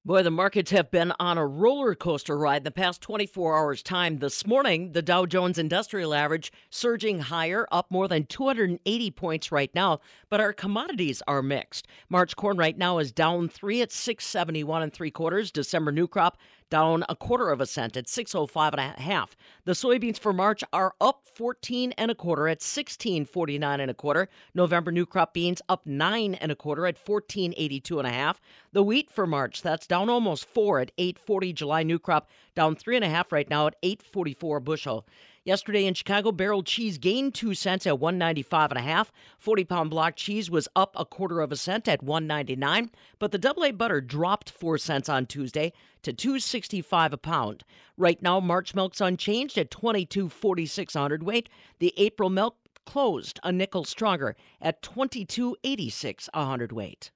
Boy, 0.05 0.21
the 0.21 0.31
markets 0.31 0.71
have 0.71 0.91
been 0.91 1.13
on 1.17 1.37
a 1.37 1.47
roller 1.47 1.95
coaster 1.95 2.37
ride 2.37 2.57
in 2.57 2.63
the 2.63 2.71
past 2.71 2.99
24 2.99 3.57
hours' 3.57 3.81
time. 3.81 4.17
This 4.17 4.45
morning, 4.45 4.91
the 4.91 5.01
Dow 5.01 5.25
Jones 5.25 5.57
Industrial 5.57 6.13
Average 6.13 6.51
surging 6.69 7.21
higher, 7.21 7.65
up 7.71 7.89
more 7.89 8.09
than 8.09 8.25
280 8.25 9.11
points 9.11 9.49
right 9.49 9.73
now, 9.73 10.01
but 10.29 10.41
our 10.41 10.51
commodities 10.51 11.21
are 11.25 11.41
mixed. 11.41 11.87
March 12.09 12.35
corn 12.35 12.57
right 12.57 12.77
now 12.77 12.97
is 12.97 13.13
down 13.13 13.47
three 13.47 13.81
at 13.81 13.93
671 13.93 14.81
and 14.81 14.91
three 14.91 15.09
quarters. 15.09 15.53
December 15.53 15.93
new 15.93 16.09
crop 16.09 16.37
down 16.69 17.03
a 17.09 17.15
quarter 17.15 17.49
of 17.49 17.61
a 17.61 17.65
cent 17.65 17.97
at 17.97 18.07
605 18.07 18.73
and 18.73 18.79
a 18.81 19.01
half. 19.01 19.35
The 19.65 19.73
soybeans 19.73 20.19
for 20.19 20.33
March 20.33 20.63
are 20.71 20.93
up 20.99 21.23
14 21.35 21.93
and 21.97 22.11
a 22.11 22.15
quarter 22.15 22.47
at 22.47 22.61
1649 22.61 23.79
and 23.79 23.91
a 23.91 23.93
quarter. 23.93 24.29
November 24.53 24.91
new 24.91 25.05
crop 25.05 25.33
beans 25.33 25.61
up 25.69 25.85
9 25.85 26.35
and 26.35 26.51
a 26.51 26.55
quarter 26.55 26.85
at 26.85 26.97
1482 26.97 27.99
and 27.99 28.07
a 28.07 28.11
half. 28.11 28.41
The 28.71 28.83
wheat 28.83 29.11
for 29.11 29.27
March, 29.27 29.61
that's 29.61 29.87
down 29.87 30.09
almost 30.09 30.45
4 30.45 30.79
at 30.79 30.91
840. 30.97 31.53
July 31.53 31.83
new 31.83 31.99
crop 31.99 32.29
down 32.55 32.75
3 32.75 32.97
and 32.97 33.05
a 33.05 33.09
half 33.09 33.31
right 33.31 33.49
now 33.49 33.67
at 33.67 33.75
844 33.83 34.59
bushel. 34.59 35.05
Yesterday 35.45 35.85
in 35.85 35.93
Chicago, 35.93 36.31
barrel 36.31 36.63
cheese 36.63 36.97
gained 36.97 37.33
two 37.33 37.53
cents 37.53 37.85
at 37.85 37.99
195 37.99 38.71
and 38.71 38.77
a 38.77 38.81
half. 38.81 39.11
40 39.39 39.65
pound 39.65 39.89
block 39.89 40.15
cheese 40.15 40.49
was 40.49 40.69
up 40.73 40.95
a 40.97 41.03
quarter 41.03 41.41
of 41.41 41.51
a 41.51 41.57
cent 41.57 41.85
at 41.89 42.01
199, 42.01 42.89
but 43.19 43.33
the 43.33 43.37
double 43.37 43.65
A 43.65 43.71
butter 43.71 43.99
dropped 43.99 44.49
four 44.49 44.77
cents 44.77 45.09
on 45.09 45.25
Tuesday 45.25 45.73
to 46.01 46.13
265 46.13 47.11
a 47.11 47.17
pound. 47.17 47.65
Right 47.97 48.21
now, 48.21 48.39
March 48.39 48.73
milk's 48.73 49.01
unchanged 49.01 49.57
at 49.57 49.69
22.46 49.69 50.95
a 50.95 50.99
hundredweight. 50.99 51.49
The 51.79 51.93
April 51.97 52.29
milk 52.29 52.55
closed 52.85 53.41
a 53.43 53.51
nickel 53.51 53.83
stronger 53.83 54.37
at 54.61 54.81
22.86 54.81 56.29
a 56.33 56.45
hundredweight. 56.45 57.11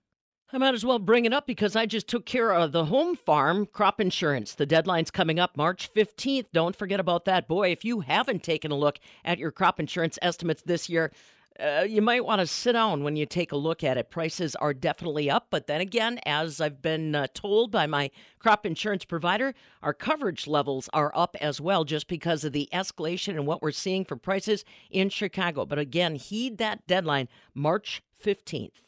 I 0.54 0.58
might 0.58 0.74
as 0.74 0.86
well 0.86 0.98
bring 0.98 1.26
it 1.26 1.34
up 1.34 1.46
because 1.46 1.76
I 1.76 1.86
just 1.86 2.08
took 2.08 2.26
care 2.26 2.54
of 2.54 2.72
the 2.72 2.86
home 2.86 3.18
farm 3.18 3.66
crop 3.66 4.00
insurance. 4.00 4.54
The 4.54 4.66
deadline's 4.66 5.12
coming 5.12 5.40
up 5.40 5.58
March 5.58 5.94
15th. 5.94 6.46
Don't 6.54 6.74
forget 6.74 7.02
about 7.02 7.26
that. 7.26 7.50
Boy, 7.50 7.74
if 7.74 7.84
you 7.84 8.00
haven't 8.00 8.44
taken 8.44 8.72
a 8.72 8.78
look 8.78 8.98
at 9.26 9.40
your 9.40 9.52
crop 9.52 9.78
insurance 9.78 10.18
estimates 10.22 10.62
this 10.62 10.88
year, 10.88 11.12
uh, 11.60 11.84
you 11.86 12.02
might 12.02 12.24
want 12.24 12.40
to 12.40 12.48
sit 12.48 12.74
down 12.74 13.04
when 13.04 13.18
you 13.18 13.26
take 13.26 13.52
a 13.52 13.58
look 13.58 13.84
at 13.84 13.98
it. 13.98 14.10
Prices 14.10 14.56
are 14.56 14.74
definitely 14.74 15.30
up, 15.30 15.48
but 15.50 15.68
then 15.68 15.82
again, 15.82 16.18
as 16.26 16.62
I've 16.62 16.82
been 16.82 17.14
uh, 17.14 17.28
told 17.34 17.70
by 17.70 17.86
my 17.86 18.10
crop 18.40 18.66
insurance 18.66 19.04
provider, 19.04 19.54
our 19.84 19.94
coverage 19.94 20.48
levels 20.48 20.90
are 20.94 21.12
up 21.14 21.36
as 21.42 21.60
well 21.60 21.84
just 21.84 22.08
because 22.08 22.46
of 22.46 22.54
the 22.54 22.70
escalation 22.72 23.36
and 23.36 23.48
what 23.48 23.62
we're 23.62 23.72
seeing 23.72 24.06
for 24.06 24.16
prices 24.16 24.64
in 24.92 25.10
Chicago. 25.10 25.66
But 25.66 25.80
again, 25.80 26.16
heed 26.16 26.58
that 26.60 26.88
deadline, 26.88 27.28
March 27.54 28.02
15th. 28.24 28.87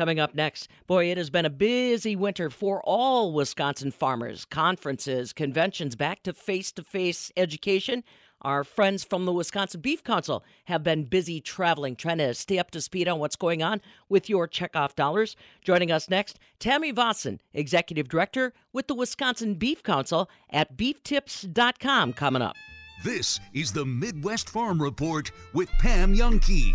Coming 0.00 0.18
up 0.18 0.34
next, 0.34 0.68
boy, 0.86 1.10
it 1.10 1.18
has 1.18 1.28
been 1.28 1.44
a 1.44 1.50
busy 1.50 2.16
winter 2.16 2.48
for 2.48 2.80
all 2.84 3.34
Wisconsin 3.34 3.90
farmers. 3.90 4.46
Conferences, 4.46 5.34
conventions, 5.34 5.94
back 5.94 6.22
to 6.22 6.32
face 6.32 6.72
to 6.72 6.82
face 6.82 7.30
education. 7.36 8.02
Our 8.40 8.64
friends 8.64 9.04
from 9.04 9.26
the 9.26 9.32
Wisconsin 9.34 9.82
Beef 9.82 10.02
Council 10.02 10.42
have 10.64 10.82
been 10.82 11.04
busy 11.04 11.38
traveling, 11.42 11.96
trying 11.96 12.16
to 12.16 12.32
stay 12.32 12.58
up 12.58 12.70
to 12.70 12.80
speed 12.80 13.08
on 13.08 13.18
what's 13.18 13.36
going 13.36 13.62
on 13.62 13.82
with 14.08 14.30
your 14.30 14.48
checkoff 14.48 14.94
dollars. 14.94 15.36
Joining 15.62 15.92
us 15.92 16.08
next, 16.08 16.38
Tammy 16.58 16.94
Vossen, 16.94 17.38
Executive 17.52 18.08
Director 18.08 18.54
with 18.72 18.86
the 18.86 18.94
Wisconsin 18.94 19.56
Beef 19.56 19.82
Council 19.82 20.30
at 20.48 20.78
beeftips.com, 20.78 22.14
coming 22.14 22.40
up. 22.40 22.56
This 23.04 23.38
is 23.52 23.70
the 23.70 23.84
Midwest 23.84 24.48
Farm 24.48 24.80
Report 24.80 25.30
with 25.52 25.68
Pam 25.72 26.16
Jahnke. 26.16 26.74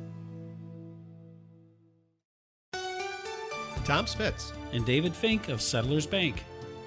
Tom 3.81 4.07
Spitz 4.07 4.53
and 4.73 4.85
David 4.85 5.13
Fink 5.15 5.49
of 5.49 5.61
Settlers 5.61 6.05
Bank. 6.05 6.43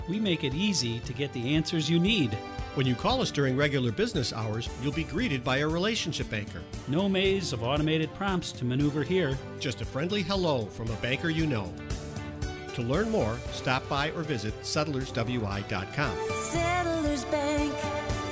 we 0.09 0.21
make 0.21 0.45
it 0.45 0.55
easy 0.55 1.01
to 1.01 1.13
get 1.13 1.33
the 1.33 1.55
answers 1.55 1.89
you 1.89 1.99
need. 1.99 2.33
When 2.75 2.87
you 2.87 2.95
call 2.95 3.21
us 3.21 3.31
during 3.31 3.57
regular 3.57 3.93
business 3.93 4.33
hours, 4.33 4.69
you'll 4.83 4.93
be 4.93 5.05
greeted 5.05 5.43
by 5.45 5.59
a 5.59 5.69
relationship 5.69 6.29
banker. 6.29 6.61
No 6.89 7.09
maze 7.09 7.53
of 7.53 7.63
automated 7.63 8.13
prompts 8.15 8.53
to 8.53 8.65
maneuver 8.65 9.03
here. 9.03 9.39
Just 9.61 9.81
a 9.81 9.85
friendly 9.85 10.23
hello 10.23 10.67
from 10.67 10.91
a 10.91 10.97
banker 10.97 11.31
you 11.31 11.47
know. 11.47 11.73
To 12.75 12.83
learn 12.83 13.11
more, 13.11 13.39
stop 13.53 13.89
by 13.89 14.11
or 14.11 14.23
visit 14.23 14.61
settlerswi.com. 14.63 16.17
Settlers 16.51 17.25
Bank, 17.27 17.73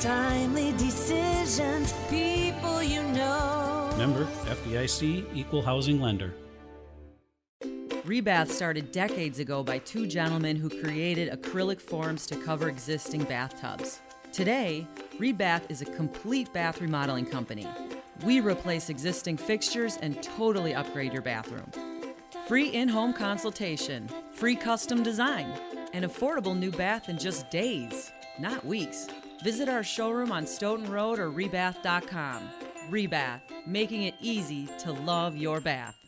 timely 0.00 0.72
decisions, 0.72 1.92
people 2.10 2.82
you 2.82 3.02
know. 3.04 3.94
Member 3.96 4.24
FDIC 4.46 5.24
Equal 5.34 5.62
Housing 5.62 6.00
Lender. 6.00 6.34
Rebath 8.05 8.48
started 8.48 8.90
decades 8.90 9.38
ago 9.38 9.62
by 9.62 9.78
two 9.78 10.09
gentlemen 10.09 10.57
who 10.57 10.68
created 10.68 11.30
acrylic 11.30 11.80
forms 11.80 12.26
to 12.26 12.34
cover 12.34 12.68
existing 12.68 13.22
bathtubs. 13.22 14.00
Today, 14.32 14.88
Rebath 15.20 15.62
is 15.68 15.82
a 15.82 15.84
complete 15.84 16.53
bath 16.53 16.80
remodeling 16.80 17.26
company. 17.26 17.64
We 18.24 18.40
replace 18.40 18.90
existing 18.90 19.36
fixtures 19.36 19.98
and 20.03 20.20
totally 20.20 20.74
upgrade 20.74 21.12
your 21.12 21.22
bathroom. 21.22 21.70
Free 22.48 22.70
in 22.70 22.88
home 22.88 23.12
consultation, 23.12 24.09
free 24.32 24.57
custom 24.57 25.05
design, 25.05 25.46
an 25.92 26.03
affordable 26.03 26.59
new 26.59 26.72
bath 26.72 27.09
in 27.09 27.18
just 27.18 27.50
days, 27.50 28.11
not 28.36 28.64
weeks. 28.66 29.07
Visit 29.44 29.68
our 29.68 29.84
showroom 29.84 30.32
on 30.32 30.44
Stoughton 30.44 30.90
Road 30.90 31.20
or 31.20 31.30
rebath.com. 31.30 32.50
Rebath, 32.90 33.42
making 33.64 34.03
it 34.03 34.14
easy 34.20 34.68
to 34.80 34.90
love 34.90 35.36
your 35.36 35.61
bath. 35.61 36.01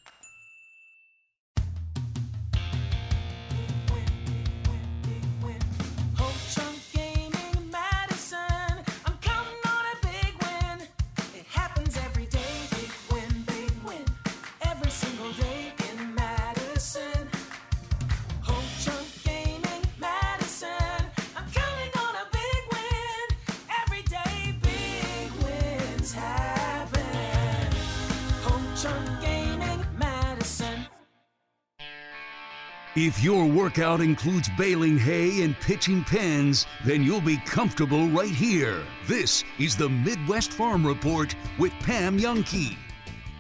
If 32.97 33.25
your 33.25 33.47
workout 33.47 34.01
includes 34.01 34.49
baling 34.57 34.97
hay 34.97 35.43
and 35.43 35.59
pitching 35.59 36.05
pens, 36.05 36.65
then 36.85 37.03
you'll 37.03 37.21
be 37.21 37.39
comfortable 37.39 38.07
right 38.07 38.31
here. 38.31 38.85
This 39.09 39.43
is 39.59 39.77
the 39.77 39.89
Midwest 39.89 40.53
Farm 40.53 40.87
Report 40.87 41.35
with 41.59 41.73
Pam 41.81 42.17
Jahnke. 42.17 42.77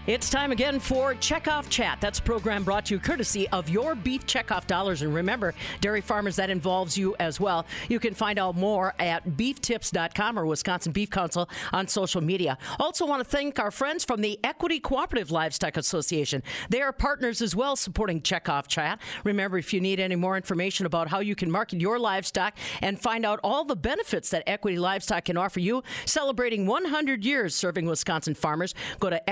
It's 0.06 0.28
time 0.28 0.52
again 0.52 0.80
for 0.80 1.14
Checkoff 1.14 1.70
Chat. 1.70 1.96
That's 1.98 2.18
a 2.18 2.22
program 2.22 2.62
brought 2.62 2.84
to 2.86 2.94
you 2.94 3.00
courtesy 3.00 3.48
of 3.48 3.70
your 3.70 3.94
beef 3.94 4.26
checkoff 4.26 4.66
dollars. 4.66 5.00
And 5.00 5.14
remember, 5.14 5.54
dairy 5.80 6.02
farmers, 6.02 6.36
that 6.36 6.50
involves 6.50 6.98
you 6.98 7.16
as 7.18 7.40
well. 7.40 7.64
You 7.88 7.98
can 7.98 8.12
find 8.12 8.38
out 8.38 8.54
more 8.54 8.92
at 8.98 9.26
beeftips.com 9.26 10.38
or 10.38 10.44
Wisconsin 10.44 10.92
Beef 10.92 11.08
Council 11.08 11.48
on 11.72 11.88
social 11.88 12.20
media. 12.20 12.58
Also, 12.78 13.06
want 13.06 13.20
to 13.20 13.24
thank 13.24 13.58
our 13.58 13.70
friends 13.70 14.04
from 14.04 14.20
the 14.20 14.38
Equity 14.44 14.78
Cooperative 14.78 15.30
Livestock 15.30 15.78
Association. 15.78 16.42
They 16.68 16.82
are 16.82 16.92
partners 16.92 17.40
as 17.40 17.56
well 17.56 17.74
supporting 17.74 18.20
Checkoff 18.20 18.66
Chat. 18.66 19.00
Remember, 19.24 19.56
if 19.56 19.72
you 19.72 19.80
need 19.80 20.00
any 20.00 20.16
more 20.16 20.36
information 20.36 20.84
about 20.84 21.08
how 21.08 21.20
you 21.20 21.34
can 21.34 21.50
market 21.50 21.80
your 21.80 21.98
livestock 21.98 22.58
and 22.82 23.00
find 23.00 23.24
out 23.24 23.40
all 23.42 23.64
the 23.64 23.74
benefits 23.74 24.28
that 24.28 24.42
Equity 24.46 24.78
Livestock 24.78 25.24
can 25.24 25.38
offer 25.38 25.60
you, 25.60 25.82
celebrating 26.04 26.66
100 26.66 27.24
years 27.24 27.54
serving 27.54 27.86
Wisconsin 27.86 28.34
farmers, 28.34 28.74
go 29.00 29.08
to 29.08 29.30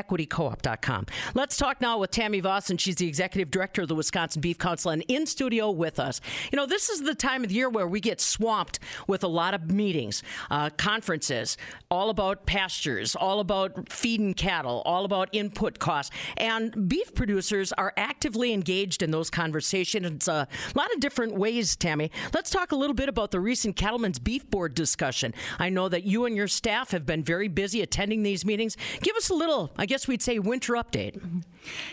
Let's 1.35 1.57
talk 1.57 1.81
now 1.81 1.99
with 1.99 2.11
Tammy 2.11 2.41
Voss, 2.41 2.71
and 2.71 2.81
she's 2.81 2.97
the 2.97 3.07
executive 3.09 3.51
director 3.51 3.83
of 3.83 3.89
the 3.89 3.95
Wisconsin 3.95 4.41
Beef 4.41 4.59
Council 4.59 4.91
and 4.91 5.05
in 5.09 5.27
studio 5.27 5.71
with 5.71 5.99
us. 5.99 6.21
You 6.51 6.57
know, 6.57 6.67
this 6.67 6.89
is 6.89 7.03
the 7.03 7.15
time 7.15 7.43
of 7.43 7.49
the 7.49 7.55
year 7.55 7.69
where 7.69 7.87
we 7.87 8.01
get 8.01 8.21
swamped 8.21 8.79
with 9.07 9.25
a 9.25 9.29
lot 9.29 9.55
of 9.55 9.71
meetings, 9.71 10.23
uh, 10.51 10.71
conferences, 10.71 11.57
all 11.91 12.11
about 12.11 12.47
pastures, 12.47 13.15
all 13.17 13.41
about 13.41 13.93
feeding 13.93 14.35
cattle, 14.35 14.83
all 14.85 15.05
about 15.05 15.29
input 15.33 15.79
costs. 15.79 16.15
And 16.37 16.89
beef 16.89 17.15
producers 17.15 17.73
are 17.73 17.93
actively 17.97 18.53
engaged 18.53 19.03
in 19.03 19.11
those 19.11 19.31
conversations. 19.31 20.29
Uh, 20.29 20.47
a 20.75 20.79
lot 20.79 20.93
of 20.95 21.01
different 21.01 21.35
ways, 21.35 21.77
Tammy. 21.77 22.11
Let's 22.33 22.51
talk 22.51 22.73
a 22.73 22.77
little 22.77 22.95
bit 22.95 23.09
about 23.09 23.31
the 23.31 23.41
recent 23.41 23.77
Cattlemen's 23.77 24.19
Beef 24.19 24.49
Board 24.51 24.75
discussion. 24.75 25.35
I 25.59 25.69
know 25.69 25.89
that 25.89 26.05
you 26.05 26.27
and 26.27 26.37
your 26.37 26.49
staff 26.49 26.91
have 26.91 27.07
been 27.07 27.23
very 27.23 27.49
busy 27.49 27.83
attending 27.83 28.23
these 28.23 28.45
meetings. 28.45 28.77
Give 29.01 29.17
us 29.17 29.31
a 29.31 29.35
little, 29.35 29.73
I 29.77 29.87
guess 29.87 30.09
we'd 30.09 30.23
say, 30.23 30.39
winter 30.53 30.75
update. 30.75 31.19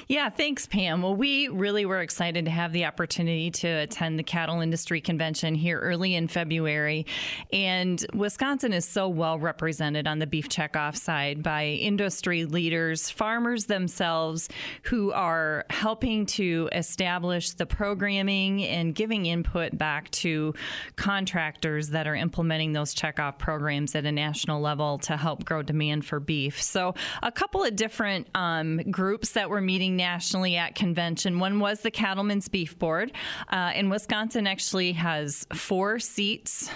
Yeah, 0.09 0.29
thanks, 0.29 0.67
Pam. 0.67 1.01
Well, 1.01 1.15
we 1.15 1.47
really 1.47 1.85
were 1.85 2.01
excited 2.01 2.43
to 2.43 2.51
have 2.51 2.73
the 2.73 2.85
opportunity 2.85 3.51
to 3.51 3.67
attend 3.67 4.19
the 4.19 4.23
Cattle 4.23 4.59
Industry 4.59 4.99
Convention 4.99 5.55
here 5.55 5.79
early 5.79 6.13
in 6.13 6.27
February. 6.27 7.05
And 7.53 8.05
Wisconsin 8.13 8.73
is 8.73 8.83
so 8.83 9.07
well 9.07 9.39
represented 9.39 10.07
on 10.07 10.19
the 10.19 10.27
beef 10.27 10.49
checkoff 10.49 10.97
side 10.97 11.41
by 11.41 11.67
industry 11.67 12.43
leaders, 12.43 13.09
farmers 13.09 13.65
themselves, 13.67 14.49
who 14.83 15.13
are 15.13 15.65
helping 15.69 16.25
to 16.25 16.67
establish 16.73 17.51
the 17.51 17.65
programming 17.65 18.65
and 18.65 18.93
giving 18.93 19.25
input 19.25 19.77
back 19.77 20.09
to 20.11 20.53
contractors 20.97 21.89
that 21.89 22.07
are 22.07 22.15
implementing 22.15 22.73
those 22.73 22.93
checkoff 22.93 23.37
programs 23.37 23.95
at 23.95 24.05
a 24.05 24.11
national 24.11 24.59
level 24.59 24.97
to 24.97 25.15
help 25.15 25.45
grow 25.45 25.61
demand 25.61 26.03
for 26.03 26.19
beef. 26.19 26.61
So, 26.61 26.95
a 27.23 27.31
couple 27.31 27.63
of 27.63 27.75
different 27.77 28.27
um, 28.35 28.48
groups 28.91 29.31
that 29.31 29.49
were 29.49 29.61
meeting 29.61 29.95
nationally 29.95 30.55
at 30.55 30.75
convention. 30.75 31.39
One 31.39 31.59
was 31.59 31.81
the 31.81 31.91
Cattlemen's 31.91 32.47
Beef 32.47 32.77
Board. 32.77 33.11
Uh, 33.51 33.71
and 33.75 33.89
Wisconsin 33.89 34.47
actually 34.47 34.93
has 34.93 35.45
four 35.53 35.99
seats 35.99 36.69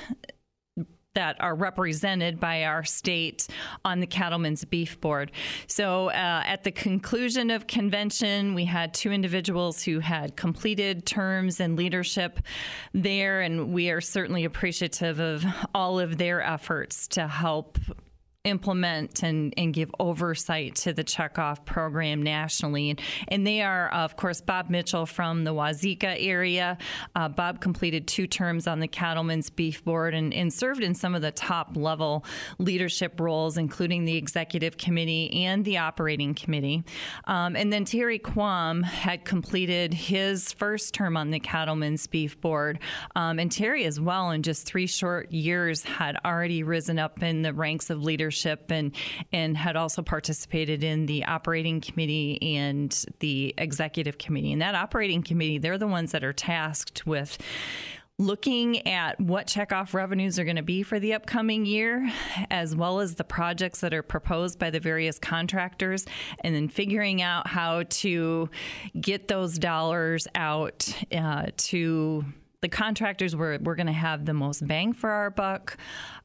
that 1.14 1.40
are 1.40 1.56
represented 1.56 2.40
by 2.40 2.64
our 2.64 2.84
state 2.84 3.48
on 3.86 4.00
the 4.00 4.08
Cattlemen's 4.08 4.66
Beef 4.66 5.00
Board. 5.00 5.32
So, 5.68 6.10
uh, 6.10 6.44
at 6.46 6.64
the 6.64 6.72
conclusion 6.72 7.52
of 7.52 7.68
convention, 7.68 8.54
we 8.56 8.66
had 8.66 8.94
two 8.94 9.12
individuals 9.12 9.84
who 9.84 10.00
had 10.00 10.36
completed 10.36 11.06
terms 11.06 11.60
and 11.60 11.76
leadership 11.76 12.40
there, 12.94 13.42
and 13.42 13.74
we 13.74 13.90
are 13.90 14.02
certainly 14.02 14.44
appreciative 14.44 15.20
of 15.20 15.46
all 15.74 16.00
of 16.00 16.18
their 16.18 16.42
efforts 16.42 17.08
to 17.10 17.28
help 17.28 17.78
implement 18.46 19.24
and, 19.24 19.54
and 19.56 19.74
give 19.74 19.90
oversight 20.02 20.76
to 20.76 20.92
the 20.92 21.04
checkoff 21.04 21.64
program 21.64 22.22
nationally. 22.22 22.90
And, 22.90 23.02
and 23.30 23.48
they 23.48 23.62
are, 23.62 23.88
of 23.88 24.18
course, 24.18 24.42
Bob 24.42 24.70
Mitchell 24.70 25.06
from 25.06 25.46
the 25.46 25.54
Wauzeka 25.54 26.18
area. 26.20 26.78
Uh, 27.16 27.30
Bob 27.30 27.62
completed 27.62 28.06
two 28.06 28.28
terms 28.28 28.68
on 28.68 28.82
the 28.82 28.88
Cattlemen's 28.90 29.50
Beef 29.50 29.82
Board 29.86 30.14
and, 30.14 30.34
and 30.34 30.52
served 30.52 30.84
in 30.84 30.94
some 30.94 31.16
of 31.16 31.22
the 31.22 31.32
top 31.32 31.78
level 31.78 32.26
leadership 32.60 33.18
roles, 33.22 33.58
including 33.58 34.04
the 34.04 34.18
executive 34.18 34.76
committee 34.76 35.46
and 35.46 35.64
the 35.64 35.78
operating 35.78 36.34
committee. 36.34 36.84
Um, 37.24 37.56
and 37.56 37.72
then 37.72 37.86
Terry 37.86 38.20
Quam 38.20 38.84
had 38.84 39.24
completed 39.24 39.94
his 39.94 40.52
first 40.52 40.94
term 40.94 41.16
on 41.16 41.32
the 41.32 41.40
Cattlemen's 41.40 42.08
Beef 42.08 42.40
Board. 42.42 42.80
Um, 43.16 43.40
and 43.40 43.50
Terry, 43.50 43.86
as 43.86 44.02
well, 44.02 44.32
in 44.32 44.44
just 44.44 44.66
three 44.66 44.88
short 44.88 45.32
years, 45.32 45.84
had 45.84 46.18
already 46.26 46.62
risen 46.64 47.00
up 47.00 47.24
in 47.24 47.42
the 47.42 47.54
ranks 47.54 47.90
of 47.90 48.04
leadership 48.04 48.33
and 48.72 48.96
and 49.32 49.58
had 49.58 49.76
also 49.76 50.02
participated 50.02 50.84
in 50.84 51.06
the 51.06 51.26
operating 51.26 51.82
committee 51.82 52.42
and 52.58 53.06
the 53.20 53.54
executive 53.58 54.18
committee. 54.18 54.52
And 54.52 54.62
that 54.62 54.76
operating 54.76 55.24
committee, 55.24 55.58
they're 55.58 55.78
the 55.78 55.88
ones 55.88 56.12
that 56.12 56.24
are 56.24 56.34
tasked 56.34 57.06
with 57.06 57.38
looking 58.20 58.88
at 58.88 59.20
what 59.20 59.48
checkoff 59.48 59.94
revenues 59.94 60.38
are 60.38 60.44
going 60.44 60.56
to 60.56 60.64
be 60.64 60.84
for 60.84 61.00
the 61.00 61.14
upcoming 61.14 61.66
year, 61.66 62.10
as 62.52 62.76
well 62.76 63.00
as 63.00 63.16
the 63.16 63.24
projects 63.24 63.82
that 63.82 63.94
are 63.94 64.04
proposed 64.04 64.60
by 64.60 64.70
the 64.70 64.80
various 64.80 65.18
contractors, 65.18 66.06
and 66.42 66.54
then 66.54 66.68
figuring 66.68 67.22
out 67.22 67.48
how 67.48 67.84
to 67.90 68.50
get 69.00 69.28
those 69.28 69.58
dollars 69.58 70.28
out 70.36 70.94
uh, 71.12 71.48
to 71.58 72.24
the 72.64 72.70
contractors 72.70 73.36
where 73.36 73.60
we're 73.62 73.76
going 73.76 73.88
to 73.88 73.94
have 73.94 74.26
the 74.26 74.34
most 74.34 74.66
bang 74.66 74.94
for 74.94 75.10
our 75.10 75.30
buck 75.30 75.78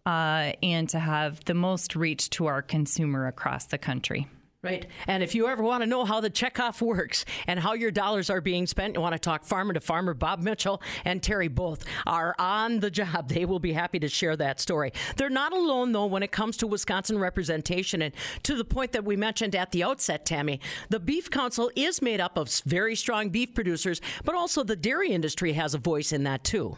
uh, 0.07 0.53
and 0.63 0.89
to 0.89 0.99
have 0.99 1.45
the 1.47 1.53
most 1.53 1.97
reach 1.97 2.31
to 2.31 2.47
our 2.47 2.63
consumer 2.63 3.27
across 3.27 3.67
the 3.67 3.77
country. 3.77 4.29
Right. 4.61 4.87
And 5.07 5.23
if 5.23 5.37
you 5.37 5.47
ever 5.47 5.63
want 5.63 5.85
to 5.85 5.87
know 5.87 6.05
how 6.05 6.21
the 6.21 6.31
checkoff 6.31 6.83
works 6.83 7.25
and 7.47 7.61
how 7.61 7.75
your 7.75 7.93
dollars 7.93 8.29
are 8.29 8.41
being 8.41 8.67
spent, 8.67 8.97
you 8.97 9.01
want 9.01 9.13
to 9.13 9.19
talk 9.19 9.45
farmer 9.45 9.73
to 9.73 9.81
farmer, 9.81 10.15
Bob 10.15 10.41
Mitchell 10.41 10.83
and 11.05 11.23
Terry 11.23 11.47
both 11.47 11.85
are 12.09 12.35
on 12.41 12.81
the 12.81 12.91
job. 12.91 13.29
They 13.29 13.45
will 13.45 13.61
be 13.61 13.73
happy 13.73 14.01
to 14.01 14.09
share 14.09 14.37
that 14.37 14.59
story. 14.59 14.93
They're 15.17 15.31
not 15.31 15.53
alone, 15.53 15.93
though, 15.93 16.07
when 16.07 16.25
it 16.25 16.33
comes 16.33 16.57
to 16.57 16.67
Wisconsin 16.67 17.21
representation. 17.21 18.03
And 18.03 18.13
to 18.43 18.57
the 18.57 18.65
point 18.65 18.91
that 18.93 19.05
we 19.05 19.15
mentioned 19.15 19.55
at 19.55 19.71
the 19.71 19.85
outset, 19.85 20.27
Tammy, 20.27 20.61
the 20.89 20.99
Beef 20.99 21.31
Council 21.31 21.71
is 21.77 22.03
made 22.03 22.21
up 22.21 22.37
of 22.37 22.51
very 22.67 22.97
strong 22.97 23.31
beef 23.31 23.55
producers, 23.55 24.01
but 24.25 24.35
also 24.35 24.65
the 24.65 24.75
dairy 24.75 25.13
industry 25.13 25.53
has 25.53 25.75
a 25.75 25.79
voice 25.79 26.11
in 26.11 26.25
that, 26.25 26.43
too. 26.43 26.77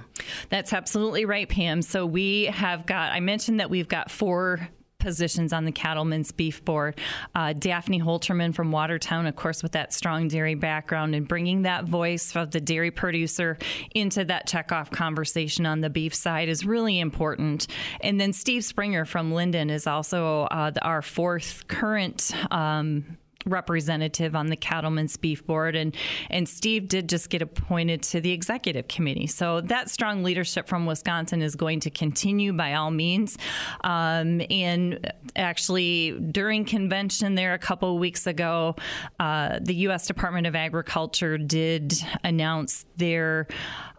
That's 0.51 0.74
absolutely 0.74 1.24
right, 1.24 1.49
Pam. 1.49 1.81
So 1.81 2.05
we 2.05 2.45
have 2.45 2.85
got, 2.85 3.12
I 3.12 3.20
mentioned 3.20 3.59
that 3.61 3.70
we've 3.70 3.89
got 3.89 4.11
four 4.11 4.68
positions 5.01 5.53
on 5.53 5.64
the 5.64 5.72
Cattlemen's 5.72 6.32
Beef 6.32 6.64
Board. 6.64 6.98
Uh, 7.34 7.53
Daphne 7.53 8.01
Holterman 8.01 8.55
from 8.55 8.70
Watertown, 8.70 9.26
of 9.26 9.36
course, 9.36 9.62
with 9.62 9.72
that 9.72 9.92
strong 9.92 10.28
dairy 10.28 10.55
background 10.55 11.14
and 11.14 11.26
bringing 11.26 11.62
that 11.62 11.84
voice 11.84 12.36
of 12.36 12.51
the 12.51 12.61
dairy 12.61 12.90
producer 12.90 13.59
into 13.94 14.24
that 14.24 14.46
checkoff 14.46 14.90
conversation 14.90 15.66
on 15.66 15.80
the 15.80 15.90
beef 15.90 16.14
side 16.14 16.48
is 16.48 16.64
really 16.64 17.01
important. 17.01 17.66
And 18.01 18.20
then 18.20 18.32
Steve 18.32 18.64
Springer 18.64 19.05
from 19.05 19.32
Linden 19.32 19.70
is 19.70 19.86
also 19.86 20.42
uh, 20.44 20.72
our 20.82 21.03
fourth 21.03 21.66
current. 21.66 22.32
Um, 22.51 23.18
representative 23.47 24.34
on 24.34 24.49
the 24.49 24.57
Cattlemen's 24.57 25.16
Beef 25.16 25.47
Board, 25.47 25.76
and 25.76 25.95
and 26.28 26.49
Steve 26.49 26.88
did 26.88 27.09
just 27.09 27.30
get 27.30 27.43
appointed 27.43 28.03
to 28.05 28.20
the 28.20 28.32
executive 28.32 28.88
committee. 28.88 29.26
So 29.26 29.61
that 29.62 29.91
strong 29.91 30.22
leadership 30.22 30.68
from 30.68 30.86
Wisconsin 30.86 31.43
is 31.43 31.57
going 31.57 31.80
to 31.80 31.91
continue 31.91 32.53
by 32.53 32.74
all 32.74 32.91
means. 32.91 33.38
Um, 33.82 34.43
and 34.51 35.12
actually, 35.36 36.12
during 36.12 36.64
convention 36.64 37.34
there 37.34 37.55
a 37.55 37.59
couple 37.59 37.99
weeks 37.99 38.26
ago, 38.26 38.76
uh, 39.18 39.59
the 39.61 39.74
U.S. 39.74 40.07
Department 40.07 40.47
of 40.47 40.55
Agriculture 40.55 41.38
did 41.38 41.95
announce 42.24 42.86
their 42.97 43.47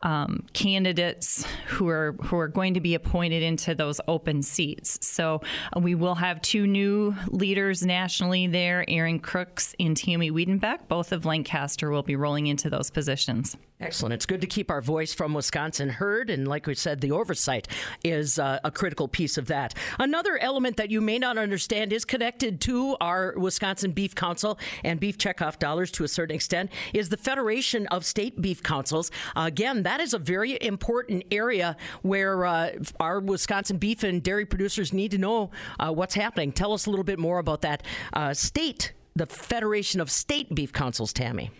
um, 0.03 0.45
candidates 0.53 1.45
who 1.67 1.87
are 1.87 2.13
who 2.23 2.37
are 2.37 2.47
going 2.47 2.73
to 2.73 2.81
be 2.81 2.95
appointed 2.95 3.43
into 3.43 3.75
those 3.75 4.01
open 4.07 4.41
seats. 4.41 4.99
So 5.05 5.41
uh, 5.75 5.79
we 5.79 5.95
will 5.95 6.15
have 6.15 6.41
two 6.41 6.65
new 6.65 7.15
leaders 7.27 7.85
nationally 7.85 8.47
there, 8.47 8.83
Aaron 8.87 9.19
Crooks 9.31 9.73
and 9.79 9.95
Tammy 9.95 10.29
Wiedenbeck. 10.29 10.89
Both 10.89 11.13
of 11.13 11.23
Lancaster 11.23 11.89
will 11.89 12.03
be 12.03 12.17
rolling 12.17 12.47
into 12.47 12.69
those 12.69 12.89
positions. 12.89 13.55
Excellent. 13.79 14.13
It's 14.13 14.25
good 14.25 14.41
to 14.41 14.47
keep 14.47 14.69
our 14.69 14.81
voice 14.81 15.13
from 15.13 15.33
Wisconsin 15.33 15.87
heard. 15.87 16.29
And 16.29 16.45
like 16.45 16.67
we 16.67 16.75
said, 16.75 16.99
the 16.99 17.11
oversight 17.11 17.69
is 18.03 18.37
uh, 18.37 18.59
a 18.65 18.69
critical 18.71 19.07
piece 19.07 19.37
of 19.37 19.47
that. 19.47 19.73
Another 19.97 20.37
element 20.37 20.75
that 20.75 20.91
you 20.91 20.99
may 20.99 21.17
not 21.17 21.37
understand 21.37 21.93
is 21.93 22.03
connected 22.03 22.59
to 22.61 22.97
our 22.99 23.33
Wisconsin 23.37 23.93
Beef 23.93 24.13
Council 24.15 24.59
and 24.83 24.99
beef 24.99 25.17
checkoff 25.17 25.59
dollars 25.59 25.91
to 25.91 26.03
a 26.03 26.09
certain 26.09 26.35
extent 26.35 26.69
is 26.93 27.07
the 27.07 27.15
Federation 27.15 27.87
of 27.87 28.03
State 28.03 28.41
Beef 28.41 28.61
Councils. 28.61 29.11
Uh, 29.33 29.43
again, 29.45 29.83
that 29.83 30.01
is 30.01 30.13
a 30.13 30.19
very 30.19 30.61
important 30.61 31.23
area 31.31 31.77
where 32.01 32.45
uh, 32.45 32.71
our 32.99 33.21
Wisconsin 33.21 33.77
beef 33.77 34.03
and 34.03 34.21
dairy 34.21 34.45
producers 34.45 34.91
need 34.91 35.11
to 35.11 35.17
know 35.17 35.51
uh, 35.79 35.89
what's 35.89 36.15
happening. 36.15 36.51
Tell 36.51 36.73
us 36.73 36.85
a 36.85 36.89
little 36.89 37.05
bit 37.05 37.17
more 37.17 37.39
about 37.39 37.61
that 37.61 37.83
uh, 38.11 38.33
state, 38.33 38.91
the 39.15 39.25
Federation 39.25 39.99
of 39.99 40.09
State 40.09 40.53
Beef 40.53 40.71
Councils, 40.73 41.13
Tammy. 41.13 41.51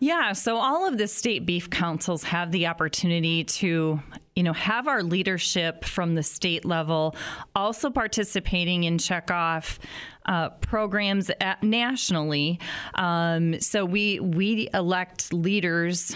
Yeah, 0.00 0.32
so 0.32 0.56
all 0.56 0.86
of 0.86 0.96
the 0.96 1.08
state 1.08 1.44
beef 1.44 1.70
councils 1.70 2.22
have 2.22 2.52
the 2.52 2.68
opportunity 2.68 3.42
to, 3.42 4.00
you 4.36 4.42
know, 4.44 4.52
have 4.52 4.86
our 4.86 5.02
leadership 5.02 5.84
from 5.84 6.14
the 6.14 6.22
state 6.22 6.64
level 6.64 7.16
also 7.56 7.90
participating 7.90 8.84
in 8.84 8.98
checkoff 8.98 9.78
uh, 10.26 10.50
programs 10.50 11.32
at, 11.40 11.64
nationally. 11.64 12.60
Um, 12.94 13.60
so 13.60 13.84
we 13.84 14.20
we 14.20 14.68
elect 14.72 15.32
leaders 15.32 16.14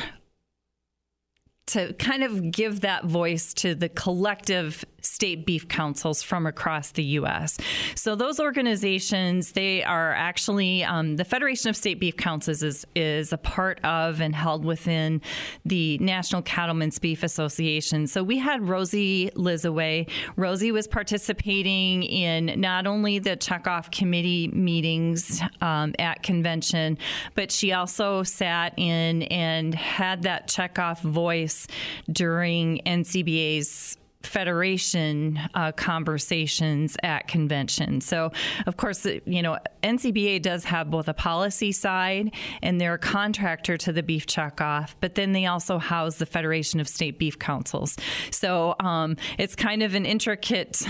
to 1.67 1.93
kind 1.95 2.23
of 2.23 2.53
give 2.53 2.83
that 2.83 3.05
voice 3.05 3.53
to 3.55 3.75
the 3.75 3.89
collective 3.89 4.85
state 5.03 5.45
beef 5.45 5.69
councils 5.69 6.23
from 6.23 6.47
across 6.47 6.93
the 6.93 7.03
U.S. 7.03 7.59
So 7.95 8.15
those 8.15 8.41
organizations, 8.41 9.53
they 9.53 9.83
are 9.83 10.13
actually 10.13 10.85
um, 10.85 11.17
the 11.17 11.25
Federation 11.25 11.69
of 11.69 11.77
State 11.77 12.01
Beef 12.01 12.17
Councils 12.17 12.63
is 12.63 12.87
is 12.95 13.33
a 13.33 13.39
part 13.39 13.85
of 13.85 14.21
and 14.21 14.35
held 14.35 14.65
within 14.65 15.21
the 15.65 15.99
National 15.99 16.43
Cattlemen's 16.43 16.99
Beef 16.99 17.23
Association. 17.23 18.07
So 18.07 18.23
we 18.23 18.39
had 18.39 18.67
Rosie 18.67 19.31
Lizaway. 19.35 20.09
Rosie 20.37 20.73
was 20.73 20.87
participating 20.87 22.03
in 22.03 22.61
not 22.61 22.87
only 22.87 23.19
the 23.19 23.37
checkoff 23.37 23.91
committee 23.91 24.49
meetings 24.49 25.43
um, 25.61 25.95
at 25.99 26.23
convention, 26.23 26.99
but 27.35 27.51
she 27.51 27.73
also 27.73 28.23
sat 28.23 28.75
in 28.77 29.23
and 29.25 29.75
had 29.75 30.23
that 30.23 30.49
checkoff 30.49 31.01
voice 31.01 31.67
during 32.11 32.81
NCBA's 32.87 33.97
federation 34.27 35.39
uh, 35.55 35.73
conversations 35.73 36.97
at 37.03 37.29
convention. 37.29 38.01
So, 38.01 38.33
of 38.67 38.77
course, 38.77 39.07
you 39.25 39.43
know, 39.43 39.59
NCBA 39.83 40.43
does 40.43 40.65
have 40.65 40.91
both 40.91 41.09
a 41.09 41.15
policy 41.15 41.73
side 41.73 42.35
and 42.63 42.81
they're 42.81 42.95
a 42.95 42.99
contractor 42.99 43.77
to 43.79 43.93
the 43.93 44.03
beef 44.03 44.27
checkoff, 44.27 44.95
but 45.01 45.15
then 45.15 45.33
they 45.33 45.47
also 45.47 45.79
house 45.79 46.17
the 46.17 46.27
Federation 46.27 46.81
of 46.81 46.89
State 46.89 47.19
Beef 47.19 47.39
Councils. 47.39 47.97
So 48.31 48.75
um, 48.81 49.17
it's 49.39 49.55
kind 49.55 49.83
of 49.83 49.95
an 49.95 50.07
intricate 50.07 50.83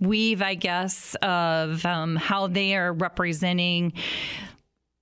weave, 0.00 0.42
I 0.42 0.54
guess, 0.54 1.14
of 1.22 1.86
um, 1.86 2.16
how 2.16 2.48
they 2.48 2.76
are 2.76 2.92
representing 2.92 3.92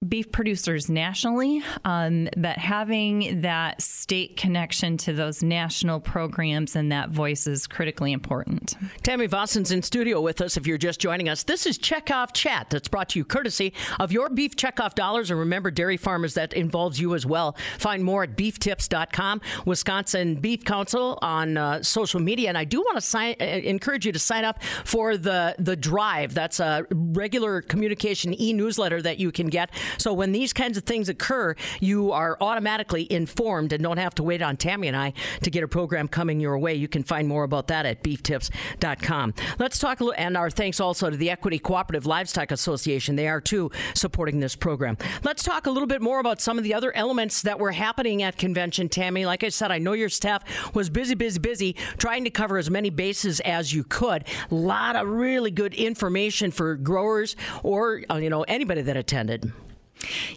beef 0.09 0.33
producers 0.33 0.89
nationally, 0.89 1.63
um, 1.85 2.27
but 2.35 2.57
having 2.57 3.43
that 3.43 3.83
state 3.83 4.35
connection 4.35 4.97
to 4.97 5.13
those 5.13 5.43
national 5.43 6.01
programs 6.01 6.75
and 6.75 6.91
that 6.91 7.11
voice 7.11 7.47
is 7.47 7.67
critically 7.67 8.11
important. 8.11 8.77
Tammy 9.03 9.27
Vossen's 9.27 9.71
in 9.71 9.83
studio 9.83 10.23
with 10.23 10.41
us. 10.41 10.57
If 10.57 10.67
you're 10.67 10.79
just 10.79 11.01
joining 11.01 11.29
us, 11.29 11.43
this 11.43 11.67
is 11.67 11.79
Checkoff 11.79 12.33
Chat 12.33 12.71
that's 12.71 12.89
brought 12.89 13.11
to 13.11 13.19
you 13.19 13.27
courtesy 13.27 13.75
of 13.99 14.11
your 14.11 14.31
beef 14.31 14.57
checkoff 14.57 14.95
dollars. 14.95 15.31
And 15.31 15.39
remember, 15.39 15.71
dairy 15.71 15.99
farmers, 15.99 16.33
that 16.33 16.55
involves 16.55 16.99
you 16.99 17.15
as 17.15 17.27
well. 17.27 17.55
Find 17.79 18.03
more 18.03 18.23
at 18.23 18.39
beeftips.com, 18.39 19.43
Wisconsin 19.67 20.37
Beef 20.37 20.65
Council 20.65 21.19
on 21.21 21.59
uh, 21.59 21.83
social 21.83 22.21
media. 22.21 22.49
And 22.49 22.57
I 22.57 22.65
do 22.65 22.81
want 22.81 22.97
to 22.97 23.03
sign, 23.03 23.37
uh, 23.39 23.45
encourage 23.45 24.07
you 24.07 24.13
to 24.13 24.19
sign 24.19 24.47
up 24.47 24.63
for 24.63 25.19
the, 25.19 25.55
the 25.59 25.77
Drive. 25.77 26.33
That's 26.33 26.59
a 26.59 26.87
regular 26.91 27.61
communication 27.61 28.33
e 28.41 28.55
newsletter 28.55 29.03
that 29.03 29.19
you 29.19 29.31
can 29.31 29.49
get. 29.49 29.71
So 29.99 30.13
when 30.13 30.33
these 30.33 30.53
kinds 30.53 30.77
of 30.77 30.85
things 30.85 31.09
occur, 31.09 31.55
you 31.81 32.13
are 32.13 32.37
automatically 32.41 33.11
informed 33.11 33.73
and 33.73 33.83
don't 33.83 33.99
have 33.99 34.15
to 34.17 34.23
wait 34.23 34.43
on 34.43 34.57
Tammy 34.57 34.89
and 34.89 34.97
I 34.97 35.13
to 35.43 35.51
get 35.51 35.63
a 35.63 35.69
program 35.69 36.09
coming 36.09 36.41
your 36.41 36.59
way. 36.59 36.75
You 36.75 36.89
can 36.89 37.03
find 37.03 37.27
more 37.29 37.45
about 37.45 37.69
that 37.69 37.87
at 37.87 38.03
beeftips.com. 38.03 39.35
Let's 39.59 39.79
talk 39.79 40.01
a 40.01 40.05
little, 40.05 40.21
and 40.21 40.37
our 40.37 40.51
thanks 40.51 40.81
also 40.81 41.11
to 41.11 41.17
the 41.17 41.31
Equity 41.31 41.59
Cooperative 41.59 42.07
Livestock 42.07 42.51
Association. 42.51 43.17
They 43.17 43.29
are 43.29 43.41
too 43.41 43.71
supporting 43.95 44.41
this 44.41 44.57
program. 44.57 44.97
Let's 45.23 45.43
talk 45.43 45.67
a 45.67 45.71
little 45.71 45.87
bit 45.87 46.03
more 46.03 46.21
about 46.21 46.41
some 46.41 46.59
of 46.59 46.65
the 46.65 46.75
other 46.75 46.95
elements 46.97 47.43
that 47.43 47.59
were 47.59 47.73
happening 47.73 48.23
at 48.23 48.37
convention, 48.37 48.89
Tammy. 48.89 49.27
Like 49.27 49.45
I 49.45 49.49
said, 49.49 49.71
I 49.71 49.79
know 49.79 49.93
your 49.93 50.09
staff 50.09 50.45
was 50.75 50.91
busy, 50.91 51.15
busy, 51.15 51.39
busy 51.39 51.77
trying 51.99 52.25
to 52.25 52.31
cover 52.31 52.59
as 52.59 52.71
many 52.71 52.91
bases 52.91 53.41
as 53.41 53.73
you 53.73 53.85
could. 53.85 54.25
A 54.51 54.55
lot 54.55 54.97
of 54.97 55.09
really 55.09 55.51
good 55.51 55.75
information 55.75 56.51
for 56.51 56.77
growers 56.77 57.37
or 57.63 58.03
uh, 58.11 58.17
you 58.17 58.31
know 58.31 58.43
anybody 58.43 58.83
that 58.83 58.97
attended. 58.97 59.53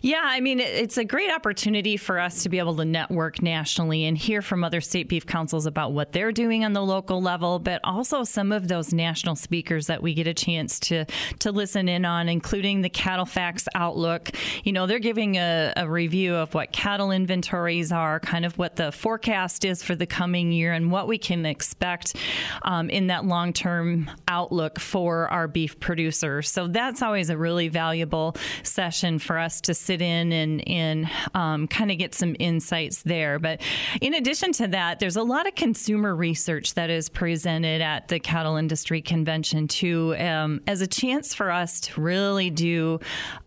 Yeah, 0.01 0.21
I 0.23 0.39
mean, 0.41 0.59
it's 0.59 0.97
a 0.97 1.05
great 1.05 1.31
opportunity 1.31 1.97
for 1.97 2.19
us 2.19 2.43
to 2.43 2.49
be 2.49 2.59
able 2.59 2.75
to 2.77 2.85
network 2.85 3.41
nationally 3.41 4.05
and 4.05 4.17
hear 4.17 4.41
from 4.41 4.63
other 4.63 4.81
state 4.81 5.07
beef 5.07 5.25
councils 5.25 5.65
about 5.65 5.93
what 5.93 6.11
they're 6.11 6.31
doing 6.31 6.65
on 6.65 6.73
the 6.73 6.81
local 6.81 7.21
level, 7.21 7.59
but 7.59 7.79
also 7.83 8.23
some 8.23 8.51
of 8.51 8.67
those 8.67 8.93
national 8.93 9.35
speakers 9.35 9.87
that 9.87 10.03
we 10.03 10.13
get 10.13 10.27
a 10.27 10.33
chance 10.33 10.79
to 10.79 11.05
to 11.39 11.51
listen 11.51 11.87
in 11.87 12.05
on, 12.05 12.27
including 12.29 12.81
the 12.81 12.89
CattleFax 12.89 13.67
Outlook. 13.75 14.31
You 14.63 14.73
know, 14.73 14.85
they're 14.85 14.99
giving 14.99 15.37
a, 15.37 15.73
a 15.77 15.87
review 15.87 16.35
of 16.35 16.53
what 16.53 16.71
cattle 16.71 17.11
inventories 17.11 17.91
are, 17.91 18.19
kind 18.19 18.45
of 18.45 18.57
what 18.57 18.75
the 18.75 18.91
forecast 18.91 19.65
is 19.65 19.83
for 19.83 19.95
the 19.95 20.05
coming 20.05 20.51
year, 20.51 20.73
and 20.73 20.91
what 20.91 21.07
we 21.07 21.17
can 21.17 21.45
expect 21.45 22.15
um, 22.63 22.89
in 22.89 23.07
that 23.07 23.25
long 23.25 23.53
term 23.53 24.09
outlook 24.27 24.79
for 24.79 25.29
our 25.29 25.47
beef 25.47 25.79
producers. 25.79 26.49
So 26.49 26.67
that's 26.67 27.01
always 27.01 27.29
a 27.29 27.37
really 27.37 27.69
valuable 27.69 28.35
session 28.63 29.19
for 29.19 29.37
us 29.37 29.52
to 29.61 29.73
sit 29.73 30.01
in 30.01 30.31
and, 30.31 30.67
and 30.67 31.09
um, 31.33 31.67
kind 31.67 31.91
of 31.91 31.97
get 31.97 32.13
some 32.15 32.35
insights 32.39 33.03
there. 33.03 33.39
But 33.39 33.61
in 34.01 34.13
addition 34.13 34.51
to 34.53 34.67
that, 34.67 34.99
there's 34.99 35.15
a 35.15 35.23
lot 35.23 35.47
of 35.47 35.55
consumer 35.55 36.15
research 36.15 36.73
that 36.75 36.89
is 36.89 37.09
presented 37.09 37.81
at 37.81 38.07
the 38.07 38.19
Cattle 38.19 38.55
Industry 38.55 39.01
Convention, 39.01 39.67
too, 39.67 40.15
um, 40.17 40.61
as 40.67 40.81
a 40.81 40.87
chance 40.87 41.33
for 41.33 41.51
us 41.51 41.79
to 41.81 42.01
really 42.01 42.49
do 42.49 42.99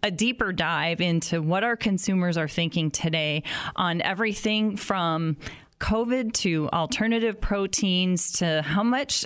a 0.02 0.10
deeper 0.10 0.52
dive 0.52 1.00
into 1.00 1.42
what 1.42 1.64
our 1.64 1.76
consumers 1.76 2.36
are 2.36 2.48
thinking 2.48 2.90
today 2.90 3.42
on 3.76 4.02
everything 4.02 4.76
from 4.76 5.36
COVID 5.80 6.32
to 6.32 6.68
alternative 6.70 7.40
proteins 7.40 8.32
to 8.32 8.62
how 8.62 8.82
much 8.82 9.24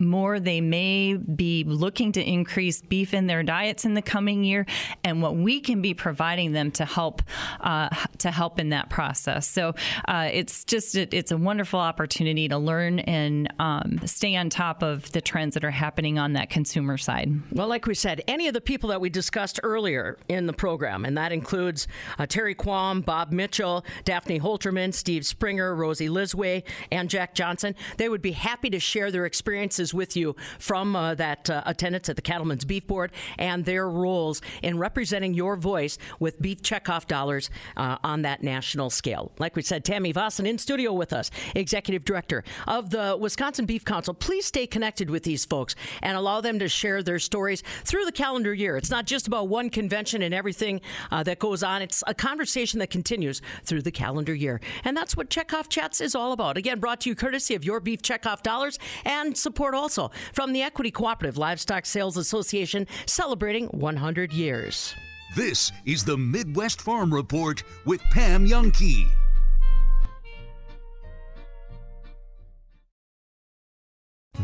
more 0.00 0.40
they 0.40 0.60
may 0.60 1.14
be 1.14 1.64
looking 1.64 2.12
to 2.12 2.22
increase 2.22 2.80
beef 2.80 3.14
in 3.14 3.26
their 3.26 3.42
diets 3.42 3.84
in 3.84 3.94
the 3.94 4.02
coming 4.02 4.44
year, 4.44 4.66
and 5.04 5.22
what 5.22 5.36
we 5.36 5.60
can 5.60 5.82
be 5.82 5.94
providing 5.94 6.52
them 6.52 6.70
to 6.72 6.84
help 6.84 7.22
uh, 7.60 7.88
to 8.18 8.30
help 8.30 8.58
in 8.58 8.70
that 8.70 8.90
process. 8.90 9.48
So 9.48 9.74
uh, 10.08 10.28
it's 10.32 10.64
just 10.64 10.94
it, 10.94 11.12
it's 11.12 11.30
a 11.30 11.36
wonderful 11.36 11.80
opportunity 11.80 12.48
to 12.48 12.58
learn 12.58 13.00
and 13.00 13.52
um, 13.58 14.00
stay 14.06 14.36
on 14.36 14.50
top 14.50 14.82
of 14.82 15.10
the 15.12 15.20
trends 15.20 15.54
that 15.54 15.64
are 15.64 15.70
happening 15.70 16.18
on 16.18 16.32
that 16.34 16.50
consumer 16.50 16.96
side. 16.96 17.30
Well, 17.52 17.68
like 17.68 17.86
we 17.86 17.94
said, 17.94 18.22
any 18.28 18.48
of 18.48 18.54
the 18.54 18.60
people 18.60 18.90
that 18.90 19.00
we 19.00 19.10
discussed 19.10 19.60
earlier 19.62 20.18
in 20.28 20.46
the 20.46 20.52
program, 20.52 21.04
and 21.04 21.16
that 21.16 21.32
includes 21.32 21.88
uh, 22.18 22.26
Terry 22.26 22.54
Quam, 22.54 23.00
Bob 23.00 23.32
Mitchell, 23.32 23.84
Daphne 24.04 24.40
Holterman, 24.40 24.94
Steve 24.94 25.26
Springer, 25.26 25.74
Rosie 25.74 26.08
Lisway, 26.08 26.62
and 26.90 27.10
Jack 27.10 27.34
Johnson, 27.34 27.74
they 27.96 28.08
would 28.08 28.22
be 28.22 28.32
happy 28.32 28.70
to 28.70 28.78
share 28.80 29.10
their 29.10 29.26
experiences 29.26 29.89
with 29.94 30.16
you 30.16 30.36
from 30.58 30.96
uh, 30.96 31.14
that 31.14 31.48
uh, 31.50 31.62
attendance 31.66 32.08
at 32.08 32.16
the 32.16 32.22
Cattlemen's 32.22 32.64
Beef 32.64 32.86
Board 32.86 33.12
and 33.38 33.64
their 33.64 33.88
roles 33.88 34.40
in 34.62 34.78
representing 34.78 35.34
your 35.34 35.56
voice 35.56 35.98
with 36.18 36.40
beef 36.40 36.62
checkoff 36.62 37.06
dollars 37.06 37.50
uh, 37.76 37.96
on 38.02 38.22
that 38.22 38.42
national 38.42 38.90
scale. 38.90 39.32
Like 39.38 39.56
we 39.56 39.62
said, 39.62 39.84
Tammy 39.84 40.12
Vossen 40.12 40.46
in 40.46 40.58
studio 40.58 40.92
with 40.92 41.12
us, 41.12 41.30
Executive 41.54 42.04
Director 42.04 42.44
of 42.66 42.90
the 42.90 43.16
Wisconsin 43.18 43.66
Beef 43.66 43.84
Council. 43.84 44.14
Please 44.14 44.46
stay 44.46 44.66
connected 44.66 45.10
with 45.10 45.22
these 45.22 45.44
folks 45.44 45.74
and 46.02 46.16
allow 46.16 46.40
them 46.40 46.58
to 46.58 46.68
share 46.68 47.02
their 47.02 47.18
stories 47.18 47.62
through 47.84 48.04
the 48.04 48.12
calendar 48.12 48.54
year. 48.54 48.76
It's 48.76 48.90
not 48.90 49.06
just 49.06 49.26
about 49.26 49.48
one 49.48 49.70
convention 49.70 50.22
and 50.22 50.34
everything 50.34 50.80
uh, 51.10 51.22
that 51.24 51.38
goes 51.38 51.62
on, 51.62 51.82
it's 51.82 52.02
a 52.06 52.14
conversation 52.14 52.78
that 52.80 52.90
continues 52.90 53.42
through 53.64 53.82
the 53.82 53.90
calendar 53.90 54.34
year. 54.34 54.60
And 54.84 54.96
that's 54.96 55.16
what 55.16 55.30
Checkoff 55.30 55.68
Chats 55.68 56.00
is 56.00 56.14
all 56.14 56.32
about. 56.32 56.56
Again, 56.56 56.80
brought 56.80 57.00
to 57.02 57.10
you 57.10 57.14
courtesy 57.14 57.54
of 57.54 57.64
Your 57.64 57.80
Beef 57.80 58.02
Checkoff 58.02 58.42
Dollars 58.42 58.78
and 59.04 59.36
support 59.36 59.74
also 59.80 60.10
from 60.32 60.52
the 60.52 60.62
Equity 60.62 60.90
Cooperative 60.90 61.38
Livestock 61.38 61.86
Sales 61.86 62.16
Association 62.16 62.86
celebrating 63.06 63.66
100 63.68 64.32
years. 64.32 64.94
This 65.34 65.72
is 65.86 66.04
the 66.04 66.16
Midwest 66.16 66.82
Farm 66.82 67.12
Report 67.14 67.62
with 67.86 68.00
Pam 68.10 68.46
Jahnke. 68.46 69.06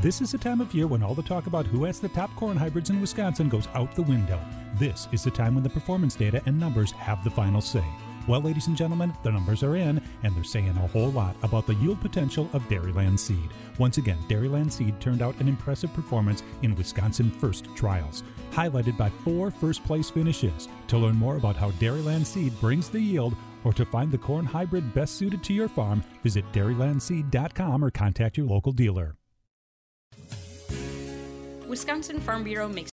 This 0.02 0.20
is 0.20 0.30
the 0.30 0.38
time 0.38 0.60
of 0.60 0.74
year 0.74 0.86
when 0.86 1.02
all 1.02 1.14
the 1.14 1.22
talk 1.22 1.46
about 1.46 1.66
who 1.66 1.84
has 1.84 1.98
the 1.98 2.08
top 2.08 2.34
corn 2.36 2.56
hybrids 2.56 2.90
in 2.90 3.00
Wisconsin 3.00 3.48
goes 3.48 3.66
out 3.74 3.94
the 3.94 4.02
window. 4.02 4.38
This 4.74 5.08
is 5.10 5.24
the 5.24 5.30
time 5.30 5.54
when 5.54 5.64
the 5.64 5.70
performance 5.70 6.14
data 6.14 6.40
and 6.46 6.60
numbers 6.60 6.92
have 6.92 7.24
the 7.24 7.30
final 7.30 7.60
say. 7.60 7.84
Well, 8.28 8.42
ladies 8.42 8.66
and 8.66 8.76
gentlemen, 8.76 9.12
the 9.22 9.32
numbers 9.32 9.62
are 9.62 9.76
in, 9.76 10.02
and 10.22 10.34
they're 10.34 10.44
saying 10.44 10.68
a 10.68 10.86
whole 10.88 11.10
lot 11.10 11.34
about 11.42 11.66
the 11.66 11.74
yield 11.76 12.00
potential 12.00 12.50
of 12.52 12.62
Dairyland 12.68 13.18
Seed. 13.18 13.50
Once 13.78 13.98
again, 13.98 14.18
Dairyland 14.28 14.72
Seed 14.72 14.98
turned 15.00 15.22
out 15.22 15.38
an 15.40 15.48
impressive 15.48 15.92
performance 15.92 16.42
in 16.62 16.74
Wisconsin 16.74 17.30
First 17.30 17.66
trials, 17.74 18.22
highlighted 18.52 18.96
by 18.96 19.10
four 19.10 19.50
first 19.50 19.84
place 19.84 20.10
finishes. 20.10 20.68
To 20.88 20.98
learn 20.98 21.16
more 21.16 21.36
about 21.36 21.56
how 21.56 21.70
Dairyland 21.72 22.26
Seed 22.26 22.58
brings 22.60 22.88
the 22.88 23.00
yield, 23.00 23.34
or 23.64 23.72
to 23.74 23.84
find 23.84 24.10
the 24.10 24.18
corn 24.18 24.44
hybrid 24.44 24.94
best 24.94 25.16
suited 25.16 25.42
to 25.44 25.52
your 25.52 25.68
farm, 25.68 26.02
visit 26.22 26.44
dairylandseed.com 26.52 27.84
or 27.84 27.90
contact 27.90 28.36
your 28.36 28.46
local 28.46 28.72
dealer. 28.72 29.16
Wisconsin 31.68 32.20
Farm 32.20 32.44
Bureau 32.44 32.68
makes 32.68 32.84